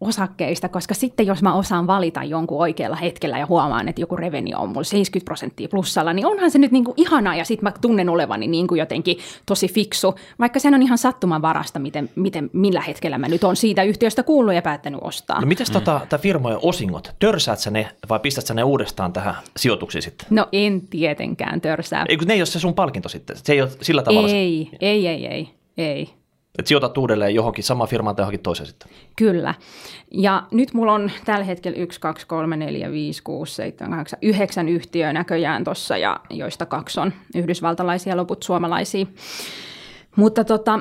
osakkeista, 0.00 0.68
koska 0.68 0.94
sitten 0.94 1.26
jos 1.26 1.42
mä 1.42 1.54
osaan 1.54 1.86
valita 1.86 2.24
jonkun 2.24 2.60
oikealla 2.60 2.96
hetkellä 2.96 3.38
ja 3.38 3.46
huomaan, 3.46 3.88
että 3.88 4.00
joku 4.00 4.16
revenue 4.16 4.56
on 4.56 4.68
mulla 4.68 4.84
70 4.84 5.24
prosenttia 5.24 5.68
plussalla, 5.68 6.12
niin 6.12 6.26
onhan 6.26 6.50
se 6.50 6.58
nyt 6.58 6.72
niin 6.72 6.84
kuin 6.84 6.94
ihanaa 6.96 7.34
ja 7.34 7.44
sitten 7.44 7.64
mä 7.64 7.72
tunnen 7.80 8.08
olevani 8.08 8.46
niin 8.46 8.66
kuin 8.66 8.78
jotenkin 8.78 9.18
tosi 9.46 9.68
fiksu, 9.68 10.14
vaikka 10.38 10.58
se 10.58 10.68
on 10.68 10.82
ihan 10.82 10.98
sattuman 10.98 11.42
varasta, 11.42 11.78
miten, 11.78 12.10
miten, 12.16 12.50
millä 12.52 12.80
hetkellä 12.80 13.18
mä 13.18 13.28
nyt 13.28 13.44
on 13.44 13.56
siitä 13.56 13.82
yhtiöstä 13.82 14.22
kuullut 14.22 14.54
ja 14.54 14.62
päättänyt 14.62 15.00
ostaa. 15.02 15.40
No 15.40 15.46
mitäs 15.46 15.68
mm. 15.68 15.72
tota, 15.72 16.00
tämä 16.08 16.20
firmojen 16.20 16.58
osingot, 16.62 17.14
törsäät 17.18 17.58
sä 17.58 17.70
ne 17.70 17.88
vai 18.08 18.20
pistät 18.20 18.46
sä 18.46 18.54
ne 18.54 18.62
uudestaan 18.62 19.12
tähän 19.12 19.34
sijoituksiin 19.56 20.02
sitten? 20.02 20.26
No 20.30 20.48
en 20.52 20.80
tietenkään 20.80 21.60
törsää. 21.60 22.04
Eikö 22.08 22.24
ne 22.24 22.34
ei 22.34 22.40
ole 22.40 22.46
se 22.46 22.60
sun 22.60 22.74
palkinto 22.74 23.08
sitten? 23.08 23.36
Se 23.36 23.52
ei 23.52 23.62
ole 23.62 23.70
sillä 23.82 24.02
tavalla? 24.02 24.28
Ei, 24.28 24.68
se... 24.70 24.76
ei, 24.80 25.06
ei, 25.06 25.26
ei, 25.26 25.50
ei. 25.76 26.19
Että 26.58 26.68
sijoitat 26.68 26.98
uudelleen 26.98 27.34
johonkin 27.34 27.64
samaan 27.64 27.88
firmaan 27.88 28.16
tai 28.16 28.22
johonkin 28.22 28.40
toiseen 28.40 28.66
sitten. 28.66 28.90
Kyllä. 29.16 29.54
Ja 30.10 30.42
nyt 30.50 30.74
mulla 30.74 30.92
on 30.92 31.10
tällä 31.24 31.44
hetkellä 31.44 31.78
1, 31.78 32.00
2, 32.00 32.26
3, 32.26 32.56
4, 32.56 32.92
5, 32.92 33.22
6, 33.22 33.54
7, 33.54 33.90
8, 33.90 34.18
9 34.22 34.68
yhtiöä 34.68 35.12
näköjään 35.12 35.64
tuossa, 35.64 35.96
ja 35.96 36.20
joista 36.30 36.66
kaksi 36.66 37.00
on 37.00 37.12
yhdysvaltalaisia, 37.34 38.16
loput 38.16 38.42
suomalaisia. 38.42 39.06
Mutta 40.16 40.44
tota, 40.44 40.80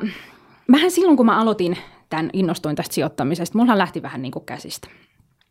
mähän 0.67 0.91
silloin, 0.91 1.17
kun 1.17 1.25
mä 1.25 1.41
aloitin 1.41 1.77
tämän 2.09 2.29
innostuin 2.33 2.75
tästä 2.75 2.93
sijoittamisesta, 2.93 3.57
mulla 3.57 3.77
lähti 3.77 4.01
vähän 4.01 4.21
niin 4.21 4.31
kuin 4.31 4.45
käsistä. 4.45 4.87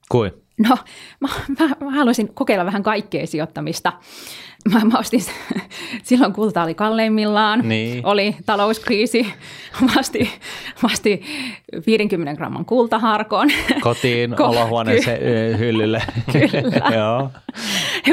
Kui? 0.09 0.33
No, 0.69 0.77
mä, 1.21 1.29
mä, 1.59 1.69
mä 1.81 1.91
haluaisin 1.91 2.35
kokeilla 2.35 2.65
vähän 2.65 2.83
kaikkea 2.83 3.27
sijoittamista. 3.27 3.93
Mä, 4.73 4.81
mä 4.85 4.99
ostin, 4.99 5.21
silloin 6.03 6.33
kulta 6.33 6.63
oli 6.63 6.75
kalleimmillaan, 6.75 7.69
niin. 7.69 8.07
oli 8.07 8.37
talouskriisi, 8.47 9.27
vasti, 9.97 10.31
vasti 10.83 11.23
50 11.87 12.35
gramman 12.35 12.65
kultaharkoon. 12.65 13.49
Kotiin, 13.81 14.33
Ko- 14.33 14.43
olohuoneeseen 14.43 15.19
ky- 15.19 15.59
hyllylle. 15.59 16.03
Kyllä. 16.33 16.97
Joo. 16.97 17.31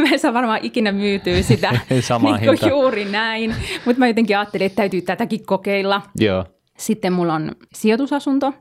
Me 0.09 0.17
saa 0.17 0.33
varmaan 0.33 0.59
ikinä 0.63 0.91
myytyy 0.91 1.43
sitä 1.43 1.79
Sama 1.99 2.37
niin 2.37 2.69
juuri 2.69 3.05
näin, 3.05 3.55
mutta 3.85 3.99
mä 3.99 4.07
jotenkin 4.07 4.37
ajattelin, 4.37 4.65
että 4.65 4.75
täytyy 4.75 5.01
tätäkin 5.01 5.45
kokeilla. 5.45 6.01
Joo. 6.19 6.45
Sitten 6.77 7.13
mulla 7.13 7.33
on 7.33 7.51
sijoitusasunto, 7.73 8.53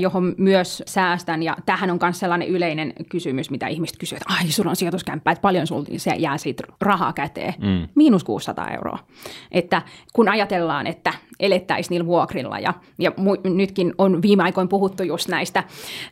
johon 0.00 0.34
myös 0.38 0.82
säästän. 0.86 1.42
Ja 1.42 1.56
tähän 1.66 1.90
on 1.90 1.98
myös 2.02 2.18
sellainen 2.18 2.48
yleinen 2.48 2.92
kysymys, 3.08 3.50
mitä 3.50 3.66
ihmiset 3.66 3.96
kysyvät, 3.96 4.22
että 4.22 4.34
ai, 4.34 4.50
sulla 4.50 4.70
on 4.70 4.76
sijoituskämppä, 4.76 5.30
että 5.30 5.42
paljon 5.42 5.66
sulla 5.66 5.84
se 5.96 6.14
jää 6.18 6.38
siitä 6.38 6.64
rahaa 6.80 7.12
käteen. 7.12 7.54
Mm. 7.58 7.88
Miinus 7.94 8.24
600 8.24 8.70
euroa. 8.70 8.98
Että 9.52 9.82
kun 10.12 10.28
ajatellaan, 10.28 10.86
että 10.86 11.12
elettäisiin 11.40 11.90
niillä 11.90 12.06
vuokrilla 12.06 12.58
ja, 12.58 12.74
ja 12.98 13.10
mu- 13.10 13.50
nytkin 13.50 13.94
on 13.98 14.22
viime 14.22 14.42
aikoina 14.42 14.68
puhuttu 14.68 15.02
just 15.02 15.28
näistä 15.28 15.64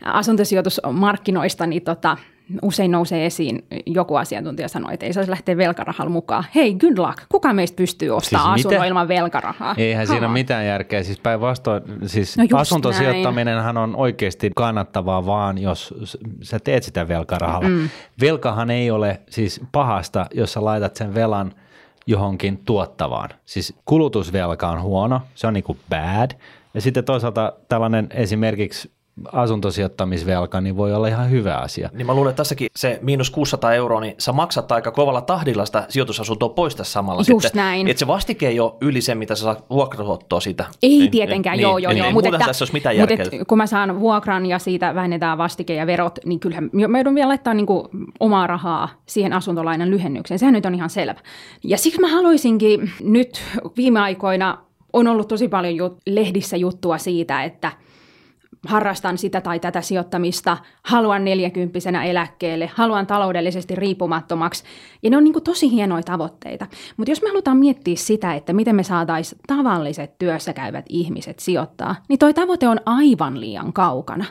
asuntosijoitusmarkkinoista, 0.05 1.67
niin 1.67 1.83
tota, 1.83 2.17
usein 2.63 2.91
nousee 2.91 3.27
esiin, 3.27 3.65
joku 3.87 4.17
asiantuntija 4.17 4.69
sanoi, 4.69 4.95
että 4.95 5.07
ei 5.07 5.13
saisi 5.13 5.31
lähteä 5.31 5.57
velkarahalla 5.57 6.11
mukaan. 6.11 6.45
Hei, 6.55 6.75
good 6.75 6.99
luck. 6.99 7.19
Kuka 7.29 7.53
meistä 7.53 7.77
pystyy 7.77 8.11
ostamaan 8.11 8.59
siis 8.59 8.67
asunnon 8.67 8.89
ilman 8.89 9.09
velkarahaa? 9.09 9.75
Eihän 9.79 10.07
Come 10.07 10.15
siinä 10.15 10.27
ole 10.27 10.33
mitään 10.33 10.67
järkeä. 10.67 11.03
Siis 11.03 11.21
päinvastoin, 11.21 11.83
siis 12.07 12.39
no 12.39 12.59
asuntosijoittaminenhan 12.59 13.77
on 13.77 13.97
oikeasti 13.97 14.51
kannattavaa 14.57 15.27
vaan, 15.27 15.59
jos 15.59 15.95
sä 16.43 16.59
teet 16.59 16.83
sitä 16.83 17.09
velkarahalla. 17.09 17.69
Mm. 17.69 17.89
Velkahan 18.21 18.71
ei 18.71 18.91
ole 18.91 19.21
siis 19.31 19.61
pahasta, 19.73 20.27
jos 20.35 20.53
sä 20.53 20.65
laitat 20.65 20.97
sen 20.97 21.15
velan 21.15 21.53
johonkin 22.07 22.59
tuottavaan. 22.65 23.31
Siis 23.45 23.75
kulutusvelka 23.85 24.69
on 24.69 24.83
huono, 24.83 25.21
se 25.35 25.47
on 25.47 25.55
niinku 25.55 25.77
bad. 25.91 26.31
Ja 26.75 26.81
sitten 26.81 27.05
toisaalta 27.05 27.53
tällainen 27.69 28.07
esimerkiksi 28.11 28.91
asuntosijoittamisvelka, 29.33 30.61
niin 30.61 30.77
voi 30.77 30.95
olla 30.95 31.09
ihan 31.09 31.31
hyvä 31.31 31.57
asia. 31.57 31.91
Niin 31.93 32.07
mä 32.07 32.15
luulen, 32.15 32.31
että 32.31 32.41
tässäkin 32.41 32.69
se 32.77 32.99
miinus 33.03 33.31
600 33.31 33.75
euroa, 33.75 34.01
niin 34.01 34.15
sä 34.19 34.33
maksat 34.33 34.73
aika 34.73 34.91
kovalla 34.91 35.21
tahdilla 35.21 35.67
sitä 35.67 35.87
sijoitusasuntoa 35.89 36.49
pois 36.49 36.77
tässä 36.77 36.93
samalla. 36.93 37.23
Just 37.29 37.43
sitten. 37.43 37.61
näin. 37.61 37.89
Että 37.89 37.99
se 37.99 38.07
vastike 38.07 38.49
ei 38.49 38.61
ole 38.61 38.73
yli 38.81 39.01
se, 39.01 39.15
mitä 39.15 39.35
sä 39.35 39.43
saat 39.43 39.65
vuokratuottoa 39.71 40.41
siitä. 40.41 40.65
Ei 40.83 40.99
niin, 40.99 41.11
tietenkään, 41.11 41.57
niin, 41.57 41.63
joo, 41.63 41.79
joo, 41.79 41.93
niin, 41.93 41.99
joo. 41.99 42.07
Niin, 42.07 42.15
mutta 42.15 42.29
että, 42.29 42.47
tässä 42.47 42.63
olisi 42.63 42.73
mitään 42.73 42.97
mutta 42.97 43.15
että, 43.15 43.31
kun 43.49 43.59
mä 43.59 43.67
saan 43.67 44.01
vuokran 44.01 44.47
ja 44.47 44.59
siitä 44.59 44.95
vähennetään 44.95 45.39
vastike 45.39 45.75
ja 45.75 45.87
verot, 45.87 46.19
niin 46.25 46.41
kyllähän 46.41 46.71
mä 46.89 46.99
joudun 46.99 47.15
vielä 47.15 47.29
laittaa 47.29 47.55
niin 47.55 47.67
kuin 47.67 47.89
omaa 48.21 48.47
rahaa 48.47 48.89
siihen 49.07 49.33
asuntolainan 49.33 49.91
lyhennykseen. 49.91 50.39
Sehän 50.39 50.55
nyt 50.55 50.67
on 50.67 50.75
ihan 50.75 50.91
selvä. 50.91 51.21
Ja 51.65 51.79
siksi 51.79 52.01
mä 52.01 52.09
haluaisinkin 52.09 52.93
nyt 53.01 53.43
viime 53.77 54.01
aikoina 54.01 54.59
on 54.93 55.07
ollut 55.07 55.29
tosi 55.29 55.49
paljon 55.49 55.91
jut- 55.91 55.99
lehdissä 56.07 56.57
juttua 56.57 56.99
siitä, 56.99 57.45
että– 57.45 57.73
harrastan 58.67 59.19
sitä 59.19 59.41
tai 59.41 59.61
tätä 59.61 59.81
sijoittamista, 59.81 60.57
haluan 60.83 61.25
neljäkymppisenä 61.25 62.05
eläkkeelle, 62.05 62.71
haluan 62.75 63.07
taloudellisesti 63.07 63.75
riippumattomaksi. 63.75 64.65
Ja 65.03 65.11
ne 65.11 65.17
on 65.17 65.25
niin 65.25 65.43
tosi 65.45 65.71
hienoja 65.71 66.03
tavoitteita. 66.03 66.67
Mutta 66.97 67.11
jos 67.11 67.23
me 67.23 67.29
halutaan 67.29 67.57
miettiä 67.57 67.97
sitä, 67.97 68.35
että 68.35 68.53
miten 68.53 68.77
me 68.77 68.83
saataisiin 68.83 69.41
tavalliset 69.47 70.19
työssä 70.19 70.53
käyvät 70.53 70.85
ihmiset 70.89 71.39
sijoittaa, 71.39 71.97
niin 72.09 72.19
toi 72.19 72.35
tavoite 72.35 72.69
on 72.69 72.81
aivan 72.87 73.41
liian 73.41 73.73
kaukana. 73.73 74.25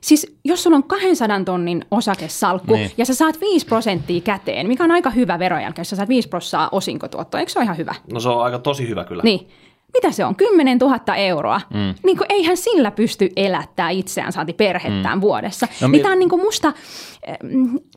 Siis 0.00 0.36
jos 0.44 0.62
sulla 0.62 0.76
on 0.76 0.84
200 0.84 1.44
tonnin 1.44 1.84
osakesalkku 1.90 2.74
niin. 2.74 2.90
ja 2.98 3.06
sä 3.06 3.14
saat 3.14 3.40
5 3.40 3.66
prosenttia 3.66 4.20
käteen, 4.20 4.68
mikä 4.68 4.84
on 4.84 4.90
aika 4.90 5.10
hyvä 5.10 5.38
verojälkeen, 5.38 5.80
jos 5.80 5.90
sä 5.90 5.96
saat 5.96 6.08
5 6.08 6.28
prosenttia 6.28 6.68
osinkotuottoa, 6.72 7.40
eikö 7.40 7.52
se 7.52 7.58
ole 7.58 7.64
ihan 7.64 7.76
hyvä? 7.76 7.94
No 8.12 8.20
se 8.20 8.28
on 8.28 8.42
aika 8.42 8.58
tosi 8.58 8.88
hyvä 8.88 9.04
kyllä. 9.04 9.22
Niin, 9.22 9.48
mitä 9.94 10.10
se 10.10 10.24
on, 10.24 10.36
10 10.36 10.78
000 10.78 11.16
euroa. 11.16 11.60
Mm. 11.74 11.94
Niin 12.04 12.16
kuin, 12.16 12.26
eihän 12.28 12.56
sillä 12.56 12.90
pysty 12.90 13.28
elättää 13.36 13.90
itseään, 13.90 14.32
saati 14.32 14.52
perhettään 14.52 15.18
mm. 15.18 15.20
vuodessa. 15.20 15.66
No, 15.66 15.88
niin 15.88 15.90
mi- 15.90 15.98
tämä 15.98 16.12
on 16.12 16.18
niin 16.18 16.28
kuin 16.28 16.42
musta 16.42 16.68
äh, 16.68 17.36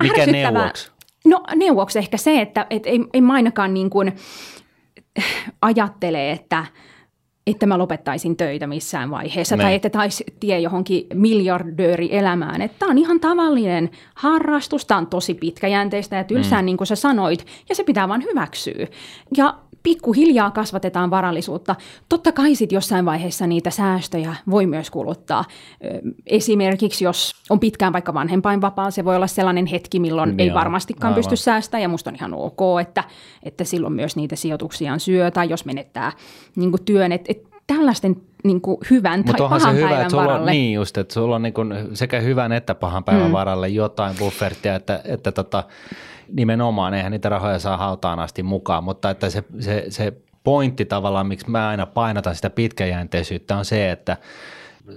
Mikä 0.03 0.25
neuvoksi? 0.25 0.91
No 1.25 1.43
neuvoksi 1.55 1.99
ehkä 1.99 2.17
se, 2.17 2.41
että 2.41 2.67
et 2.69 2.85
ei, 2.85 2.99
ei 3.13 3.21
mainakaan 3.21 3.73
niin 3.73 3.89
kuin, 3.89 4.13
ajattele, 5.61 6.31
että 6.31 6.65
että 7.47 7.65
mä 7.65 7.77
lopettaisin 7.77 8.37
töitä 8.37 8.67
missään 8.67 9.11
vaiheessa, 9.11 9.55
ne. 9.55 9.63
tai 9.63 9.75
että 9.75 9.89
taisi 9.89 10.23
tie 10.39 10.59
johonkin 10.59 11.07
miljardööri 11.13 12.17
elämään. 12.17 12.61
Että 12.61 12.79
tämä 12.79 12.91
on 12.91 12.97
ihan 12.97 13.19
tavallinen 13.19 13.89
harrastus, 14.15 14.85
tämä 14.85 14.97
on 14.97 15.07
tosi 15.07 15.33
pitkäjänteistä 15.33 16.15
ja 16.15 16.23
tylsää, 16.23 16.61
mm. 16.61 16.65
niin 16.65 16.77
kuin 16.77 16.87
sä 16.87 16.95
sanoit, 16.95 17.45
ja 17.69 17.75
se 17.75 17.83
pitää 17.83 18.07
vaan 18.07 18.23
hyväksyä. 18.23 18.87
Ja 19.37 19.55
pikkuhiljaa 19.83 20.51
kasvatetaan 20.51 21.09
varallisuutta. 21.09 21.75
Totta 22.09 22.31
kai 22.31 22.55
sitten 22.55 22.75
jossain 22.75 23.05
vaiheessa 23.05 23.47
niitä 23.47 23.69
säästöjä 23.69 24.35
voi 24.49 24.65
myös 24.65 24.89
kuluttaa. 24.89 25.45
Esimerkiksi 26.25 27.03
jos 27.03 27.35
on 27.49 27.59
pitkään 27.59 27.93
vaikka 27.93 28.13
vanhempainvapaa, 28.13 28.91
se 28.91 29.05
voi 29.05 29.15
olla 29.15 29.27
sellainen 29.27 29.65
hetki, 29.65 29.99
milloin 29.99 30.29
Joo, 30.29 30.35
ei 30.39 30.53
varmastikaan 30.53 31.13
aivan. 31.13 31.15
pysty 31.15 31.35
säästämään 31.35 31.81
ja 31.81 31.89
musta 31.89 32.09
on 32.09 32.15
ihan 32.15 32.33
ok, 32.33 32.59
että, 32.81 33.03
että 33.43 33.63
silloin 33.63 33.93
myös 33.93 34.15
niitä 34.15 34.35
sijoituksiaan 34.35 34.99
syö 34.99 35.31
tai 35.31 35.49
jos 35.49 35.65
menettää 35.65 36.11
niin 36.55 36.71
työn. 36.85 37.11
Et, 37.11 37.25
et 37.27 37.53
tällaisten 37.67 38.15
niin 38.43 38.61
kuin 38.61 38.77
hyvän 38.89 39.23
tai 39.23 39.33
pahan 39.37 39.61
se 39.61 39.73
hyvä, 39.73 39.87
päivän 39.87 40.01
että 40.01 40.17
varalle. 40.17 40.51
On, 40.51 40.57
niin 40.57 40.73
just, 40.73 40.97
että 40.97 41.13
sulla 41.13 41.35
on 41.35 41.41
niin 41.41 41.53
kuin 41.53 41.73
sekä 41.93 42.19
hyvän 42.19 42.51
että 42.51 42.75
pahan 42.75 43.03
päivän 43.03 43.27
mm. 43.27 43.31
varalle 43.31 43.69
jotain 43.69 44.15
buffertia, 44.19 44.75
että, 44.75 45.01
että 45.05 45.31
tota, 45.31 45.63
nimenomaan, 46.27 46.93
eihän 46.93 47.11
niitä 47.11 47.29
rahoja 47.29 47.59
saa 47.59 47.77
hautaan 47.77 48.19
asti 48.19 48.43
mukaan, 48.43 48.83
mutta 48.83 49.09
että 49.09 49.29
se, 49.29 49.43
se, 49.59 49.85
se 49.89 50.13
pointti 50.43 50.85
tavallaan, 50.85 51.27
miksi 51.27 51.49
mä 51.49 51.67
aina 51.67 51.85
painotan 51.85 52.35
sitä 52.35 52.49
pitkäjänteisyyttä 52.49 53.57
on 53.57 53.65
se, 53.65 53.91
että 53.91 54.17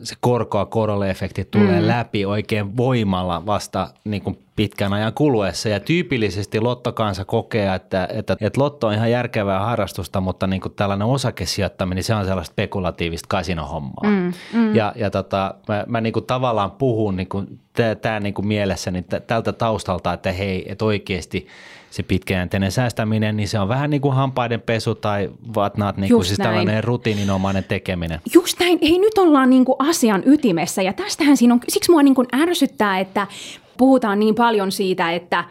se 0.02 0.14
korkoa 0.20 0.66
korolle 0.66 1.10
efekti 1.10 1.44
tulee 1.44 1.80
mm. 1.80 1.86
läpi 1.86 2.24
oikein 2.24 2.76
voimalla 2.76 3.46
vasta 3.46 3.88
niin 4.04 4.22
kuin 4.22 4.38
pitkän 4.56 4.92
ajan 4.92 5.12
kuluessa. 5.12 5.68
Ja 5.68 5.80
tyypillisesti 5.80 6.60
lottokansa 6.60 7.24
kokee, 7.24 7.74
että, 7.74 8.08
että, 8.12 8.36
että 8.40 8.60
lotto 8.60 8.86
on 8.86 8.94
ihan 8.94 9.10
järkevää 9.10 9.60
harrastusta, 9.60 10.20
mutta 10.20 10.46
niin 10.46 10.60
kuin 10.60 10.74
tällainen 10.74 11.06
osakesijoittaminen, 11.06 12.04
se 12.04 12.14
on 12.14 12.24
sellaista 12.24 12.52
spekulatiivista 12.52 13.26
kasinohommaa. 13.28 14.10
Mm, 14.10 14.32
mm. 14.52 14.74
Ja, 14.74 14.92
ja 14.96 15.10
tota, 15.10 15.54
mä, 15.68 15.84
mä 15.88 16.00
niin 16.00 16.12
kuin 16.12 16.26
tavallaan 16.26 16.70
puhun 16.70 17.16
niin 17.16 17.28
kuin, 17.28 17.60
tämä 18.02 18.20
niin 18.20 18.34
kuin 18.34 18.46
mielessäni 18.46 19.04
tältä 19.26 19.52
taustalta, 19.52 20.12
että 20.12 20.32
hei, 20.32 20.72
että 20.72 20.84
oikeasti 20.84 21.46
se 21.96 22.02
pitkäjänteinen 22.02 22.72
säästäminen, 22.72 23.36
niin 23.36 23.48
se 23.48 23.58
on 23.58 23.68
vähän 23.68 23.90
niin 23.90 24.00
kuin 24.00 24.14
hampaiden 24.14 24.60
pesu 24.60 24.94
tai 24.94 25.30
whatnot, 25.56 25.96
niin 25.96 26.12
kuin 26.12 26.24
siis 26.24 26.38
näin. 26.38 26.48
tällainen 26.48 26.84
rutiininomainen 26.84 27.64
tekeminen. 27.64 28.20
Just 28.34 28.60
näin. 28.60 28.78
Hei, 28.82 28.98
nyt 28.98 29.18
ollaan 29.18 29.50
niin 29.50 29.64
kuin 29.64 29.76
asian 29.78 30.22
ytimessä 30.26 30.82
ja 30.82 30.92
tästähän 30.92 31.36
siinä 31.36 31.54
on, 31.54 31.60
siksi 31.68 31.90
mua 31.90 32.02
niin 32.02 32.14
kuin 32.14 32.26
ärsyttää, 32.40 32.98
että 32.98 33.26
puhutaan 33.76 34.18
niin 34.18 34.34
paljon 34.34 34.72
siitä, 34.72 35.12
että 35.12 35.44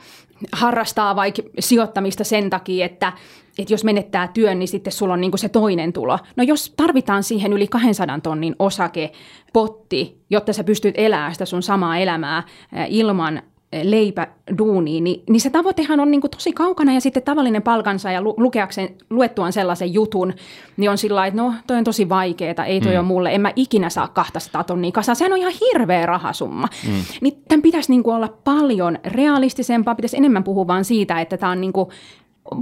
harrastaa 0.51 1.15
vaikka 1.15 1.41
sijoittamista 1.59 2.23
sen 2.23 2.49
takia, 2.49 2.85
että, 2.85 3.13
että 3.59 3.73
jos 3.73 3.83
menettää 3.83 4.27
työn, 4.27 4.59
niin 4.59 4.67
sitten 4.67 4.93
sulla 4.93 5.13
on 5.13 5.21
niin 5.21 5.37
se 5.37 5.49
toinen 5.49 5.93
tulo. 5.93 6.19
No 6.35 6.43
jos 6.43 6.73
tarvitaan 6.77 7.23
siihen 7.23 7.53
yli 7.53 7.67
200 7.67 8.19
tonnin 8.19 8.55
osakepotti, 8.59 10.21
jotta 10.29 10.53
sä 10.53 10.63
pystyt 10.63 10.95
elämään 10.97 11.33
sitä 11.33 11.45
sun 11.45 11.63
samaa 11.63 11.97
elämää 11.97 12.43
ilman 12.87 13.41
leipä 13.83 14.27
duuniin, 14.57 15.03
niin, 15.03 15.23
niin 15.29 15.41
se 15.41 15.49
tavoitehan 15.49 15.99
on 15.99 16.11
niin 16.11 16.21
kuin 16.21 16.31
tosi 16.31 16.51
kaukana 16.51 16.93
ja 16.93 17.01
sitten 17.01 17.23
tavallinen 17.23 17.61
palkansaaja 17.61 18.21
lu, 18.21 18.33
lukeakseen, 18.37 18.89
luettuaan 19.09 19.53
sellaisen 19.53 19.93
jutun, 19.93 20.33
niin 20.77 20.89
on 20.89 20.97
sillä 20.97 21.25
että 21.25 21.41
no 21.41 21.53
toi 21.67 21.77
on 21.77 21.83
tosi 21.83 22.09
vaikeaa, 22.09 22.65
ei 22.65 22.81
toi 22.81 22.91
mm. 22.91 22.97
ole 22.97 23.07
mulle, 23.07 23.35
en 23.35 23.41
mä 23.41 23.53
ikinä 23.55 23.89
saa 23.89 24.07
200 24.07 24.63
tonnia 24.63 24.91
kasaan. 24.91 25.15
Sehän 25.15 25.33
on 25.33 25.39
ihan 25.39 25.53
hirveä 25.61 26.05
rahasumma. 26.05 26.67
Mm. 26.87 26.93
Niin 27.21 27.43
tämän 27.47 27.61
pitäisi 27.61 27.91
niin 27.91 28.03
kuin 28.03 28.15
olla 28.15 28.33
paljon 28.43 28.99
realistisempaa, 29.05 29.95
pitäisi 29.95 30.17
enemmän 30.17 30.43
puhua 30.43 30.67
vaan 30.67 30.85
siitä, 30.85 31.21
että 31.21 31.37
tämä 31.37 31.51
on 31.51 31.61
niin 31.61 31.73
kuin 31.73 31.89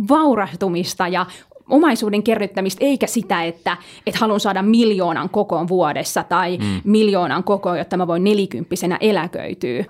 vaurastumista 0.09 1.07
ja 1.07 1.25
omaisuuden 1.69 2.23
kerryttämistä, 2.23 2.85
eikä 2.85 3.07
sitä, 3.07 3.43
että, 3.43 3.77
että 4.07 4.19
haluan 4.19 4.39
saada 4.39 4.61
miljoonan 4.61 5.29
kokoon 5.29 5.67
vuodessa 5.67 6.23
tai 6.23 6.57
mm. 6.57 6.81
miljoonan 6.83 7.43
kokoon, 7.43 7.77
jotta 7.77 7.97
mä 7.97 8.07
voin 8.07 8.23
nelikymppisenä 8.23 8.97
eläköityä. 9.01 9.83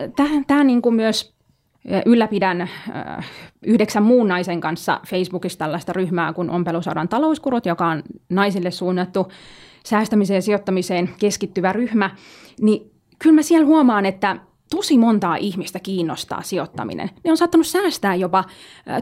Tämä 0.47 0.63
niin 0.63 0.81
kuin 0.81 0.95
myös 0.95 1.33
ylläpidän 2.05 2.69
yhdeksän 3.65 4.03
muun 4.03 4.27
naisen 4.27 4.62
kanssa 4.62 4.99
Facebookissa 5.07 5.59
tällaista 5.59 5.93
ryhmää 5.93 6.34
kuin 6.34 6.49
Ompelusodan 6.49 7.07
talouskurut, 7.09 7.65
joka 7.65 7.88
on 7.88 8.03
naisille 8.30 8.71
suunnattu 8.71 9.28
säästämiseen 9.86 10.36
ja 10.38 10.41
sijoittamiseen 10.41 11.09
keskittyvä 11.19 11.74
ryhmä, 11.74 12.09
niin 12.61 12.91
kyllä 13.19 13.36
mä 13.36 13.41
siellä 13.41 13.67
huomaan, 13.67 14.05
että 14.05 14.38
tosi 14.76 14.97
montaa 14.97 15.36
ihmistä 15.36 15.80
kiinnostaa 15.80 16.41
sijoittaminen. 16.41 17.09
Ne 17.24 17.32
on 17.32 17.38
saattanut 17.38 17.67
säästää 17.67 18.15
jopa 18.15 18.43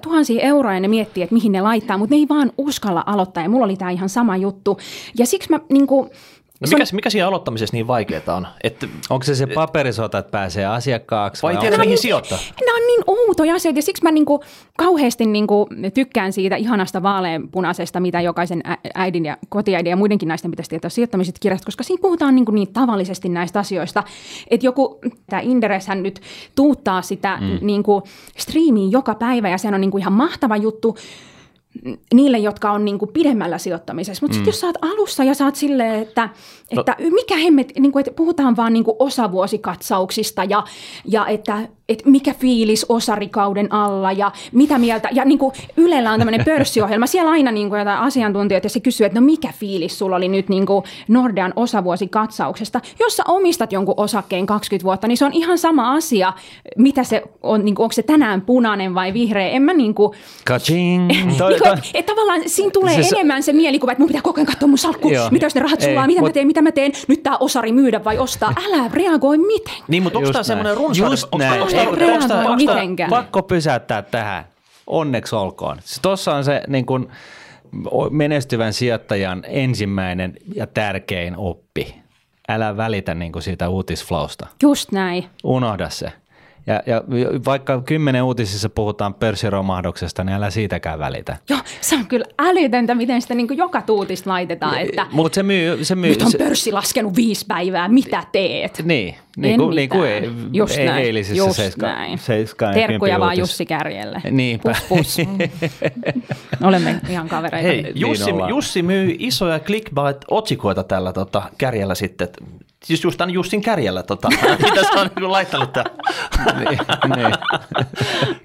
tuhansia 0.02 0.42
euroja 0.42 0.74
ja 0.76 0.80
ne 0.80 0.88
miettii, 0.88 1.24
että 1.24 1.34
mihin 1.34 1.52
ne 1.52 1.62
laittaa, 1.62 1.98
mutta 1.98 2.16
ne 2.16 2.20
ei 2.20 2.28
vaan 2.30 2.52
uskalla 2.58 3.04
aloittaa. 3.06 3.44
Ja 3.44 3.50
mulla 3.50 3.66
oli 3.66 3.78
tämä 3.78 3.92
ihan 3.92 4.10
sama 4.10 4.38
juttu. 4.38 4.78
Ja 5.18 5.26
siksi 5.26 5.50
mä 5.50 5.60
niin 5.70 5.88
kuin, 5.88 6.10
No 6.62 6.68
mikä, 6.70 6.84
mikä 6.94 7.10
siinä 7.10 7.28
aloittamisessa 7.28 7.76
niin 7.76 7.88
vaikeaa 7.88 8.36
on? 8.36 8.48
Että, 8.64 8.88
Onko 9.10 9.24
se 9.24 9.36
se 9.36 9.48
paperisota, 9.48 10.18
että 10.18 10.32
pääsee 10.32 10.66
asiakkaaksi? 10.66 11.44
Vai, 11.44 11.54
vai 11.54 11.62
tiedä, 11.62 11.78
mihin 11.78 11.90
niin, 11.90 11.98
sijoittaa? 11.98 12.38
Nämä 12.66 12.78
on 12.78 12.88
niin 12.88 13.04
outoja 13.08 13.56
asioita 13.56 13.78
ja 13.78 13.84
siksi 13.84 14.04
mä 14.04 14.12
niinku 14.12 14.44
kauheasti 14.78 15.26
niinku 15.26 15.68
tykkään 15.94 16.34
siitä 16.34 16.56
ihanasta 16.56 17.04
vaaleanpunaisesta, 17.04 18.00
mitä 18.00 18.22
jokaisen 18.22 18.64
äidin 18.96 19.26
ja 19.26 19.38
kotiäidin 19.50 19.90
ja 19.90 19.96
muidenkin 19.96 20.28
naisten 20.28 20.52
pitäisi 20.52 20.70
tietää 20.70 20.90
sijoittamiset 20.90 21.36
kirjasta, 21.40 21.66
koska 21.66 21.84
siinä 21.84 22.02
puhutaan 22.02 22.36
niinku 22.36 22.52
niin 22.52 22.74
tavallisesti 22.74 23.30
näistä 23.30 23.60
asioista. 23.60 24.04
Että 24.50 24.66
joku, 24.66 25.00
tämä 25.30 25.42
Indereshän 25.42 26.04
nyt 26.04 26.22
tuuttaa 26.56 27.02
sitä 27.02 27.38
mm. 27.42 27.58
niinku 27.62 28.04
striimiin 28.38 28.92
joka 28.92 29.16
päivä 29.16 29.50
ja 29.50 29.58
se 29.58 29.68
on 29.68 29.82
niinku 29.82 29.98
ihan 29.98 30.14
mahtava 30.14 30.58
juttu, 30.58 30.98
niille, 32.14 32.38
jotka 32.38 32.72
on 32.72 32.86
niin 32.86 33.00
kuin 33.00 33.12
pidemmällä 33.14 33.58
sijoittamisessa. 33.58 34.24
Mutta 34.24 34.34
mm. 34.34 34.38
sitten 34.38 34.52
jos 34.52 34.60
sä 34.60 34.68
oot 34.68 34.78
alussa 34.82 35.24
ja 35.24 35.34
sä 35.34 35.46
oot 35.46 35.56
silleen, 35.56 36.02
että, 36.02 36.30
että 36.72 36.96
no. 37.00 37.10
mikä 37.10 37.38
hemmet, 37.38 37.72
niin 37.80 37.92
kuin, 37.92 38.02
että 38.02 38.12
puhutaan 38.16 38.56
vaan 38.56 38.74
niin 38.74 38.84
kuin 38.84 38.96
osavuosikatsauksista 39.00 40.44
ja, 40.44 40.64
ja 41.06 41.28
että, 41.28 41.68
että 41.92 42.10
mikä 42.10 42.34
fiilis 42.34 42.86
osarikauden 42.90 43.74
alla 43.74 44.12
ja 44.12 44.32
mitä 44.52 44.78
mieltä. 44.78 45.10
Ja 45.12 45.26
niin 45.26 45.40
kuin 45.40 45.54
Ylellä 45.78 46.12
on 46.12 46.20
tämmöinen 46.20 46.46
pörssiohjelma, 46.46 47.08
siellä 47.08 47.32
aina 47.32 47.52
niin 47.52 47.70
kuin 47.70 47.80
jotain 47.80 48.00
asiantuntijoita 48.00 48.66
ja 48.66 48.70
se 48.70 48.80
kysyy, 48.80 49.06
että 49.06 49.20
no 49.20 49.26
mikä 49.26 49.54
fiilis 49.60 50.00
sulla 50.00 50.16
oli 50.16 50.28
nyt 50.28 50.50
niin 50.50 50.66
kuin 50.66 50.84
Nordean 51.08 51.54
osavuosikatsauksesta. 51.56 52.82
Jos 53.00 53.18
sä 53.18 53.24
omistat 53.28 53.72
jonkun 53.72 53.94
osakkeen 53.98 54.46
20 54.46 54.84
vuotta, 54.84 55.08
niin 55.08 55.18
se 55.18 55.26
on 55.26 55.34
ihan 55.34 55.58
sama 55.58 55.94
asia, 55.94 56.34
mitä 56.78 57.04
se 57.04 57.24
on, 57.44 57.66
niin 57.66 57.76
kuin, 57.76 57.84
onko 57.84 57.94
se 57.94 58.04
tänään 58.04 58.42
punainen 58.42 58.96
vai 58.96 59.14
vihreä. 59.14 59.50
En 59.50 59.62
mä 59.62 59.74
niin 59.74 59.94
kuin, 59.94 60.14
Kaching. 60.46 61.08
Niin 61.12 61.38
kuin, 61.38 61.54
että, 61.54 61.78
että 61.94 62.14
tavallaan 62.14 62.42
siinä 62.46 62.72
tulee 62.72 62.96
siis, 62.96 63.14
enemmän 63.14 63.44
se 63.44 63.54
mielikuva, 63.54 63.92
että 63.92 64.02
mun 64.02 64.08
pitää 64.08 64.22
koko 64.22 64.40
ajan 64.40 64.46
katsoa 64.46 64.68
mun 64.68 64.78
salkku, 64.78 65.10
joo. 65.10 65.30
mitä 65.32 65.46
jos 65.46 65.56
ne 65.56 65.62
rahat 65.62 65.82
sulaa, 65.82 66.08
mitä 66.08 66.22
mut, 66.22 66.30
mä 66.30 66.34
teen, 66.34 66.48
mitä 66.48 66.62
mä 66.62 66.72
teen, 66.72 66.92
nyt 67.08 67.24
tää 67.24 67.38
osari 67.38 67.72
myydä 67.72 68.04
vai 68.04 68.18
ostaa. 68.18 68.54
Älä 68.66 68.90
reagoi 68.94 69.38
mitenkään. 69.38 69.86
Niin, 69.88 70.04
mutta 70.04 70.20
onko 70.20 70.32
tämä 70.32 70.44
semmoinen 70.44 70.78
runsauden? 70.78 71.18
Reagoi 71.86 72.56
mitenkään. 72.56 73.10
Pakko 73.10 73.44
pysäyttää 73.44 74.02
tähän. 74.02 74.46
Onneksi 74.88 75.36
olkoon. 75.36 75.78
Siis 75.80 76.00
Tuossa 76.02 76.36
on 76.36 76.44
se 76.44 76.62
niin 76.68 76.86
kun, 76.86 77.10
menestyvän 78.10 78.74
sijoittajan 78.74 79.44
ensimmäinen 79.48 80.34
ja 80.56 80.68
tärkein 80.68 81.38
oppi. 81.38 81.96
Älä 82.50 82.78
välitä 82.78 83.14
niin 83.14 83.32
kuin 83.32 83.44
siitä 83.44 83.70
uutisflausta. 83.70 84.48
Just 84.64 84.92
näin. 84.92 85.26
Unohda 85.44 85.90
se. 85.90 86.12
Ja, 86.68 86.82
ja 86.86 87.02
vaikka 87.46 87.82
kymmenen 87.82 88.24
uutisissa 88.24 88.70
puhutaan 88.70 89.14
pörssiromahduksesta, 89.14 90.24
niin 90.24 90.34
älä 90.34 90.50
siitäkään 90.50 91.00
välitä. 91.00 91.38
Joo, 91.50 91.60
se 91.82 91.96
on 91.96 92.06
kyllä 92.06 92.26
älytöntä, 92.40 92.96
miten 92.96 93.22
sitä 93.22 93.36
niin 93.36 93.58
joka 93.58 93.82
tuutista 93.82 94.30
laitetaan, 94.30 94.78
että 94.80 95.08
Mut 95.12 95.34
se 95.34 95.44
myy, 95.44 95.84
se 95.86 95.96
myy, 95.96 96.10
nyt 96.10 96.22
on 96.22 96.32
pörssi 96.38 96.72
laskenut 96.72 97.16
viisi 97.16 97.46
päivää, 97.48 97.88
mitä 97.88 98.24
teet? 98.32 98.82
Niin, 98.86 99.16
niin 99.38 99.60
kuin, 99.60 99.76
niin 99.76 99.90
kuin 99.90 100.10
ei, 100.10 100.30
Just 100.54 100.78
ei, 100.78 100.86
näin. 100.86 101.06
eilisessä 101.06 101.38
Just 101.38 101.56
seiska, 101.56 101.88
näin. 101.88 102.18
Seiska 102.18 102.74
Terkkuja 102.74 103.20
vaan 103.20 103.38
Jussi 103.38 103.66
Kärjelle. 103.66 104.22
Niinpä. 104.32 104.76
Pus, 104.90 104.90
pus. 104.90 105.18
Olemme 106.68 107.02
ihan 107.10 107.30
kavereita. 107.30 107.68
Hei, 107.68 107.92
Jussi, 107.96 108.32
niin 108.32 108.50
Jussi 108.50 108.84
myy 108.84 109.16
isoja 109.20 109.60
clickbait-otsikoita 109.60 110.84
tällä 110.84 111.14
tota, 111.14 111.44
Kärjellä 111.58 111.96
sitten. 111.96 112.28
Siis 112.84 113.04
just 113.04 113.18
tämän 113.18 113.34
Jussin 113.34 113.62
Kärjellä, 113.62 114.04
tota, 114.04 114.30
mitä 114.66 114.82
sä 114.82 115.02
on 115.02 115.10
niin 115.16 115.32
laittanut 115.32 115.74
tämän. 115.74 115.92
niin, 116.60 116.80
niin. 117.16 117.34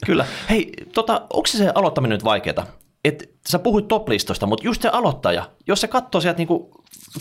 Kyllä. 0.06 0.26
Hei, 0.50 0.72
tota, 0.94 1.26
onko 1.32 1.46
se, 1.46 1.58
se 1.58 1.72
aloittaminen 1.74 2.16
nyt 2.16 2.24
vaikeaa? 2.24 2.66
Et 3.04 3.30
sä 3.48 3.58
puhuit 3.58 3.88
top-listoista, 3.88 4.46
mutta 4.46 4.64
just 4.64 4.82
se 4.82 4.88
aloittaja, 4.88 5.50
jos 5.66 5.80
se 5.80 5.88
katsoo 5.88 6.20
sieltä 6.20 6.38
niinku 6.38 6.70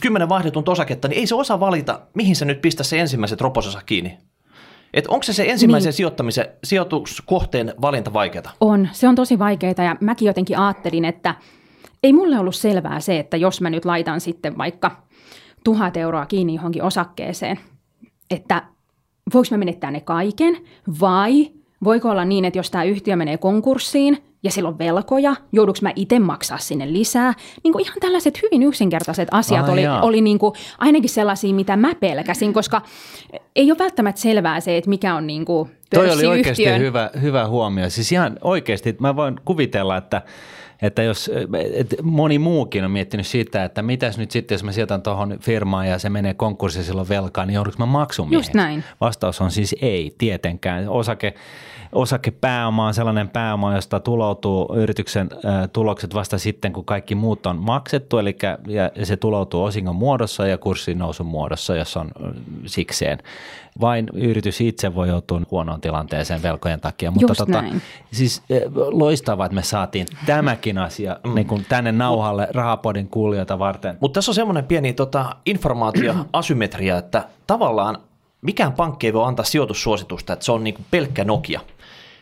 kymmenen 0.02 0.30
vaihdetun 0.30 0.64
osaketta, 0.68 1.08
niin 1.08 1.20
ei 1.20 1.28
se 1.28 1.36
osaa 1.36 1.60
valita, 1.60 2.00
mihin 2.14 2.36
se 2.36 2.46
nyt 2.46 2.62
pistää 2.62 2.84
se 2.84 3.00
ensimmäiset 3.00 3.42
ropososa 3.42 3.82
kiinni. 3.86 4.18
Et 4.94 5.08
onko 5.08 5.24
se 5.24 5.34
se 5.34 5.46
ensimmäisen 5.48 5.90
niin. 5.90 5.94
sijoittamisen, 5.94 6.48
sijoituskohteen 6.64 7.74
valinta 7.82 8.14
vaikeaa? 8.14 8.54
On, 8.62 8.90
se 8.92 9.08
on 9.08 9.16
tosi 9.16 9.40
vaikeaa 9.40 9.74
ja 9.78 9.96
mäkin 10.02 10.26
jotenkin 10.26 10.58
ajattelin, 10.58 11.06
että 11.06 11.36
ei 12.04 12.14
mulle 12.14 12.40
ollut 12.40 12.56
selvää 12.56 13.00
se, 13.00 13.20
että 13.20 13.38
jos 13.38 13.62
mä 13.62 13.70
nyt 13.70 13.86
laitan 13.86 14.22
sitten 14.22 14.58
vaikka 14.58 15.05
tuhat 15.66 15.98
euroa 15.98 16.26
kiinni 16.26 16.56
johonkin 16.56 16.84
osakkeeseen, 16.84 17.60
että 18.30 18.64
voiko 19.34 19.48
mä 19.52 19.58
menettää 19.58 19.92
ne 19.92 20.00
kaiken 20.00 20.58
vai 21.02 21.52
voiko 21.84 22.10
olla 22.10 22.26
niin, 22.26 22.46
että 22.46 22.60
jos 22.60 22.72
tämä 22.72 22.84
yhtiö 22.84 23.16
menee 23.16 23.38
konkurssiin, 23.38 24.18
ja 24.44 24.52
silloin 24.52 24.78
velkoja, 24.78 25.36
jouduks 25.52 25.82
mä 25.82 25.92
itse 25.96 26.20
maksaa 26.20 26.58
sinne 26.58 26.94
lisää. 26.94 27.34
Niin 27.64 27.72
kuin 27.72 27.86
ihan 27.86 27.98
tällaiset 28.02 28.42
hyvin 28.44 28.64
yksinkertaiset 28.64 29.28
asiat 29.32 29.66
Ai 29.66 29.74
oli, 29.74 29.84
oli 30.02 30.22
niin 30.22 30.40
kuin 30.40 30.54
ainakin 30.78 31.10
sellaisia, 31.10 31.54
mitä 31.54 31.76
mä 31.76 31.96
pelkäsin, 31.96 32.54
koska 32.54 32.82
ei 33.56 33.72
ole 33.72 33.80
välttämättä 33.80 34.22
selvää 34.22 34.60
se, 34.60 34.78
että 34.78 34.90
mikä 34.90 35.16
on 35.16 35.28
niin 35.28 35.46
kuin 35.46 35.72
Toi 35.94 36.12
oli 36.12 36.26
oikeasti 36.26 36.80
hyvä, 36.80 37.10
hyvä 37.22 37.48
huomio. 37.48 37.90
Siis 37.90 38.12
ihan 38.12 38.38
oikeasti 38.42 38.96
mä 39.00 39.16
voin 39.16 39.36
kuvitella, 39.46 39.98
että 39.98 40.22
että 40.82 41.04
jos 41.04 41.32
että 41.74 41.96
moni 42.04 42.40
muukin 42.40 42.86
on 42.86 42.92
miettinyt 42.92 43.28
sitä, 43.28 43.64
että 43.64 43.82
mitäs 43.82 44.18
nyt 44.18 44.32
sitten, 44.32 44.56
jos 44.56 44.64
mä 44.64 44.72
sijoitan 44.72 45.02
tuohon 45.02 45.38
firmaan 45.42 45.88
ja 45.88 46.00
se 46.00 46.10
menee 46.10 46.34
konkurssiin 46.34 46.86
silloin 46.86 47.10
velkaan, 47.10 47.48
niin 47.48 47.56
joudunko 47.56 47.80
mä 47.80 47.86
maksumieheksi? 47.86 48.50
Just 48.50 48.54
näin. 48.54 48.84
Vastaus 49.02 49.42
on 49.42 49.52
siis 49.52 49.76
ei, 49.82 50.16
tietenkään. 50.18 50.90
Osake, 50.90 51.34
osakepääoma 51.96 52.88
on 52.88 52.94
sellainen 52.94 53.30
pääoma, 53.30 53.76
josta 53.76 54.00
tuloutuu 54.00 54.76
yrityksen 54.76 55.30
tulokset 55.74 56.14
vasta 56.14 56.38
sitten, 56.38 56.74
kun 56.74 56.86
kaikki 56.86 57.16
muut 57.16 57.46
on 57.46 57.58
maksettu, 57.58 58.18
eli 58.18 58.38
ja 58.68 59.06
se 59.06 59.18
tuloutuu 59.18 59.64
osingon 59.64 59.96
muodossa 59.96 60.48
ja 60.48 60.58
kurssin 60.58 60.98
nousun 60.98 61.26
muodossa, 61.26 61.76
jos 61.76 61.98
on 61.98 62.12
sikseen. 62.66 63.20
Vain 63.82 64.10
yritys 64.14 64.62
itse 64.62 64.96
voi 64.96 65.08
joutua 65.08 65.42
huonoon 65.52 65.82
tilanteeseen 65.82 66.44
velkojen 66.44 66.82
takia. 66.82 67.12
Mutta 67.12 67.32
Just 67.32 67.38
tota, 67.38 67.62
näin. 67.62 67.82
siis 68.12 68.44
loistavaa, 68.92 69.46
että 69.46 69.56
me 69.56 69.64
saatiin 69.64 70.08
tämäkin 70.26 70.78
asia 70.78 71.20
mm. 71.24 71.36
niin 71.36 71.48
kuin 71.48 71.66
tänne 71.70 71.92
nauhalle 71.92 72.48
rahapodin 72.54 73.08
kuulijoita 73.08 73.60
varten. 73.60 73.98
Mutta 74.00 74.18
tässä 74.18 74.32
on 74.32 74.36
semmoinen 74.36 74.66
pieni 74.66 74.94
tota, 74.94 75.36
informaatioasymmetria, 75.46 76.98
että 77.04 77.24
tavallaan 77.48 77.98
mikään 78.42 78.74
pankki 78.74 79.08
ei 79.08 79.14
voi 79.14 79.28
antaa 79.28 79.46
sijoitussuositusta, 79.46 80.34
että 80.34 80.46
se 80.46 80.52
on 80.52 80.64
niin 80.64 80.74
kuin 80.74 80.86
pelkkä 80.92 81.24
Nokia– 81.24 81.62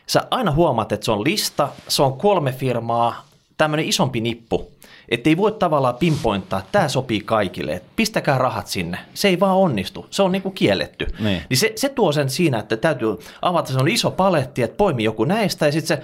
sä 0.08 0.28
aina 0.32 0.52
huomaat, 0.52 0.92
että 0.92 1.06
se 1.06 1.12
on 1.12 1.24
lista, 1.24 1.70
se 1.88 2.02
on 2.02 2.18
kolme 2.18 2.52
firmaa, 2.52 3.26
tämmöinen 3.58 3.86
isompi 3.86 4.22
nippu, 4.22 4.72
että 5.10 5.30
ei 5.30 5.38
voi 5.38 5.52
tavallaan 5.52 5.96
pinpointtaa, 5.96 6.60
että 6.60 6.72
tämä 6.72 6.88
sopii 6.88 7.22
kaikille, 7.22 7.74
että 7.74 7.90
pistäkää 7.96 8.38
rahat 8.38 8.68
sinne. 8.68 8.98
Se 9.14 9.28
ei 9.28 9.40
vaan 9.40 9.58
onnistu, 9.58 10.08
se 10.10 10.24
on 10.24 10.32
niinku 10.32 10.52
kielletty. 10.52 11.08
Niin. 11.20 11.42
niin 11.50 11.58
se, 11.58 11.74
se 11.76 11.90
tuo 11.90 12.12
sen 12.12 12.30
siinä, 12.30 12.60
että 12.60 12.78
täytyy 12.78 13.18
avata, 13.42 13.72
se 13.72 13.78
on 13.80 13.88
iso 13.88 14.12
paletti, 14.12 14.62
että 14.62 14.78
poimi 14.78 15.04
joku 15.04 15.26
näistä 15.26 15.66
ja 15.66 15.72
sitten 15.72 15.98
se 15.98 16.04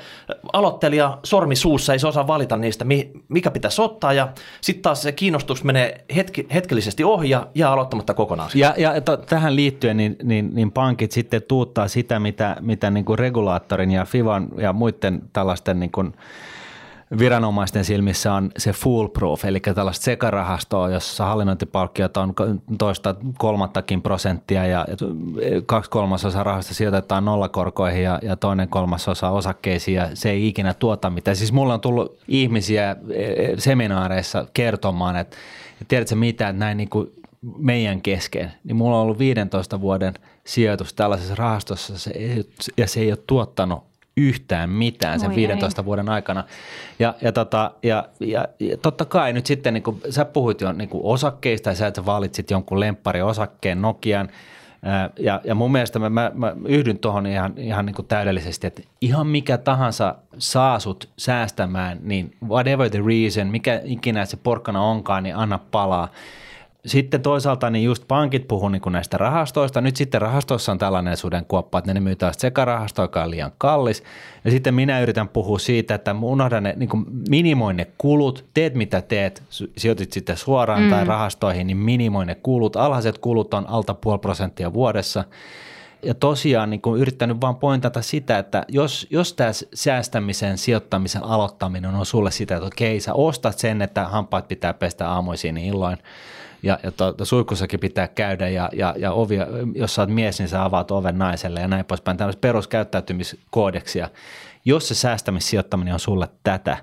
aloittelija 0.54 1.18
sormi 1.24 1.56
suussa 1.56 1.94
ei 1.94 2.00
se 2.00 2.08
osaa 2.08 2.28
valita 2.28 2.58
niistä, 2.58 2.86
mikä 3.30 3.52
pitäisi 3.52 3.82
ottaa 3.82 4.14
ja 4.14 4.28
sitten 4.62 4.82
taas 4.82 5.02
se 5.02 5.12
kiinnostus 5.12 5.64
menee 5.64 6.06
hetki, 6.16 6.48
hetkellisesti 6.54 7.04
ohi 7.04 7.30
ja 7.30 7.48
jää 7.56 7.72
aloittamatta 7.72 8.14
kokonaan. 8.14 8.50
Ja, 8.56 8.74
ja 8.78 9.02
to, 9.02 9.18
tähän 9.18 9.56
liittyen 9.56 9.98
niin, 9.98 10.16
niin, 10.24 10.50
niin 10.54 10.72
pankit 10.72 11.12
sitten 11.12 11.42
tuuttaa 11.48 11.88
sitä, 11.88 12.20
mitä, 12.20 12.56
mitä 12.62 12.90
niin 12.90 13.06
kuin 13.06 13.20
regulaattorin 13.20 13.92
ja 13.92 14.06
FIVAN 14.06 14.48
ja 14.58 14.74
muiden 14.74 15.22
tällaisten 15.34 15.80
niin 15.80 15.92
kuin 15.92 16.14
viranomaisten 17.18 17.86
silmissä 17.86 18.34
on 18.34 18.52
se 18.58 18.74
foolproof, 18.74 19.46
eli 19.46 19.60
tällaista 19.60 20.04
sekarahastoa, 20.04 20.90
jossa 20.90 21.26
hallinnointipalkkiot 21.26 22.18
on 22.18 22.34
toista 22.78 23.16
kolmattakin 23.38 24.02
prosenttia 24.02 24.66
ja 24.66 24.86
kaksi 25.66 25.90
kolmasosa 25.90 26.44
rahasta 26.44 26.74
sijoitetaan 26.74 27.26
nollakorkoihin 27.26 28.04
ja, 28.04 28.20
ja 28.22 28.36
toinen 28.36 28.70
kolmasosa 28.70 29.30
osakkeisiin 29.30 29.96
ja 29.96 30.10
se 30.14 30.30
ei 30.30 30.48
ikinä 30.48 30.74
tuota 30.74 31.10
mitään. 31.10 31.36
Siis 31.36 31.52
mulla 31.52 31.74
on 31.74 31.82
tullut 31.82 32.20
ihmisiä 32.28 32.96
e, 33.10 33.24
e, 33.24 33.54
seminaareissa 33.58 34.46
kertomaan, 34.54 35.16
että 35.16 35.38
tiedätkö 35.88 36.16
mitä, 36.16 36.50
että 36.50 36.60
näin 36.60 36.78
niin 36.78 36.90
kuin 36.90 37.12
meidän 37.58 38.02
kesken, 38.02 38.52
niin 38.64 38.76
mulla 38.76 38.96
on 38.96 39.02
ollut 39.04 39.20
15 39.20 39.82
vuoden 39.82 40.14
sijoitus 40.44 40.94
tällaisessa 40.94 41.36
rahastossa 41.36 41.98
se 41.98 42.12
ei, 42.12 42.44
ja 42.78 42.88
se 42.88 43.00
ei 43.00 43.12
ole 43.12 43.20
tuottanut 43.28 43.89
yhtään 44.20 44.70
mitään 44.70 45.20
sen 45.20 45.30
Oi 45.30 45.36
15 45.36 45.82
ei. 45.82 45.86
vuoden 45.86 46.10
aikana. 46.10 46.44
Ja, 47.00 47.14
ja, 47.22 47.32
tota, 47.32 47.72
ja, 47.84 48.06
ja, 48.20 48.46
ja 48.60 48.78
totta 48.78 49.06
kai 49.06 49.34
nyt 49.34 49.46
sitten, 49.46 49.74
niin 49.74 49.84
kuin 49.84 50.02
sä 50.10 50.26
puhuit 50.26 50.62
jo 50.62 50.72
niin 50.72 50.90
osakkeista 50.94 51.70
ja 51.70 51.76
sä, 51.76 51.88
että 51.88 52.06
valitsit 52.06 52.52
jonkun 52.52 52.80
lemppari 52.80 53.22
osakkeen 53.22 53.82
Nokian, 53.82 54.30
ja, 55.20 55.42
ja 55.44 55.56
mun 55.56 55.72
mielestä 55.72 56.00
mä, 56.00 56.10
mä, 56.10 56.32
mä 56.36 56.56
yhdyn 56.66 57.00
tuohon 57.00 57.26
ihan, 57.26 57.54
ihan 57.58 57.86
niin 57.86 57.94
kuin 57.96 58.08
täydellisesti, 58.08 58.68
että 58.68 58.82
ihan 59.02 59.28
mikä 59.28 59.58
tahansa 59.58 60.16
saa 60.38 60.80
sut 60.80 61.10
säästämään, 61.18 62.00
niin 62.02 62.36
whatever 62.48 62.90
the 62.90 63.04
reason, 63.08 63.48
mikä 63.48 63.82
ikinä 63.84 64.26
se 64.26 64.38
porkkana 64.38 64.82
onkaan, 64.82 65.24
niin 65.24 65.36
anna 65.36 65.60
palaa 65.72 66.12
sitten 66.86 67.22
toisaalta 67.22 67.70
niin 67.70 67.86
just 67.86 68.04
pankit 68.08 68.48
puhuu 68.48 68.70
niin 68.70 68.82
näistä 68.90 69.18
rahastoista. 69.18 69.82
Nyt 69.82 69.96
sitten 69.96 70.22
rahastoissa 70.22 70.72
on 70.72 70.78
tällainen 70.78 71.18
sudenkuoppa, 71.18 71.78
että 71.78 71.94
ne 71.94 72.00
myy 72.00 72.16
taas 72.16 72.36
sekarahasto, 72.40 73.02
joka 73.02 73.24
on 73.24 73.32
liian 73.32 73.52
kallis. 73.58 74.04
Ja 74.46 74.52
sitten 74.52 74.74
minä 74.74 75.00
yritän 75.00 75.30
puhua 75.30 75.60
siitä, 75.60 75.96
että 75.96 76.16
unohdan 76.22 76.64
ne, 76.64 76.74
niin 76.78 76.90
minimoin 77.30 77.78
ne 77.78 77.88
kulut, 77.98 78.46
teet 78.54 78.76
mitä 78.76 79.02
teet, 79.02 79.44
sijoitit 79.78 80.14
sitten 80.14 80.38
suoraan 80.38 80.84
mm. 80.84 80.90
tai 80.90 81.06
rahastoihin, 81.06 81.68
niin 81.68 81.78
minimoin 81.78 82.28
ne 82.28 82.36
kulut. 82.36 82.76
Alhaiset 82.76 83.18
kulut 83.18 83.54
on 83.54 83.70
alta 83.70 83.94
puoli 83.94 84.20
prosenttia 84.20 84.74
vuodessa. 84.74 85.24
Ja 86.04 86.14
tosiaan 86.14 86.70
niin 86.70 86.82
yrittänyt 86.98 87.42
vaan 87.42 87.56
pointata 87.56 88.02
sitä, 88.02 88.38
että 88.38 88.66
jos, 88.68 89.08
jos 89.10 89.34
tämä 89.34 89.52
säästämisen, 89.74 90.58
sijoittamisen 90.58 91.24
aloittaminen 91.24 91.96
on 91.96 92.06
sulle 92.06 92.32
sitä, 92.32 92.56
että 92.56 92.68
okei, 92.68 93.00
sä 93.00 93.14
ostat 93.14 93.60
sen, 93.60 93.82
että 93.82 94.06
hampaat 94.06 94.48
pitää 94.48 94.74
pestä 94.74 95.10
aamuisin 95.10 95.56
niin 95.56 95.68
illoin– 95.68 95.98
ja, 96.64 96.80
ja 96.84 96.92
to, 96.92 97.16
suihkussakin 97.24 97.80
pitää 97.80 98.08
käydä 98.08 98.50
ja, 98.50 98.70
ja, 98.74 98.96
ja 98.98 99.12
ovi, 99.12 99.36
jos 99.76 99.96
sä 99.96 100.02
oot 100.02 100.10
mies, 100.10 100.40
niin 100.40 100.50
sä 100.50 100.64
avaat 100.64 100.92
oven 100.92 101.18
naiselle 101.18 101.60
ja 101.60 101.68
näin 101.68 101.86
poispäin. 101.86 102.18
Tällaista 102.18 102.40
peruskäyttäytymiskoodeksia. 102.40 104.10
Jos 104.66 104.88
se 104.88 104.96
säästämissijoittaminen 104.96 105.94
on 105.94 106.00
sulle 106.00 106.28
tätä, 106.44 106.78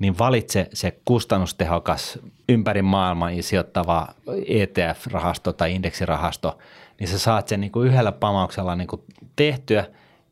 niin 0.00 0.18
valitse 0.18 0.68
se 0.72 0.98
kustannustehokas 1.04 2.18
ympäri 2.48 2.82
maailman 2.82 3.42
sijoittava 3.42 4.08
ETF-rahasto 4.46 5.52
tai 5.52 5.74
indeksirahasto, 5.74 6.58
niin 7.00 7.08
sä 7.08 7.18
saat 7.18 7.48
sen 7.48 7.60
niin 7.60 7.72
kuin 7.72 7.88
yhdellä 7.88 8.12
pamauksella 8.12 8.76
niin 8.76 8.88
kuin 8.88 9.02
tehtyä 9.36 9.84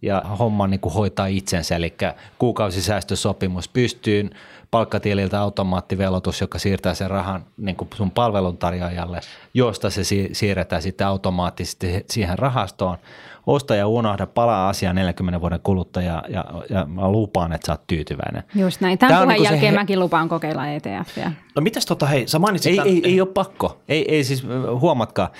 ja 0.03 0.21
homma 0.21 0.67
niin 0.67 0.81
kuin 0.81 0.95
hoitaa 0.95 1.27
itsensä, 1.27 1.77
eli 1.77 1.95
kuukausisäästösopimus 2.39 3.69
pystyy 3.69 4.31
palkkatililtä 4.75 5.41
automaattivelotus, 5.41 6.41
joka 6.41 6.59
siirtää 6.59 6.95
sen 6.95 7.11
rahan 7.11 7.45
niin 7.57 7.77
kuin 7.77 7.89
sun 7.95 8.11
palveluntarjoajalle, 8.11 9.21
josta 9.55 9.91
se 9.91 10.03
siirretään 10.33 10.83
sitten 10.83 11.07
automaattisesti 11.07 12.05
siihen 12.11 12.39
rahastoon– 12.39 12.99
osta 13.47 13.75
ja 13.75 13.87
unohda, 13.87 14.27
palaa 14.27 14.69
asiaan 14.69 14.97
40 14.97 15.41
vuoden 15.41 15.61
kuluttua 15.63 16.03
ja, 16.03 16.23
ja, 16.29 16.45
ja 16.71 16.85
mä 16.85 17.09
lupaan, 17.09 17.53
että 17.53 17.67
sä 17.67 17.73
oot 17.73 17.87
tyytyväinen. 17.87 18.43
Just 18.55 18.81
näin. 18.81 18.99
Tämän 18.99 19.13
Tämä 19.13 19.23
puheen 19.23 19.41
niin 19.41 19.45
jälkeen 19.45 19.73
he... 19.73 19.79
mäkin 19.79 20.01
lupaan 20.01 20.29
kokeilla 20.29 20.67
ETFiä. 20.67 21.33
No 21.57 21.63
mitäs 21.63 21.87
tota, 21.87 22.07
hei, 22.07 22.29
sä 22.29 22.39
mainitsit... 22.39 22.73
Ei, 22.73 22.81
ei, 22.81 23.03
ei 23.05 23.21
ole 23.21 23.29
pakko. 23.29 23.81
Ei, 23.89 24.15
ei 24.15 24.25
siis, 24.25 24.45
huomatkaa, 24.81 25.31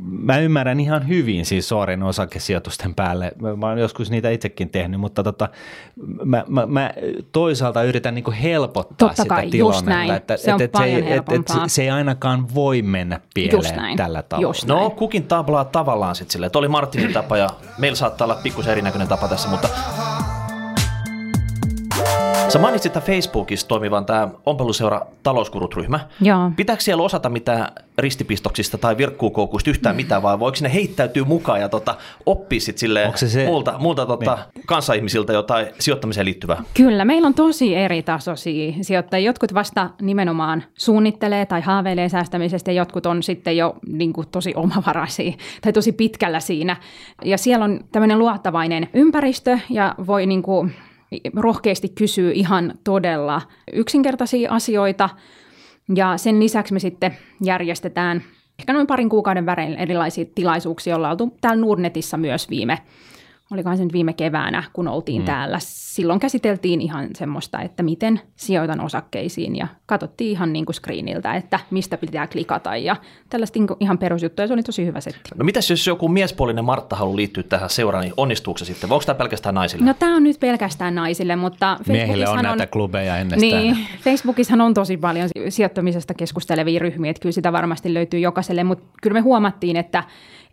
mä 0.00 0.38
ymmärrän 0.38 0.80
ihan 0.80 1.08
hyvin 1.08 1.46
siis 1.46 1.68
Soorin 1.68 2.02
osakesijoitusten 2.02 2.94
päälle. 2.94 3.32
Mä 3.56 3.66
oon 3.66 3.78
joskus 3.78 4.10
niitä 4.10 4.30
itsekin 4.30 4.70
tehnyt, 4.70 5.00
mutta 5.00 5.22
tota, 5.22 5.48
mä, 6.24 6.44
mä, 6.48 6.66
mä 6.66 6.90
toisaalta 7.32 7.82
yritän 7.82 8.14
niinku 8.14 8.34
helpottaa 8.42 9.08
Totta 9.08 9.22
sitä 9.22 9.34
kai, 9.34 9.50
tilannetta. 9.50 10.14
Että, 10.16 10.36
se, 10.36 10.54
on 10.54 10.62
et, 10.62 10.70
se, 10.78 10.96
et, 10.96 11.28
et, 11.28 11.46
se 11.66 11.82
ei 11.82 11.90
ainakaan 11.90 12.54
voi 12.54 12.82
mennä 12.82 13.20
pieleen 13.34 13.96
tällä 13.96 14.22
tavalla. 14.22 14.48
Just 14.48 14.64
no 14.64 14.90
kukin 14.90 15.22
tablaa 15.24 15.64
tavallaan 15.64 16.14
sitten 16.14 16.32
silleen. 16.32 16.52
Tuo 16.52 16.58
oli 16.58 16.68
Martinin 16.68 17.12
tapa 17.12 17.36
ja 17.36 17.50
meillä 17.78 17.96
saattaa 17.96 18.24
olla 18.24 18.40
pikkusen 18.42 18.72
erinäköinen 18.72 19.08
tapa 19.08 19.28
tässä, 19.28 19.48
mutta 19.48 19.68
Sä 22.56 22.62
mainitsit 22.62 22.96
että 22.96 23.12
Facebookissa 23.12 23.68
toimivan 23.68 24.06
tämä 24.06 24.28
ompeluseura 24.46 25.00
talouskurut-ryhmä. 25.22 26.00
Joo. 26.20 26.50
Pitääkö 26.56 26.82
siellä 26.82 27.02
osata 27.02 27.28
mitään 27.28 27.68
ristipistoksista 27.98 28.78
tai 28.78 28.96
virkkuukoukuista 28.96 29.70
yhtään 29.70 29.96
mitään, 29.96 30.22
vai 30.22 30.38
voiko 30.38 30.56
sinne 30.56 30.74
heittäytyä 30.74 31.24
mukaan 31.24 31.60
ja 31.60 31.68
tota, 31.68 31.94
oppia 32.26 32.60
sit 32.60 32.78
sille 32.78 33.12
se 33.14 33.28
se... 33.28 33.46
muulta, 33.46 33.74
muulta 33.78 34.06
tota, 34.06 34.38
niin. 34.54 34.66
kanssaihmisiltä 34.66 35.32
jotain 35.32 35.66
sijoittamiseen 35.78 36.24
liittyvää? 36.24 36.62
Kyllä, 36.74 37.04
meillä 37.04 37.26
on 37.26 37.34
tosi 37.34 37.74
eri 37.74 38.02
tasoisia 38.02 38.72
sijoittajia. 38.80 39.26
Jotkut 39.26 39.54
vasta 39.54 39.90
nimenomaan 40.02 40.64
suunnittelee 40.74 41.46
tai 41.46 41.60
haaveilee 41.60 42.08
säästämisestä 42.08 42.72
ja 42.72 42.76
jotkut 42.76 43.06
on 43.06 43.22
sitten 43.22 43.56
jo 43.56 43.74
niin 43.88 44.12
kuin, 44.12 44.28
tosi 44.28 44.52
omavaraisia 44.54 45.32
tai 45.60 45.72
tosi 45.72 45.92
pitkällä 45.92 46.40
siinä. 46.40 46.76
Ja 47.24 47.38
siellä 47.38 47.64
on 47.64 47.80
tämmöinen 47.92 48.18
luottavainen 48.18 48.88
ympäristö 48.94 49.58
ja 49.70 49.94
voi 50.06 50.26
niin 50.26 50.42
kuin, 50.42 50.74
rohkeasti 51.36 51.88
kysyy 51.88 52.32
ihan 52.32 52.74
todella 52.84 53.42
yksinkertaisia 53.72 54.52
asioita. 54.52 55.08
Ja 55.94 56.16
sen 56.16 56.40
lisäksi 56.40 56.72
me 56.72 56.78
sitten 56.78 57.16
järjestetään 57.44 58.22
ehkä 58.58 58.72
noin 58.72 58.86
parin 58.86 59.08
kuukauden 59.08 59.46
välein 59.46 59.74
erilaisia 59.74 60.24
tilaisuuksia. 60.34 60.96
Ollaan 60.96 61.12
oltu 61.12 61.36
täällä 61.40 61.60
Nordnetissa 61.60 62.16
myös 62.16 62.50
viime 62.50 62.78
olikohan 63.50 63.76
se 63.76 63.84
nyt 63.84 63.92
viime 63.92 64.12
keväänä, 64.12 64.64
kun 64.72 64.88
oltiin 64.88 65.22
mm. 65.22 65.26
täällä. 65.26 65.58
Silloin 65.60 66.20
käsiteltiin 66.20 66.80
ihan 66.80 67.08
semmoista, 67.16 67.60
että 67.60 67.82
miten 67.82 68.20
sijoitan 68.36 68.80
osakkeisiin 68.80 69.56
ja 69.56 69.66
katsottiin 69.86 70.30
ihan 70.30 70.52
niin 70.52 70.64
kuin 70.64 70.74
screeniltä, 70.74 71.34
että 71.34 71.60
mistä 71.70 71.96
pitää 71.96 72.26
klikata 72.26 72.76
ja 72.76 72.96
tällaista 73.28 73.58
niin 73.58 73.68
ihan 73.80 73.98
perusjuttuja. 73.98 74.48
Se 74.48 74.54
oli 74.54 74.62
tosi 74.62 74.86
hyvä 74.86 75.00
setti. 75.00 75.30
No 75.34 75.44
mitäs 75.44 75.70
jos 75.70 75.86
joku 75.86 76.08
miespuolinen 76.08 76.64
Martta 76.64 76.96
haluaa 76.96 77.16
liittyä 77.16 77.42
tähän 77.42 77.70
seuraan, 77.70 78.04
niin 78.04 78.14
onnistuuko 78.16 78.58
se 78.58 78.64
sitten? 78.64 78.92
Onko 78.92 79.04
tämä 79.04 79.18
pelkästään 79.18 79.54
naisille? 79.54 79.84
No 79.84 79.94
tämä 79.94 80.16
on 80.16 80.22
nyt 80.22 80.40
pelkästään 80.40 80.94
naisille, 80.94 81.36
mutta 81.36 81.78
Miehille 81.88 82.28
on, 82.28 82.38
on 82.38 82.44
näitä 82.44 82.66
klubeja 82.66 83.16
ennestään. 83.16 83.62
Niin, 83.62 83.76
Facebookissa 84.00 84.54
on 84.64 84.74
tosi 84.74 84.96
paljon 84.96 85.28
sijoittamisesta 85.48 86.14
keskustelevia 86.14 86.78
ryhmiä, 86.78 87.10
että 87.10 87.20
kyllä 87.20 87.32
sitä 87.32 87.52
varmasti 87.52 87.94
löytyy 87.94 88.20
jokaiselle, 88.20 88.64
mutta 88.64 88.84
kyllä 89.02 89.14
me 89.14 89.20
huomattiin, 89.20 89.76
että 89.76 90.04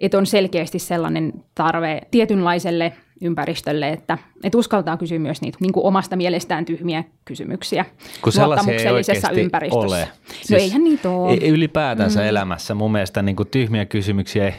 että 0.06 0.18
on 0.18 0.26
selkeästi 0.26 0.80
sellainen 0.80 1.34
tarve 1.56 2.02
tietynlaiselle 2.12 2.94
ympäristölle, 3.22 3.90
että, 3.90 4.18
että 4.44 4.58
uskaltaa 4.58 4.98
kysyä 4.98 5.20
myös 5.20 5.42
niitä 5.42 5.58
niin 5.62 5.74
kuin 5.74 5.86
omasta 5.86 6.16
mielestään 6.16 6.66
tyhmiä 6.66 7.04
kysymyksiä 7.26 7.86
Kun 8.22 8.34
luottamuksellisessa 8.46 9.30
ei 9.30 9.42
ympäristössä. 9.42 9.88
Ole. 9.88 10.08
Siis 10.28 10.50
no 10.50 10.58
eihän 10.58 10.84
niitä 10.84 11.10
ole. 11.10 11.36
Ylipäätänsä 11.36 12.20
mm. 12.20 12.28
elämässä 12.28 12.76
mun 12.76 12.92
mielestä 12.92 13.22
niin 13.22 13.36
kuin 13.36 13.50
tyhmiä 13.50 13.86
kysymyksiä 13.86 14.46
ei, 14.46 14.54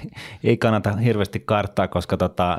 ei 0.44 0.56
kannata 0.56 0.96
hirveästi 0.96 1.40
karttaa, 1.40 1.88
koska 1.88 2.16
tota, 2.16 2.58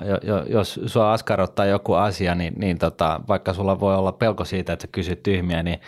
jos 0.49 0.79
sua 0.85 1.13
askarottaa 1.13 1.65
joku 1.65 1.93
asia, 1.93 2.35
niin, 2.35 2.53
niin 2.57 2.77
tota, 2.77 3.19
vaikka 3.27 3.53
sulla 3.53 3.79
voi 3.79 3.95
olla 3.95 4.11
pelko 4.11 4.45
siitä, 4.45 4.73
että 4.73 4.83
sä 4.83 4.89
kysyt 4.91 5.23
tyhmiä, 5.23 5.63
niin 5.63 5.79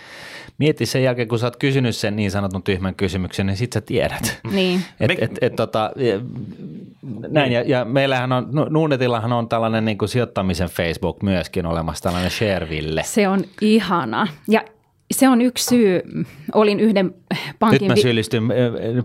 mieti 0.58 0.86
sen 0.86 1.03
jälkeen, 1.03 1.28
kun 1.28 1.39
sä 1.39 1.45
oot 1.45 1.55
kysynyt 1.55 1.95
sen 1.95 2.16
niin 2.16 2.32
sanotun 2.32 2.64
tyhmän 2.64 2.95
kysymyksen, 2.95 3.45
niin 3.45 3.58
sit 3.58 3.74
sä 3.74 3.82
tiedät. 3.82 4.39
Niin. 4.51 4.82
Et, 4.99 5.12
et, 5.20 5.38
et, 5.41 5.55
tota, 5.55 5.91
näin, 7.30 7.51
ja, 7.51 7.62
ja 7.62 7.86
meillähän 7.86 8.32
on, 8.32 8.47
Nuunetillahan 8.70 9.34
on 9.34 9.49
tällainen 9.49 9.86
niin 9.86 9.97
kuin 9.97 10.10
sijoittamisen 10.10 10.70
Facebook 10.70 11.24
myöskin 11.24 11.66
olemassa, 11.66 12.03
tällainen 12.03 12.32
Shareville. 12.32 13.03
Se 13.03 13.28
on 13.28 13.45
ihana. 13.62 14.28
Ja 14.47 14.62
se 15.12 15.30
on 15.30 15.41
yksi 15.41 15.66
syy. 15.66 16.01
Olin 16.53 16.80
yhden 16.80 17.16
pankin... 17.60 17.82
Nyt 17.82 17.97
mä 17.97 18.01
syyllistyn 18.01 18.43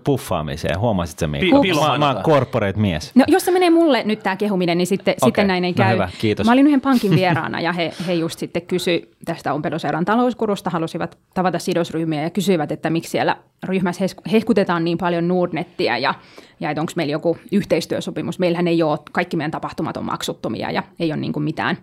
puffaamiseen, 0.04 0.78
huomasit 0.80 1.18
se 1.18 1.26
Mikko? 1.26 1.60
Pi- 1.60 1.74
mä, 1.74 1.98
mä 1.98 2.12
oon 2.12 2.22
corporate 2.22 2.80
mies. 2.80 3.10
No 3.14 3.24
jos 3.28 3.44
se 3.44 3.50
menee 3.50 3.70
mulle 3.70 4.02
nyt 4.04 4.22
tämä 4.22 4.36
kehuminen, 4.36 4.78
niin 4.78 4.86
sitten, 4.86 5.12
okay. 5.12 5.28
sitten 5.28 5.46
näin 5.46 5.64
ei 5.64 5.72
no 5.72 5.76
käy. 5.76 5.94
Hyvä, 5.94 6.08
kiitos. 6.18 6.46
Mä 6.46 6.52
olin 6.52 6.66
yhden 6.66 6.80
pankin 6.80 7.10
vieraana 7.20 7.60
ja 7.60 7.72
he, 7.72 7.92
he 8.06 8.14
just 8.14 8.38
sitten 8.38 8.62
kysy 8.62 9.10
tästä 9.24 9.52
ompeloseuran 9.52 10.04
talouskurusta, 10.04 10.70
halusivat 10.70 11.18
tavata 11.34 11.58
sidosryhmiä 11.58 12.22
ja 12.22 12.30
kysyivät, 12.30 12.72
että 12.72 12.90
miksi 12.90 13.10
siellä 13.10 13.36
ryhmässä 13.62 14.04
hehkutetaan 14.32 14.84
niin 14.84 14.98
paljon 14.98 15.28
Nordnettiä 15.28 15.98
ja, 15.98 16.14
ja 16.60 16.70
että 16.70 16.80
onko 16.80 16.92
meillä 16.96 17.12
joku 17.12 17.38
yhteistyösopimus. 17.52 18.38
Meillähän 18.38 18.68
ei 18.68 18.82
ole, 18.82 18.98
kaikki 19.12 19.36
meidän 19.36 19.50
tapahtumat 19.50 19.96
on 19.96 20.04
maksuttomia 20.04 20.70
ja 20.70 20.82
ei 21.00 21.12
ole 21.12 21.20
niin 21.20 21.32
kuin 21.32 21.42
mitään 21.42 21.78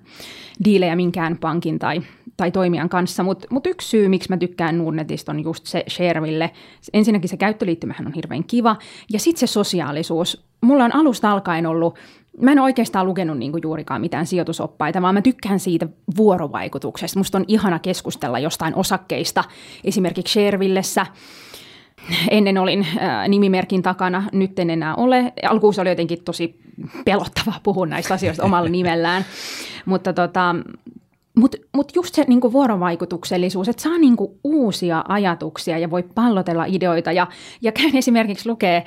diilejä 0.65 0.95
minkään 0.95 1.37
pankin 1.37 1.79
tai, 1.79 2.01
tai 2.39 2.51
toimijan 2.51 2.89
kanssa. 2.89 3.23
Mutta 3.23 3.47
mut 3.49 3.67
yksi 3.67 3.87
syy, 3.87 4.07
miksi 4.07 4.29
mä 4.29 4.37
tykkään 4.37 4.77
Nordnetista 4.77 5.31
on 5.31 5.43
just 5.43 5.65
se 5.65 5.83
Shareville. 5.89 6.51
Ensinnäkin 6.93 7.29
se 7.29 7.37
käyttöliittymähän 7.37 8.07
on 8.07 8.13
hirveän 8.13 8.43
kiva 8.43 8.75
ja 9.13 9.19
sitten 9.19 9.39
se 9.39 9.47
sosiaalisuus. 9.47 10.45
Mulla 10.61 10.85
on 10.85 10.95
alusta 10.95 11.31
alkaen 11.31 11.65
ollut 11.65 11.99
Mä 12.41 12.51
en 12.51 12.59
oikeastaan 12.59 13.05
lukenut 13.05 13.37
niin 13.37 13.51
kuin 13.51 13.61
juurikaan 13.63 14.01
mitään 14.01 14.25
sijoitusoppaita, 14.25 15.01
vaan 15.01 15.13
mä 15.13 15.21
tykkään 15.21 15.59
siitä 15.59 15.87
vuorovaikutuksesta. 16.17 17.19
Musta 17.19 17.37
on 17.37 17.45
ihana 17.47 17.79
keskustella 17.79 18.39
jostain 18.39 18.75
osakkeista, 18.75 19.43
esimerkiksi 19.83 20.39
Sharevillessä– 20.39 21.05
Ennen 22.31 22.57
olin 22.57 22.87
äh, 23.01 23.27
nimimerkin 23.27 23.81
takana, 23.81 24.23
nyt 24.31 24.59
en 24.59 24.69
enää 24.69 24.95
ole. 24.95 25.33
Alkuun 25.49 25.73
se 25.73 25.81
oli 25.81 25.89
jotenkin 25.89 26.23
tosi 26.23 26.59
pelottavaa 27.05 27.59
puhua 27.63 27.85
näistä 27.85 28.13
asioista 28.13 28.43
omalla 28.43 28.69
nimellään, 28.69 29.25
mutta 29.85 30.13
tota, 30.13 30.55
mutta 31.39 31.57
mut 31.75 31.95
just 31.95 32.15
se 32.15 32.23
niinku 32.27 32.51
vuorovaikutuksellisuus, 32.51 33.69
että 33.69 33.81
saa 33.81 33.97
niinku 33.97 34.39
uusia 34.43 35.03
ajatuksia 35.07 35.77
ja 35.77 35.89
voi 35.89 36.03
pallotella 36.03 36.65
ideoita. 36.65 37.11
Ja, 37.11 37.27
ja 37.61 37.71
käyn 37.71 37.95
esimerkiksi 37.95 38.49
lukee 38.49 38.83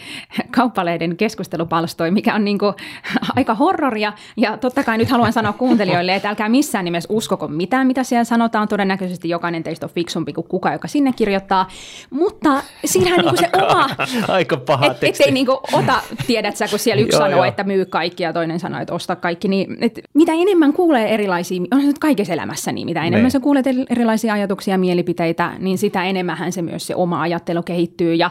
kauppaleiden 0.56 1.16
keskustelupalstoja, 1.16 2.12
mikä 2.12 2.34
on 2.34 2.44
niinku 2.44 2.74
aika 3.36 3.54
horroria. 3.54 4.12
Ja 4.36 4.56
totta 4.56 4.84
kai 4.84 4.98
nyt 4.98 5.10
haluan 5.10 5.32
sanoa 5.32 5.52
kuuntelijoille, 5.52 6.14
että 6.14 6.28
älkää 6.28 6.48
missään 6.48 6.84
nimessä 6.84 7.08
uskoko 7.12 7.48
mitään, 7.48 7.86
mitä 7.86 8.04
siellä 8.04 8.24
sanotaan. 8.24 8.68
Todennäköisesti 8.68 9.28
jokainen 9.28 9.62
teistä 9.62 9.86
on 9.86 9.90
fiksumpi 9.90 10.32
kuin 10.32 10.48
kuka, 10.48 10.72
joka 10.72 10.88
sinne 10.88 11.12
kirjoittaa. 11.12 11.68
Mutta 12.10 12.62
siinähän 12.84 13.18
niinku 13.18 13.36
se 13.36 13.50
oma... 13.52 13.88
Aika 14.28 14.56
paha 14.56 14.86
et, 14.86 15.00
teksti. 15.00 15.22
Ettei 15.22 15.34
niinku 15.34 15.60
ota, 15.72 16.02
tiedät 16.26 16.56
sä, 16.56 16.68
kun 16.68 16.78
siellä 16.78 17.02
yksi 17.02 17.16
joo, 17.16 17.24
sanoo, 17.24 17.36
joo. 17.36 17.44
että 17.44 17.64
myy 17.64 17.84
kaikki 17.84 18.22
ja 18.22 18.32
toinen 18.32 18.60
sanoo, 18.60 18.80
että 18.80 18.94
osta 18.94 19.16
kaikki. 19.16 19.48
Niin, 19.48 19.76
et 19.80 20.00
mitä 20.14 20.32
enemmän 20.32 20.72
kuulee 20.72 21.14
erilaisia, 21.14 21.62
on 21.72 21.80
se 21.80 21.86
nyt 21.86 21.98
kaikessa 21.98 22.32
elämässä, 22.42 22.72
niin 22.72 22.86
mitä 22.86 23.00
enemmän 23.00 23.18
ne. 23.18 23.22
Niin. 23.22 23.30
sä 23.30 23.40
kuulet 23.40 23.66
erilaisia 23.90 24.32
ajatuksia 24.34 24.74
ja 24.74 24.78
mielipiteitä, 24.78 25.52
niin 25.58 25.78
sitä 25.78 26.04
enemmän 26.04 26.52
se 26.52 26.62
myös 26.62 26.86
se 26.86 26.94
oma 26.94 27.20
ajattelu 27.20 27.62
kehittyy. 27.62 28.14
Ja 28.14 28.30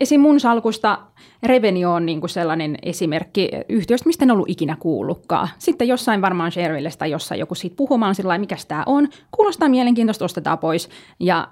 esim. 0.00 0.20
mun 0.20 0.40
salkusta 0.40 0.98
Revenio 1.42 1.92
on 1.92 2.06
niin 2.06 2.20
kuin 2.20 2.30
sellainen 2.30 2.76
esimerkki 2.82 3.50
yhtiöstä, 3.68 4.06
mistä 4.06 4.24
en 4.24 4.30
ollut 4.30 4.50
ikinä 4.50 4.76
kuullutkaan. 4.80 5.48
Sitten 5.58 5.88
jossain 5.88 6.22
varmaan 6.22 6.52
Shareville 6.52 6.90
tai 6.98 7.10
jossain 7.10 7.38
joku 7.38 7.54
siitä 7.54 7.76
puhumaan 7.76 8.14
sillä 8.14 8.38
mikä 8.38 8.56
tämä 8.68 8.82
on. 8.86 9.08
Kuulostaa 9.30 9.68
mielenkiintoista, 9.68 10.24
ostetaan 10.24 10.58
pois. 10.58 10.88
Ja 11.20 11.48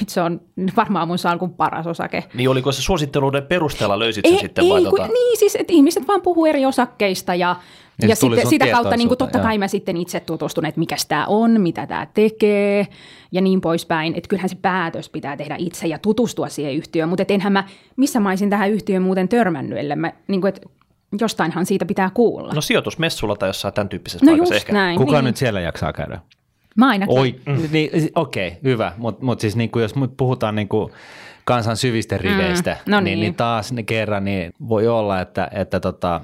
nyt 0.00 0.08
se 0.08 0.20
on 0.20 0.40
varmaan 0.76 1.08
mun 1.08 1.18
salkun 1.18 1.54
paras 1.54 1.86
osake. 1.86 2.24
Niin 2.34 2.48
oliko 2.48 2.72
se 2.72 2.82
suositteluiden 2.82 3.46
perusteella 3.46 3.98
löysit 3.98 4.26
sen 4.28 4.38
sitten 4.38 4.68
vai 4.68 4.78
ei, 4.78 4.84
tota... 4.84 5.06
Niin 5.06 5.38
siis, 5.38 5.56
että 5.56 5.72
ihmiset 5.72 6.08
vaan 6.08 6.22
puhuu 6.22 6.46
eri 6.46 6.66
osakkeista 6.66 7.34
ja 7.34 7.56
ja, 8.02 8.08
ja 8.08 8.16
sitten 8.16 8.46
sitä 8.46 8.66
kautta 8.66 8.96
niin 8.96 9.08
kuin 9.08 9.18
totta 9.18 9.38
kai 9.38 9.58
mä 9.58 9.68
sitten 9.68 9.96
itse 9.96 10.20
tutustun, 10.20 10.66
että 10.66 10.78
mikä 10.78 10.96
tämä 11.08 11.26
on, 11.26 11.60
mitä 11.60 11.86
tämä 11.86 12.06
tekee 12.14 12.86
ja 13.32 13.40
niin 13.40 13.60
poispäin. 13.60 14.14
Että 14.14 14.28
kyllähän 14.28 14.48
se 14.48 14.56
päätös 14.62 15.08
pitää 15.08 15.36
tehdä 15.36 15.56
itse 15.58 15.86
ja 15.86 15.98
tutustua 15.98 16.48
siihen 16.48 16.74
yhtiöön, 16.74 17.08
mutta 17.08 17.24
enhän 17.28 17.52
mä 17.52 17.64
missä 17.96 18.20
mä 18.20 18.28
olisin 18.28 18.50
tähän 18.50 18.70
yhtiöön 18.70 19.02
muuten 19.02 19.28
törmännyt, 19.28 19.78
ellei 19.78 19.96
mä, 19.96 20.12
niin 20.28 20.40
kuin, 20.40 20.48
että 20.48 20.68
jostainhan 21.20 21.66
siitä 21.66 21.84
pitää 21.84 22.10
kuulla. 22.14 22.52
No 22.54 22.60
sijoitusmessulla 22.60 23.36
tai 23.36 23.48
jossain 23.48 23.74
tämän 23.74 23.88
tyyppisessä 23.88 24.26
no 24.26 24.32
paikassa 24.32 24.54
ehkä. 24.54 24.72
Näin, 24.72 24.98
Kuka 24.98 25.16
niin. 25.16 25.24
nyt 25.24 25.36
siellä 25.36 25.60
jaksaa 25.60 25.92
käydä? 25.92 26.20
Mä 26.76 26.88
ainakin. 26.88 27.18
Oi, 27.18 27.34
mm. 27.46 27.68
niin, 27.72 27.90
okei, 28.14 28.48
okay, 28.48 28.60
hyvä, 28.64 28.92
mutta 28.96 29.24
mut 29.24 29.40
siis 29.40 29.56
niinku, 29.56 29.78
jos 29.78 29.94
puhutaan 30.16 30.54
niinku 30.54 30.90
kansan 31.44 31.76
syvistä 31.76 32.18
riveistä, 32.18 32.76
mm, 32.86 32.90
no 32.90 33.00
niin. 33.00 33.04
Niin, 33.04 33.20
niin 33.20 33.34
taas 33.34 33.72
ne 33.72 33.82
kerran 33.82 34.24
niin 34.24 34.52
voi 34.68 34.88
olla, 34.88 35.20
että, 35.20 35.48
että 35.52 35.80
tota, 35.80 36.20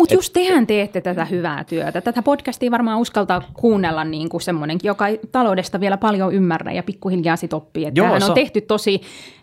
mutta 0.00 0.14
just 0.14 0.32
tehän 0.32 0.66
teette 0.66 1.00
tätä 1.00 1.24
hyvää 1.24 1.64
työtä. 1.64 2.00
Tätä 2.00 2.22
podcastia 2.22 2.70
varmaan 2.70 2.98
uskaltaa 2.98 3.42
kuunnella 3.52 4.04
niin 4.04 4.28
kuin 4.28 4.40
semmoinenkin, 4.40 4.88
joka 4.88 5.06
ei 5.06 5.20
taloudesta 5.32 5.80
vielä 5.80 5.96
paljon 5.96 6.34
ymmärrä 6.34 6.72
ja 6.72 6.82
pikkuhiljaa 6.82 7.36
sit 7.36 7.52
oppii. 7.52 7.84
Että 7.84 8.00
Joo, 8.00 8.12
on 8.12 8.34
tehty 8.34 8.60
tosi 8.60 9.00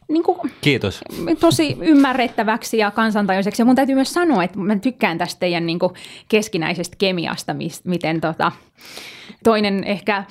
niin 0.10 0.24
kuin, 0.24 0.40
Kiitos. 0.62 1.02
tosi 1.40 1.78
ymmärrettäväksi 1.82 2.78
ja 2.78 2.92
kansantajuiseksi. 2.92 3.62
Ja 3.62 3.66
mun 3.66 3.76
täytyy 3.76 3.96
myös 3.96 4.14
sanoa, 4.14 4.44
että 4.44 4.60
mä 4.60 4.76
tykkään 4.76 5.18
tästä 5.18 5.40
teidän 5.40 5.66
niin 5.66 5.80
kuin 5.80 5.94
keskinäisestä 6.30 6.96
kemiasta, 7.00 7.56
miten 7.84 8.22
tota, 8.22 8.52
toinen 9.44 9.84
ehkä 9.84 10.24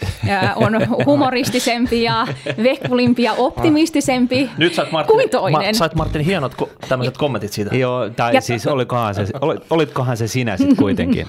on 0.56 0.72
humoristisempi 1.06 2.02
ja 2.02 2.26
vekkulimpi 2.62 3.22
ja 3.22 3.32
optimistisempi 3.32 4.50
Nyt 4.58 4.74
sait 4.74 4.92
Martin, 4.92 5.12
kuin 5.12 5.30
toinen. 5.30 5.60
Ma, 5.60 5.72
sait 5.72 5.94
Martin 5.94 6.22
hienot 6.22 6.54
ko- 6.62 6.70
tämmöiset 6.88 7.16
kommentit 7.16 7.52
siitä. 7.52 7.76
Joo, 7.76 8.10
tai 8.10 8.34
ja 8.34 8.40
siis 8.40 8.66
olikohan 8.66 9.14
se, 9.14 9.26
olitkohan 9.70 10.16
se 10.16 10.28
sinä 10.28 10.56
sitten 10.56 10.76
kuitenkin 10.76 11.26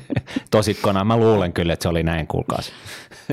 tosikkona. 0.50 1.04
Mä 1.04 1.16
luulen 1.16 1.52
kyllä, 1.52 1.72
että 1.72 1.82
se 1.82 1.88
oli 1.88 2.02
näin, 2.02 2.26
kuulkaas. 2.26 2.72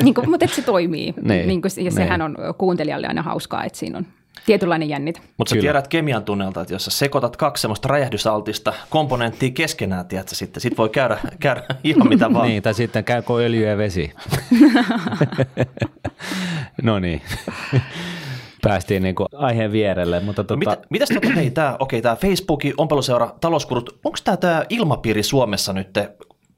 niin 0.04 0.14
kuin, 0.14 0.30
mutta 0.30 0.46
että 0.46 0.56
se 0.56 0.62
toimii. 0.62 1.14
niin, 1.22 1.48
niin 1.48 1.62
kuin, 1.62 1.72
ja 1.86 1.92
sehän 1.92 2.20
niin. 2.20 2.40
on 2.48 2.56
kuuntelijalle 2.58 3.08
aina 3.08 3.22
hauskaa, 3.22 3.64
että 3.64 3.80
siinä 3.80 3.98
on 3.98 4.06
tietynlainen 4.46 4.90
jännit. 4.90 5.22
Mutta 5.38 5.56
sä 5.56 5.62
tiedät 5.62 5.88
kemian 5.88 6.24
tunnelta, 6.24 6.62
että 6.62 6.74
jos 6.74 6.86
sä 6.86 6.92
sekoitat 6.92 7.38
kaksi 7.38 7.62
semmoista 7.62 7.88
räjähdysaltista 7.88 8.74
komponenttia 8.90 9.52
keskenään, 9.52 10.08
tiedätkö, 10.08 10.36
sitten 10.36 10.62
sit 10.62 10.78
voi 10.78 10.90
käydä, 10.90 11.18
käydä 11.40 11.64
ihan 11.84 12.10
mitä 12.10 12.34
vaan. 12.34 12.48
niin, 12.48 12.64
tai 12.64 12.74
sitten 12.74 13.04
käykö 13.04 13.34
öljy 13.34 13.70
ja 13.70 13.78
vesi. 13.78 14.14
no 16.84 17.00
niin. 17.00 17.22
Päästiin 18.62 19.04
niin 19.04 19.16
kuin 19.16 19.28
aiheen 19.34 19.72
vierelle. 19.72 20.20
Mutta 20.20 20.44
tota... 20.44 20.58
Mitä, 20.58 20.78
mitäs 20.90 21.10
tota, 21.10 21.30
hei, 21.30 21.52
tämä 21.52 21.76
okay, 21.80 22.02
Facebookin 22.22 22.74
ompeluseura 22.78 23.34
talouskurut, 23.42 24.00
onko 24.04 24.18
tämä 24.40 24.64
ilmapiiri 24.70 25.24
Suomessa 25.24 25.74
nyt 25.74 25.90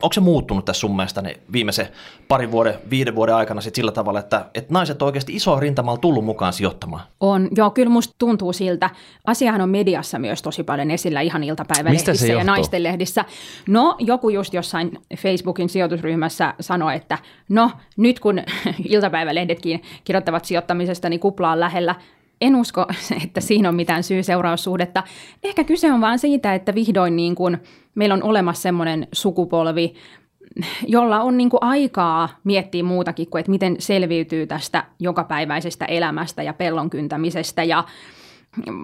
onko 0.04 0.14
se 0.14 0.20
muuttunut 0.22 0.66
tässä 0.66 0.80
sun 0.80 0.96
mielestä 0.96 1.22
niin 1.22 1.38
viimeisen 1.52 1.88
parin 2.28 2.52
vuoden, 2.52 2.74
viiden 2.90 3.16
vuoden 3.16 3.36
aikana 3.36 3.62
sit 3.62 3.76
sillä 3.76 3.92
tavalla, 3.92 4.20
että, 4.20 4.46
että 4.56 4.74
naiset 4.74 5.02
on 5.02 5.06
oikeasti 5.06 5.36
iso 5.36 5.60
rintamalla 5.60 5.98
tullut 5.98 6.26
mukaan 6.26 6.54
sijoittamaan? 6.54 7.04
On, 7.20 7.48
joo, 7.58 7.72
kyllä 7.72 7.90
musta 7.90 8.16
tuntuu 8.18 8.54
siltä. 8.54 8.90
Asiahan 9.26 9.62
on 9.62 9.70
mediassa 9.70 10.20
myös 10.20 10.42
tosi 10.42 10.64
paljon 10.64 10.92
esillä 10.92 11.22
ihan 11.22 11.44
iltapäivälehdissä 11.44 12.28
ja 12.28 12.44
naistenlehdissä. 12.44 13.26
No, 13.68 13.96
joku 14.00 14.30
just 14.30 14.54
jossain 14.54 14.92
Facebookin 15.18 15.70
sijoitusryhmässä 15.70 16.54
sanoi, 16.60 16.96
että 16.96 17.18
no, 17.50 17.72
nyt 17.98 18.20
kun 18.20 18.42
iltapäivälehdetkin 18.90 19.82
kirjoittavat 20.04 20.46
sijoittamisesta, 20.46 21.10
niin 21.10 21.20
kupla 21.20 21.52
on 21.52 21.60
lähellä, 21.60 21.96
en 22.42 22.56
usko, 22.56 22.86
että 23.26 23.42
siinä 23.42 23.70
on 23.70 23.76
mitään 23.76 24.04
syy-seuraussuhdetta. 24.04 25.04
Ehkä 25.44 25.64
kyse 25.64 25.92
on 25.92 26.02
vaan 26.02 26.20
siitä, 26.20 26.54
että 26.54 26.76
vihdoin 26.76 27.16
niin 27.16 27.36
kuin 27.36 27.58
meillä 27.96 28.16
on 28.16 28.24
olemassa 28.24 28.62
semmoinen 28.62 29.08
sukupolvi, 29.12 29.94
jolla 30.88 31.22
on 31.22 31.38
niin 31.38 31.50
kuin 31.50 31.64
aikaa 31.64 32.30
miettiä 32.44 32.84
muutakin 32.84 33.30
kuin, 33.30 33.40
että 33.40 33.52
miten 33.52 33.76
selviytyy 33.80 34.48
tästä 34.48 34.84
jokapäiväisestä 35.00 35.86
elämästä 35.86 36.44
ja 36.44 36.54
pellon 36.54 36.90
kyntämisestä 36.90 37.64
ja 37.64 37.84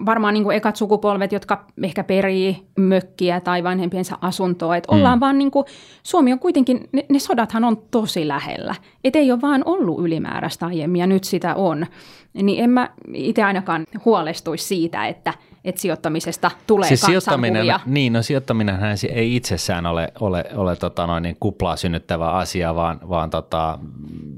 varmaan 0.06 0.34
niin 0.34 0.44
kuin 0.44 0.56
ekat 0.56 0.76
sukupolvet, 0.76 1.32
jotka 1.32 1.64
ehkä 1.82 2.04
perii 2.04 2.66
mökkiä 2.78 3.40
tai 3.40 3.62
vanhempiensa 3.62 4.18
asuntoa. 4.20 4.76
Että 4.76 4.92
mm. 4.92 4.98
ollaan 4.98 5.20
vaan 5.20 5.38
niin 5.38 5.50
kuin, 5.50 5.66
Suomi 6.02 6.32
on 6.32 6.38
kuitenkin, 6.38 6.88
ne, 6.92 7.06
ne 7.08 7.18
sodathan 7.18 7.64
on 7.64 7.82
tosi 7.90 8.28
lähellä. 8.28 8.74
Että 9.04 9.18
ei 9.18 9.32
ole 9.32 9.40
vaan 9.40 9.62
ollut 9.64 10.04
ylimääräistä 10.04 10.66
aiemmin 10.66 11.00
ja 11.00 11.06
nyt 11.06 11.24
sitä 11.24 11.54
on. 11.54 11.86
Niin 12.34 12.64
en 12.64 12.70
mä 12.70 12.90
itse 13.14 13.42
ainakaan 13.42 13.86
huolestuisi 14.04 14.64
siitä, 14.64 15.06
että– 15.06 15.34
että 15.64 15.80
sijoittamisesta 15.80 16.50
tulee 16.66 16.88
siis 16.88 17.00
sijoittaminen, 17.00 17.66
Niin, 17.86 18.12
no 18.12 18.22
sijoittaminen 18.22 18.78
ei 19.10 19.36
itsessään 19.36 19.86
ole, 19.86 20.12
ole, 20.20 20.44
ole 20.54 20.76
tota 20.76 21.06
noin, 21.06 21.22
niin 21.22 21.36
kuplaa 21.40 21.76
synnyttävä 21.76 22.30
asia, 22.30 22.74
vaan, 22.74 23.00
vaan 23.08 23.30
tota, 23.30 23.78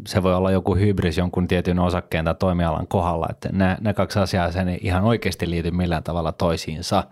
se 0.07 0.22
voi 0.22 0.35
olla 0.35 0.51
joku 0.51 0.75
hybris 0.75 1.18
jonkun 1.18 1.49
tietyn 1.49 1.79
osakkeen 1.79 2.25
tai 2.25 2.35
toimialan 2.35 2.87
kohdalla, 2.87 3.27
että 3.31 3.49
nämä, 3.53 3.77
nämä 3.81 3.95
kaksi 3.95 4.18
asiaa 4.18 4.53
sen 4.53 4.68
ei 4.68 4.79
ihan 4.83 5.05
oikeasti 5.05 5.51
liity 5.51 5.70
millään 5.70 6.03
tavalla 6.03 6.33
toisiinsa. 6.33 7.05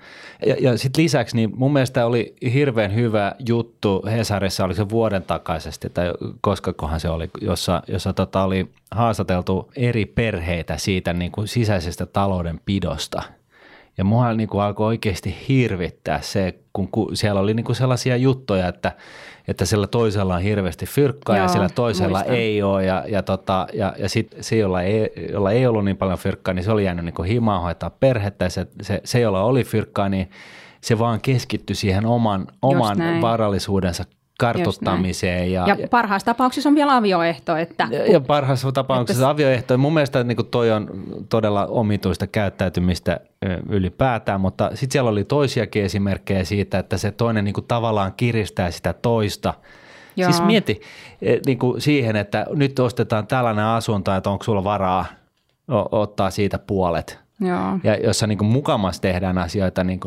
Ja, 0.46 0.56
ja 0.60 0.78
sitten 0.78 1.04
lisäksi 1.04 1.36
niin 1.36 1.50
mun 1.56 1.72
mielestä 1.72 2.06
oli 2.06 2.34
hirveän 2.52 2.94
hyvä 2.94 3.34
juttu 3.48 4.04
Hesarissa, 4.10 4.64
oli 4.64 4.74
se 4.74 4.88
vuoden 4.88 5.22
takaisesti, 5.22 5.90
tai 5.90 6.12
koska 6.40 6.72
kohan 6.72 7.00
se 7.00 7.08
oli, 7.08 7.30
jossa, 7.40 7.82
jossa 7.88 8.12
tota 8.12 8.42
oli 8.42 8.68
haastateltu 8.90 9.70
eri 9.76 10.06
perheitä 10.06 10.76
siitä 10.76 11.12
niin 11.12 11.32
kuin 11.32 11.48
sisäisestä 11.48 12.06
taloudenpidosta– 12.06 13.22
ja 13.99 14.05
mua 14.05 14.32
niin 14.32 14.49
kuin 14.49 14.62
alkoi 14.62 14.86
oikeasti 14.86 15.36
hirvittää 15.49 16.20
se, 16.20 16.59
kun 16.72 16.90
siellä 17.14 17.40
oli 17.40 17.55
niin 17.55 17.64
kuin 17.64 17.76
sellaisia 17.76 18.16
juttuja, 18.16 18.68
että, 18.68 18.93
että 19.49 19.64
sillä 19.64 19.86
toisella 19.86 20.34
on 20.34 20.43
hirveästi 20.43 20.86
fyrkkaa 20.86 21.36
Joo, 21.36 21.45
ja 21.45 21.49
sillä 21.49 21.68
toisella 21.68 22.18
muistan. 22.18 22.36
ei 22.36 22.62
ole. 22.62 22.84
Ja, 22.84 23.05
ja, 23.09 23.22
tota, 23.22 23.66
ja, 23.72 23.95
ja 23.99 24.09
sitten 24.09 24.45
se, 24.45 24.57
jolla 24.57 24.82
ei, 24.82 25.12
jolla 25.32 25.51
ei 25.51 25.66
ollut 25.66 25.84
niin 25.84 25.97
paljon 25.97 26.18
fyrkkaa, 26.18 26.55
niin 26.55 26.64
se 26.64 26.70
oli 26.70 26.84
jäänyt 26.84 27.05
niin 27.05 27.14
kuin 27.14 27.28
himaan 27.28 27.62
hoitaa 27.62 27.90
perhettä. 27.90 28.45
Ja 28.45 28.51
se, 28.51 28.66
se, 28.82 29.01
se, 29.05 29.20
jolla 29.20 29.43
oli 29.43 29.64
fyrkkaa, 29.64 30.09
niin 30.09 30.30
se 30.80 30.99
vaan 30.99 31.20
keskittyi 31.20 31.76
siihen 31.76 32.07
oman, 32.07 32.47
oman 32.62 32.99
varallisuudensa 33.20 34.05
kartuttamiseen. 34.38 35.52
Ja, 35.52 35.66
ja 35.68 35.88
parhaassa 35.88 36.26
tapauksessa 36.26 36.68
on 36.68 36.74
vielä 36.74 36.96
avioehto. 36.96 37.56
Että, 37.56 37.88
ja 38.12 38.20
parhaassa 38.20 38.72
tapauksessa 38.72 39.22
että, 39.22 39.30
avioehto. 39.30 39.78
Mun 39.78 39.94
mielestä 39.94 40.24
niin 40.24 40.46
toi 40.50 40.70
on 40.70 40.90
todella 41.28 41.66
omituista 41.66 42.26
käyttäytymistä 42.26 43.20
ylipäätään, 43.68 44.40
mutta 44.40 44.70
sitten 44.74 44.92
siellä 44.92 45.10
oli 45.10 45.24
toisiakin 45.24 45.84
esimerkkejä 45.84 46.44
siitä, 46.44 46.78
että 46.78 46.98
se 46.98 47.10
toinen 47.10 47.44
niin 47.44 47.54
kuin 47.54 47.66
tavallaan 47.68 48.12
kiristää 48.16 48.70
sitä 48.70 48.92
toista. 48.92 49.54
Joo. 50.16 50.32
Siis 50.32 50.44
mieti 50.44 50.80
e, 51.22 51.36
niin 51.46 51.58
kuin 51.58 51.80
siihen, 51.80 52.16
että 52.16 52.46
nyt 52.54 52.78
ostetaan 52.78 53.26
tällainen 53.26 53.64
asunto, 53.64 54.14
että 54.14 54.30
onko 54.30 54.44
sulla 54.44 54.64
varaa 54.64 55.04
ottaa 55.90 56.30
siitä 56.30 56.58
puolet. 56.58 57.18
Joo. 57.40 57.78
Ja 57.84 57.96
jossa 57.96 58.26
niin 58.26 58.44
mukamas 58.44 59.00
tehdään 59.00 59.38
asioita 59.38 59.84
niin 59.84 60.00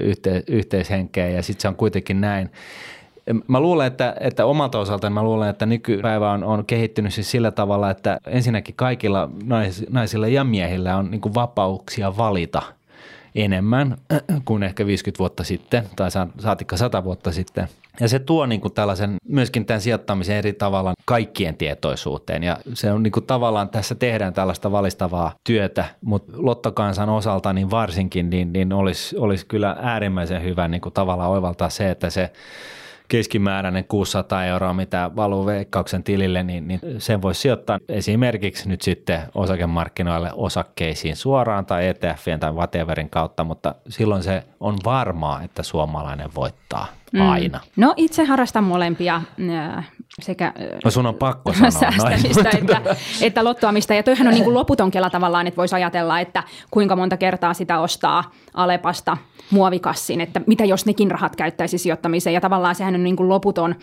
yhte, 0.00 0.42
yhteishenkeä 0.48 1.28
ja 1.28 1.42
sitten 1.42 1.62
se 1.62 1.68
on 1.68 1.76
kuitenkin 1.76 2.20
näin. 2.20 2.50
Mä 3.48 3.60
luulen, 3.60 3.86
että, 3.86 4.16
että 4.20 4.46
omalta 4.46 4.78
osaltaan 4.78 5.12
mä 5.12 5.22
luulen, 5.22 5.50
että 5.50 5.66
nykypäivä 5.66 6.30
on, 6.30 6.44
on 6.44 6.66
kehittynyt 6.66 7.14
siis 7.14 7.30
sillä 7.30 7.50
tavalla, 7.50 7.90
että 7.90 8.18
ensinnäkin 8.26 8.74
kaikilla 8.74 9.30
nais, 9.44 9.84
naisilla 9.90 10.28
ja 10.28 10.44
miehillä 10.44 10.96
on 10.96 11.10
niin 11.10 11.34
vapauksia 11.34 12.16
valita 12.16 12.62
enemmän 13.34 13.96
kuin 14.44 14.62
ehkä 14.62 14.86
50 14.86 15.18
vuotta 15.18 15.44
sitten 15.44 15.84
tai 15.96 16.10
saatikka 16.38 16.76
100 16.76 17.04
vuotta 17.04 17.32
sitten. 17.32 17.68
Ja 18.00 18.08
se 18.08 18.18
tuo 18.18 18.46
niin 18.46 18.60
kuin 18.60 18.74
tällaisen 18.74 19.16
myöskin 19.28 19.66
tämän 19.66 19.80
sijoittamisen 19.80 20.36
eri 20.36 20.52
tavalla 20.52 20.94
kaikkien 21.04 21.56
tietoisuuteen 21.56 22.42
ja 22.42 22.58
se 22.74 22.92
on 22.92 23.02
niin 23.02 23.12
kuin 23.12 23.26
tavallaan 23.26 23.68
tässä 23.68 23.94
tehdään 23.94 24.32
tällaista 24.32 24.72
valistavaa 24.72 25.32
työtä, 25.44 25.84
mutta 26.00 26.32
lottokansan 26.36 27.08
osalta 27.08 27.52
niin 27.52 27.70
varsinkin 27.70 28.30
niin, 28.30 28.52
niin 28.52 28.72
olisi, 28.72 29.16
olisi 29.18 29.46
kyllä 29.46 29.76
äärimmäisen 29.80 30.42
hyvä 30.42 30.68
niin 30.68 30.80
kuin 30.80 30.92
tavallaan 30.92 31.30
oivaltaa 31.30 31.70
se, 31.70 31.90
että 31.90 32.10
se 32.10 32.32
keskimääräinen 33.08 33.84
600 33.84 34.44
euroa, 34.44 34.74
mitä 34.74 35.10
valuu 35.16 35.46
veikkauksen 35.46 36.04
tilille, 36.04 36.42
niin, 36.42 36.68
niin 36.68 36.80
sen 36.98 37.22
voisi 37.22 37.40
sijoittaa 37.40 37.78
esimerkiksi 37.88 38.68
nyt 38.68 38.82
sitten 38.82 39.20
osakemarkkinoille 39.34 40.30
osakkeisiin 40.34 41.16
suoraan 41.16 41.66
tai 41.66 41.86
ETFien 41.86 42.40
tai 42.40 42.52
whateverin 42.52 43.10
kautta, 43.10 43.44
mutta 43.44 43.74
silloin 43.88 44.22
se 44.22 44.44
on 44.60 44.76
varmaa, 44.84 45.42
että 45.42 45.62
suomalainen 45.62 46.30
voittaa 46.34 46.86
mm. 47.14 47.30
aina. 47.30 47.60
No 47.76 47.94
itse 47.96 48.24
harrastan 48.24 48.64
molempia 48.64 49.22
sekä 50.22 50.52
no 50.84 50.90
sun 50.90 51.06
on 51.06 51.14
pakko 51.14 51.52
sanoa 51.52 51.70
säästämistä 51.80 52.50
että, 52.58 52.96
että 53.22 53.44
lottoamista. 53.44 53.94
Ja 53.94 54.02
toihan 54.02 54.26
on 54.26 54.34
niin 54.34 54.44
kuin 54.44 54.54
loputon 54.54 54.90
kela 54.90 55.10
tavallaan, 55.10 55.46
että 55.46 55.56
voisi 55.56 55.74
ajatella, 55.74 56.20
että 56.20 56.42
kuinka 56.70 56.96
monta 56.96 57.16
kertaa 57.16 57.54
sitä 57.54 57.80
ostaa 57.80 58.30
Alepasta 58.54 59.16
muovikassin, 59.50 60.20
että 60.20 60.40
mitä 60.46 60.64
jos 60.64 60.86
nekin 60.86 61.10
rahat 61.10 61.36
käyttäisi 61.36 61.78
sijoittamiseen. 61.78 62.34
Ja 62.34 62.40
tavallaan 62.40 62.74
sehän 62.74 62.94
on 62.94 63.04
niin 63.04 63.16
kuin 63.16 63.28
loputon 63.28 63.74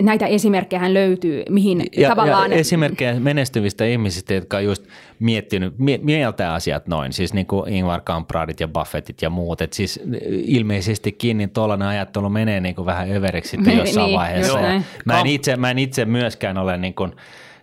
näitä 0.00 0.26
esimerkkejä 0.26 0.94
löytyy, 0.94 1.42
mihin 1.48 1.86
ja, 1.96 2.08
tavallaan... 2.08 2.50
Ja 2.50 2.58
esimerkkejä 2.58 3.20
menestyvistä 3.20 3.84
ihmisistä, 3.84 4.34
jotka 4.34 4.56
on 4.56 4.64
just 4.64 4.86
miettinyt, 5.18 5.74
mieltä 6.02 6.54
asiat 6.54 6.86
noin, 6.86 7.12
siis 7.12 7.34
niin 7.34 7.46
kuin 7.46 7.72
Ingvar 7.72 8.00
Kampradit 8.00 8.60
ja 8.60 8.68
Buffettit 8.68 9.22
ja 9.22 9.30
muut, 9.30 9.60
että 9.60 9.76
siis 9.76 10.00
ilmeisestikin 10.30 11.38
niin 11.38 11.50
tuollainen 11.50 11.88
ajattelu 11.88 12.28
menee 12.28 12.60
niin 12.60 12.74
kuin 12.74 12.86
vähän 12.86 13.12
överiksi 13.12 13.50
sitten 13.50 13.78
jossain 13.78 14.06
niin, 14.06 14.18
vaiheessa. 14.18 14.58
Mä 15.04 15.20
en, 15.20 15.26
itse, 15.26 15.56
mä 15.56 15.70
en 15.70 15.78
itse 15.78 16.04
myöskään 16.04 16.58
ole 16.58 16.76
niin 16.76 16.94
kuin 16.94 17.12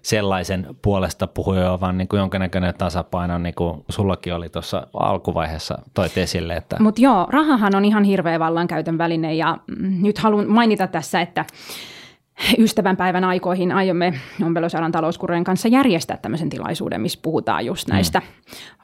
sellaisen 0.01 0.67
puolesta 0.81 1.27
puhuja, 1.27 1.79
vaan 1.81 1.97
niin 1.97 2.07
kuin 2.07 2.17
jonkinnäköinen 2.17 2.73
tasapaino, 2.77 3.37
niin 3.37 3.55
kuin 3.55 3.83
sullakin 3.89 4.33
oli 4.33 4.49
tuossa 4.49 4.87
alkuvaiheessa 4.93 5.77
toit 5.93 6.17
esille. 6.17 6.55
Että... 6.55 6.75
Mutta 6.79 7.01
joo, 7.01 7.27
rahahan 7.29 7.75
on 7.75 7.85
ihan 7.85 8.03
hirveä 8.03 8.39
vallankäytön 8.39 8.97
väline 8.97 9.33
ja 9.33 9.57
nyt 10.01 10.17
haluan 10.17 10.49
mainita 10.49 10.87
tässä, 10.87 11.21
että 11.21 11.45
ystävänpäivän 12.57 13.23
aikoihin 13.23 13.71
aiomme 13.71 14.13
ompelusalan 14.45 14.91
talouskurien 14.91 15.43
kanssa 15.43 15.67
järjestää 15.67 16.17
tämmöisen 16.17 16.49
tilaisuuden, 16.49 17.01
missä 17.01 17.19
puhutaan 17.21 17.65
just 17.65 17.87
näistä 17.87 18.19
mm. 18.19 18.25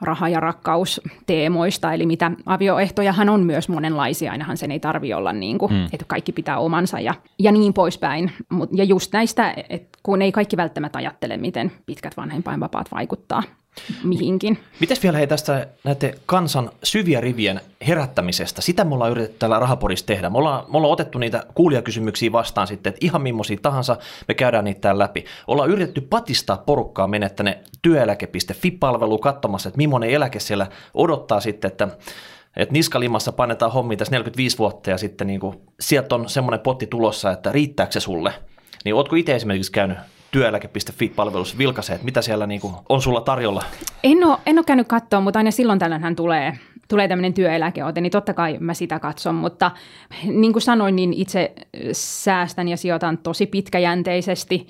raha- 0.00 0.28
ja 0.28 0.40
rakkausteemoista, 0.40 1.92
eli 1.92 2.06
mitä 2.06 2.30
avioehtojahan 2.46 3.28
on 3.28 3.40
myös 3.40 3.68
monenlaisia, 3.68 4.32
ainahan 4.32 4.56
sen 4.56 4.70
ei 4.70 4.80
tarvi 4.80 5.14
olla 5.14 5.32
niin 5.32 5.58
kuin, 5.58 5.72
mm. 5.72 5.84
että 5.84 6.04
kaikki 6.06 6.32
pitää 6.32 6.58
omansa 6.58 7.00
ja, 7.00 7.14
ja 7.38 7.52
niin 7.52 7.74
poispäin. 7.74 8.32
Mut, 8.48 8.70
ja 8.72 8.84
just 8.84 9.12
näistä, 9.12 9.54
että 9.68 9.98
kun 10.02 10.22
ei 10.22 10.32
kaikki 10.32 10.56
välttämättä 10.56 10.98
ajattele, 10.98 11.36
miten 11.36 11.72
pitkät 11.86 12.16
vanhempainvapaat 12.16 12.86
vaikuttaa 12.92 13.42
mihinkin. 14.04 14.58
Mites 14.80 15.02
vielä 15.02 15.18
hei 15.18 15.26
tästä 15.26 15.66
näiden 15.84 16.14
kansan 16.26 16.70
syviä 16.82 17.20
rivien 17.20 17.60
herättämisestä? 17.86 18.62
Sitä 18.62 18.84
me 18.84 18.94
ollaan 18.94 19.10
yritetty 19.10 19.38
täällä 19.38 19.58
Rahaporissa 19.58 20.06
tehdä. 20.06 20.30
Me 20.30 20.38
ollaan, 20.38 20.64
me 20.72 20.76
ollaan 20.76 20.92
otettu 20.92 21.18
niitä 21.18 21.46
kuulijakysymyksiä 21.54 22.32
vastaan 22.32 22.66
sitten, 22.66 22.90
että 22.90 23.06
ihan 23.06 23.22
millaisia 23.22 23.58
tahansa 23.62 23.96
me 24.28 24.34
käydään 24.34 24.64
niitä 24.64 24.80
täällä 24.80 25.02
läpi. 25.02 25.24
Ollaan 25.46 25.70
yritetty 25.70 26.00
patistaa 26.00 26.56
porukkaa 26.56 27.08
mennä 27.08 27.28
tänne 27.28 27.58
työeläke.fi-palveluun 27.82 29.20
katsomassa, 29.20 29.68
että 29.68 29.78
millainen 29.78 30.10
eläke 30.10 30.40
siellä 30.40 30.66
odottaa 30.94 31.40
sitten, 31.40 31.70
että 31.70 31.88
että 32.56 32.72
niskalimassa 32.72 33.32
painetaan 33.32 33.72
hommi 33.72 33.96
tässä 33.96 34.12
45 34.12 34.58
vuotta 34.58 34.90
ja 34.90 34.98
sitten 34.98 35.26
niin 35.26 35.40
kuin, 35.40 35.60
sieltä 35.80 36.14
on 36.14 36.28
semmoinen 36.28 36.60
potti 36.60 36.86
tulossa, 36.86 37.30
että 37.30 37.52
riittääkö 37.52 37.92
se 37.92 38.00
sulle. 38.00 38.32
Niin 38.84 38.94
ootko 38.94 39.16
itse 39.16 39.34
esimerkiksi 39.34 39.72
käynyt 39.72 39.98
työeläke.fi-palvelussa 40.34 41.58
vilkaisee, 41.58 41.94
että 41.94 42.04
mitä 42.04 42.22
siellä 42.22 42.46
niin 42.46 42.60
kuin 42.60 42.74
on 42.88 43.02
sulla 43.02 43.20
tarjolla? 43.20 43.62
En 44.04 44.24
ole, 44.24 44.38
en 44.46 44.58
ole 44.58 44.64
käynyt 44.64 44.88
katsoa, 44.88 45.20
mutta 45.20 45.38
aina 45.38 45.50
silloin 45.50 45.78
tällöin 45.78 46.02
hän 46.02 46.16
tulee, 46.16 46.58
tulee 46.88 47.08
tämmöinen 47.08 47.34
työeläkeote, 47.34 48.00
niin 48.00 48.10
totta 48.10 48.34
kai 48.34 48.56
mä 48.60 48.74
sitä 48.74 48.98
katson, 48.98 49.34
mutta 49.34 49.70
niin 50.24 50.52
kuin 50.52 50.62
sanoin, 50.62 50.96
niin 50.96 51.12
itse 51.12 51.52
säästän 51.92 52.68
ja 52.68 52.76
sijoitan 52.76 53.18
tosi 53.18 53.46
pitkäjänteisesti 53.46 54.66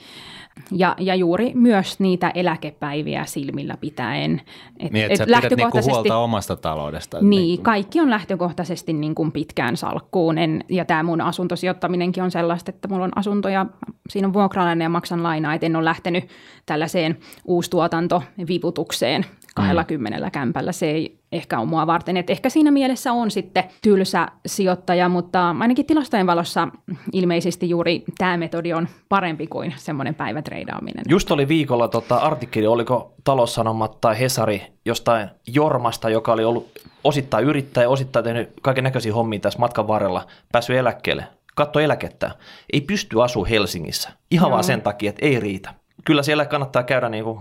ja, 0.71 0.97
ja 0.99 1.15
juuri 1.15 1.53
myös 1.55 2.01
niitä 2.01 2.31
eläkepäiviä 2.35 3.25
silmillä 3.25 3.77
pitäen. 3.77 4.43
Et, 4.79 4.93
niin, 4.93 5.03
että 5.05 5.13
et 5.13 5.19
sä 5.19 5.25
pidät 5.25 5.57
niinku 5.57 5.81
huolta 5.91 6.17
omasta 6.17 6.57
taloudesta. 6.57 7.19
Niin, 7.21 7.31
niin, 7.31 7.63
kaikki 7.63 8.01
on 8.01 8.11
lähtökohtaisesti 8.11 8.93
niin 8.93 9.15
kuin 9.15 9.33
pitkään 9.33 9.77
salkkuun. 9.77 10.39
En, 10.39 10.65
ja 10.69 10.85
tämä 10.85 11.03
mun 11.03 11.21
asuntosijoittaminenkin 11.21 12.23
on 12.23 12.31
sellaista, 12.31 12.71
että 12.71 12.89
mulla 12.89 13.05
on 13.05 13.19
asuntoja, 13.19 13.67
siinä 14.09 14.29
on 14.29 14.35
vuokralainen 14.35 14.85
ja 14.85 14.89
maksan 14.89 15.23
lainaa, 15.23 15.55
että 15.55 15.67
en 15.67 15.77
ole 15.77 15.85
lähtenyt 15.85 16.25
tällaiseen 16.67 17.19
uustuotantoviputukseen 17.45 19.27
20 19.55 20.21
mm. 20.21 20.31
kämpällä. 20.31 20.73
Se 20.73 20.91
ei 20.91 21.19
ehkä 21.35 21.59
ole 21.59 21.69
mua 21.69 21.87
varten. 21.87 22.17
Et 22.17 22.31
ehkä 22.31 22.51
siinä 22.51 22.71
mielessä 22.71 23.13
on 23.13 23.31
sitten 23.31 23.65
tylsä 23.83 24.29
sijoittaja, 24.47 25.09
mutta 25.09 25.57
ainakin 25.61 25.87
tilastojen 25.87 26.27
valossa 26.27 26.69
ilmeisesti 27.13 27.69
juuri 27.69 28.05
tämä 28.19 28.37
metodi 28.37 28.73
on 28.73 28.89
parempi 29.09 29.47
kuin 29.47 29.75
semmoinen 29.77 30.15
päivätreidaaminen. 30.15 31.05
Just 31.09 31.31
oli 31.31 31.49
viikolla 31.49 31.89
tota 31.89 32.17
artikkeli, 32.17 32.67
oliko 32.67 33.15
taloussanomat 33.25 34.01
tai 34.01 34.21
Hesari 34.21 34.63
jostain 34.85 35.29
Jormasta, 35.47 36.11
joka 36.11 36.33
oli 36.33 36.45
ollut 36.45 36.71
osittain 37.05 37.45
yrittäjä, 37.45 37.89
osittain 37.89 38.25
tehnyt 38.25 38.53
kaiken 38.63 38.85
näköisiä 38.85 39.15
hommia 39.15 39.41
tässä 39.41 39.59
matkan 39.59 39.89
varrella, 39.89 40.27
päässyt 40.53 40.77
eläkkeelle, 40.77 41.25
katso 41.55 41.81
eläkettä, 41.81 42.31
ei 42.73 42.81
pysty 42.81 43.23
asua 43.23 43.47
Helsingissä, 43.47 44.11
ihan 44.31 44.47
Joo. 44.47 44.51
vaan 44.51 44.65
sen 44.65 44.83
takia, 44.83 45.11
että 45.11 45.27
ei 45.27 45.41
riitä. 45.41 45.75
Kyllä 46.05 46.23
siellä 46.23 46.45
kannattaa 46.47 46.83
käydä 46.83 47.09
niin 47.09 47.25
kuin 47.25 47.39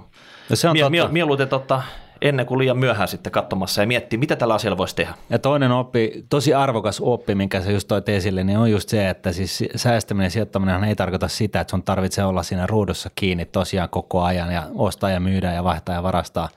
no 0.50 0.56
se 0.56 0.70
on 0.70 0.74
mie- 0.74 0.90
mie- 0.90 1.08
mieluiten 1.08 1.48
tota, 1.48 1.82
ennen 2.24 2.46
kuin 2.46 2.58
liian 2.58 2.78
myöhään 2.78 3.08
sitten 3.08 3.32
katsomassa 3.32 3.82
ja 3.82 3.88
miettiä, 3.88 4.20
mitä 4.20 4.36
tällä 4.36 4.54
asialla 4.54 4.78
voisi 4.78 4.96
tehdä. 4.96 5.14
Ja 5.30 5.40
toinen 5.40 5.72
oppi, 5.72 6.26
tosi 6.30 6.54
arvokas 6.54 7.02
oppi, 7.02 7.36
minkä 7.36 7.62
sä 7.62 7.72
just 7.72 7.88
toit 7.88 8.10
esille, 8.10 8.44
niin 8.44 8.58
on 8.58 8.72
just 8.72 8.90
se, 8.90 9.10
että 9.10 9.32
siis 9.32 9.64
säästäminen 9.76 10.26
ja 10.26 10.30
sijoittaminen 10.30 10.84
ei 10.84 10.96
tarkoita 10.96 11.28
sitä, 11.28 11.62
että 11.62 11.72
sun 11.72 11.84
tarvitsee 11.84 12.26
olla 12.26 12.44
siinä 12.44 12.68
ruudussa 12.68 13.10
kiinni 13.16 13.46
tosiaan 13.46 13.90
koko 13.90 14.22
ajan 14.22 14.52
ja 14.54 14.64
ostaa 14.76 15.10
ja 15.10 15.20
myydä 15.20 15.54
ja 15.54 15.64
vaihtaa 15.64 15.96
ja 15.96 16.04
varastaa. 16.04 16.50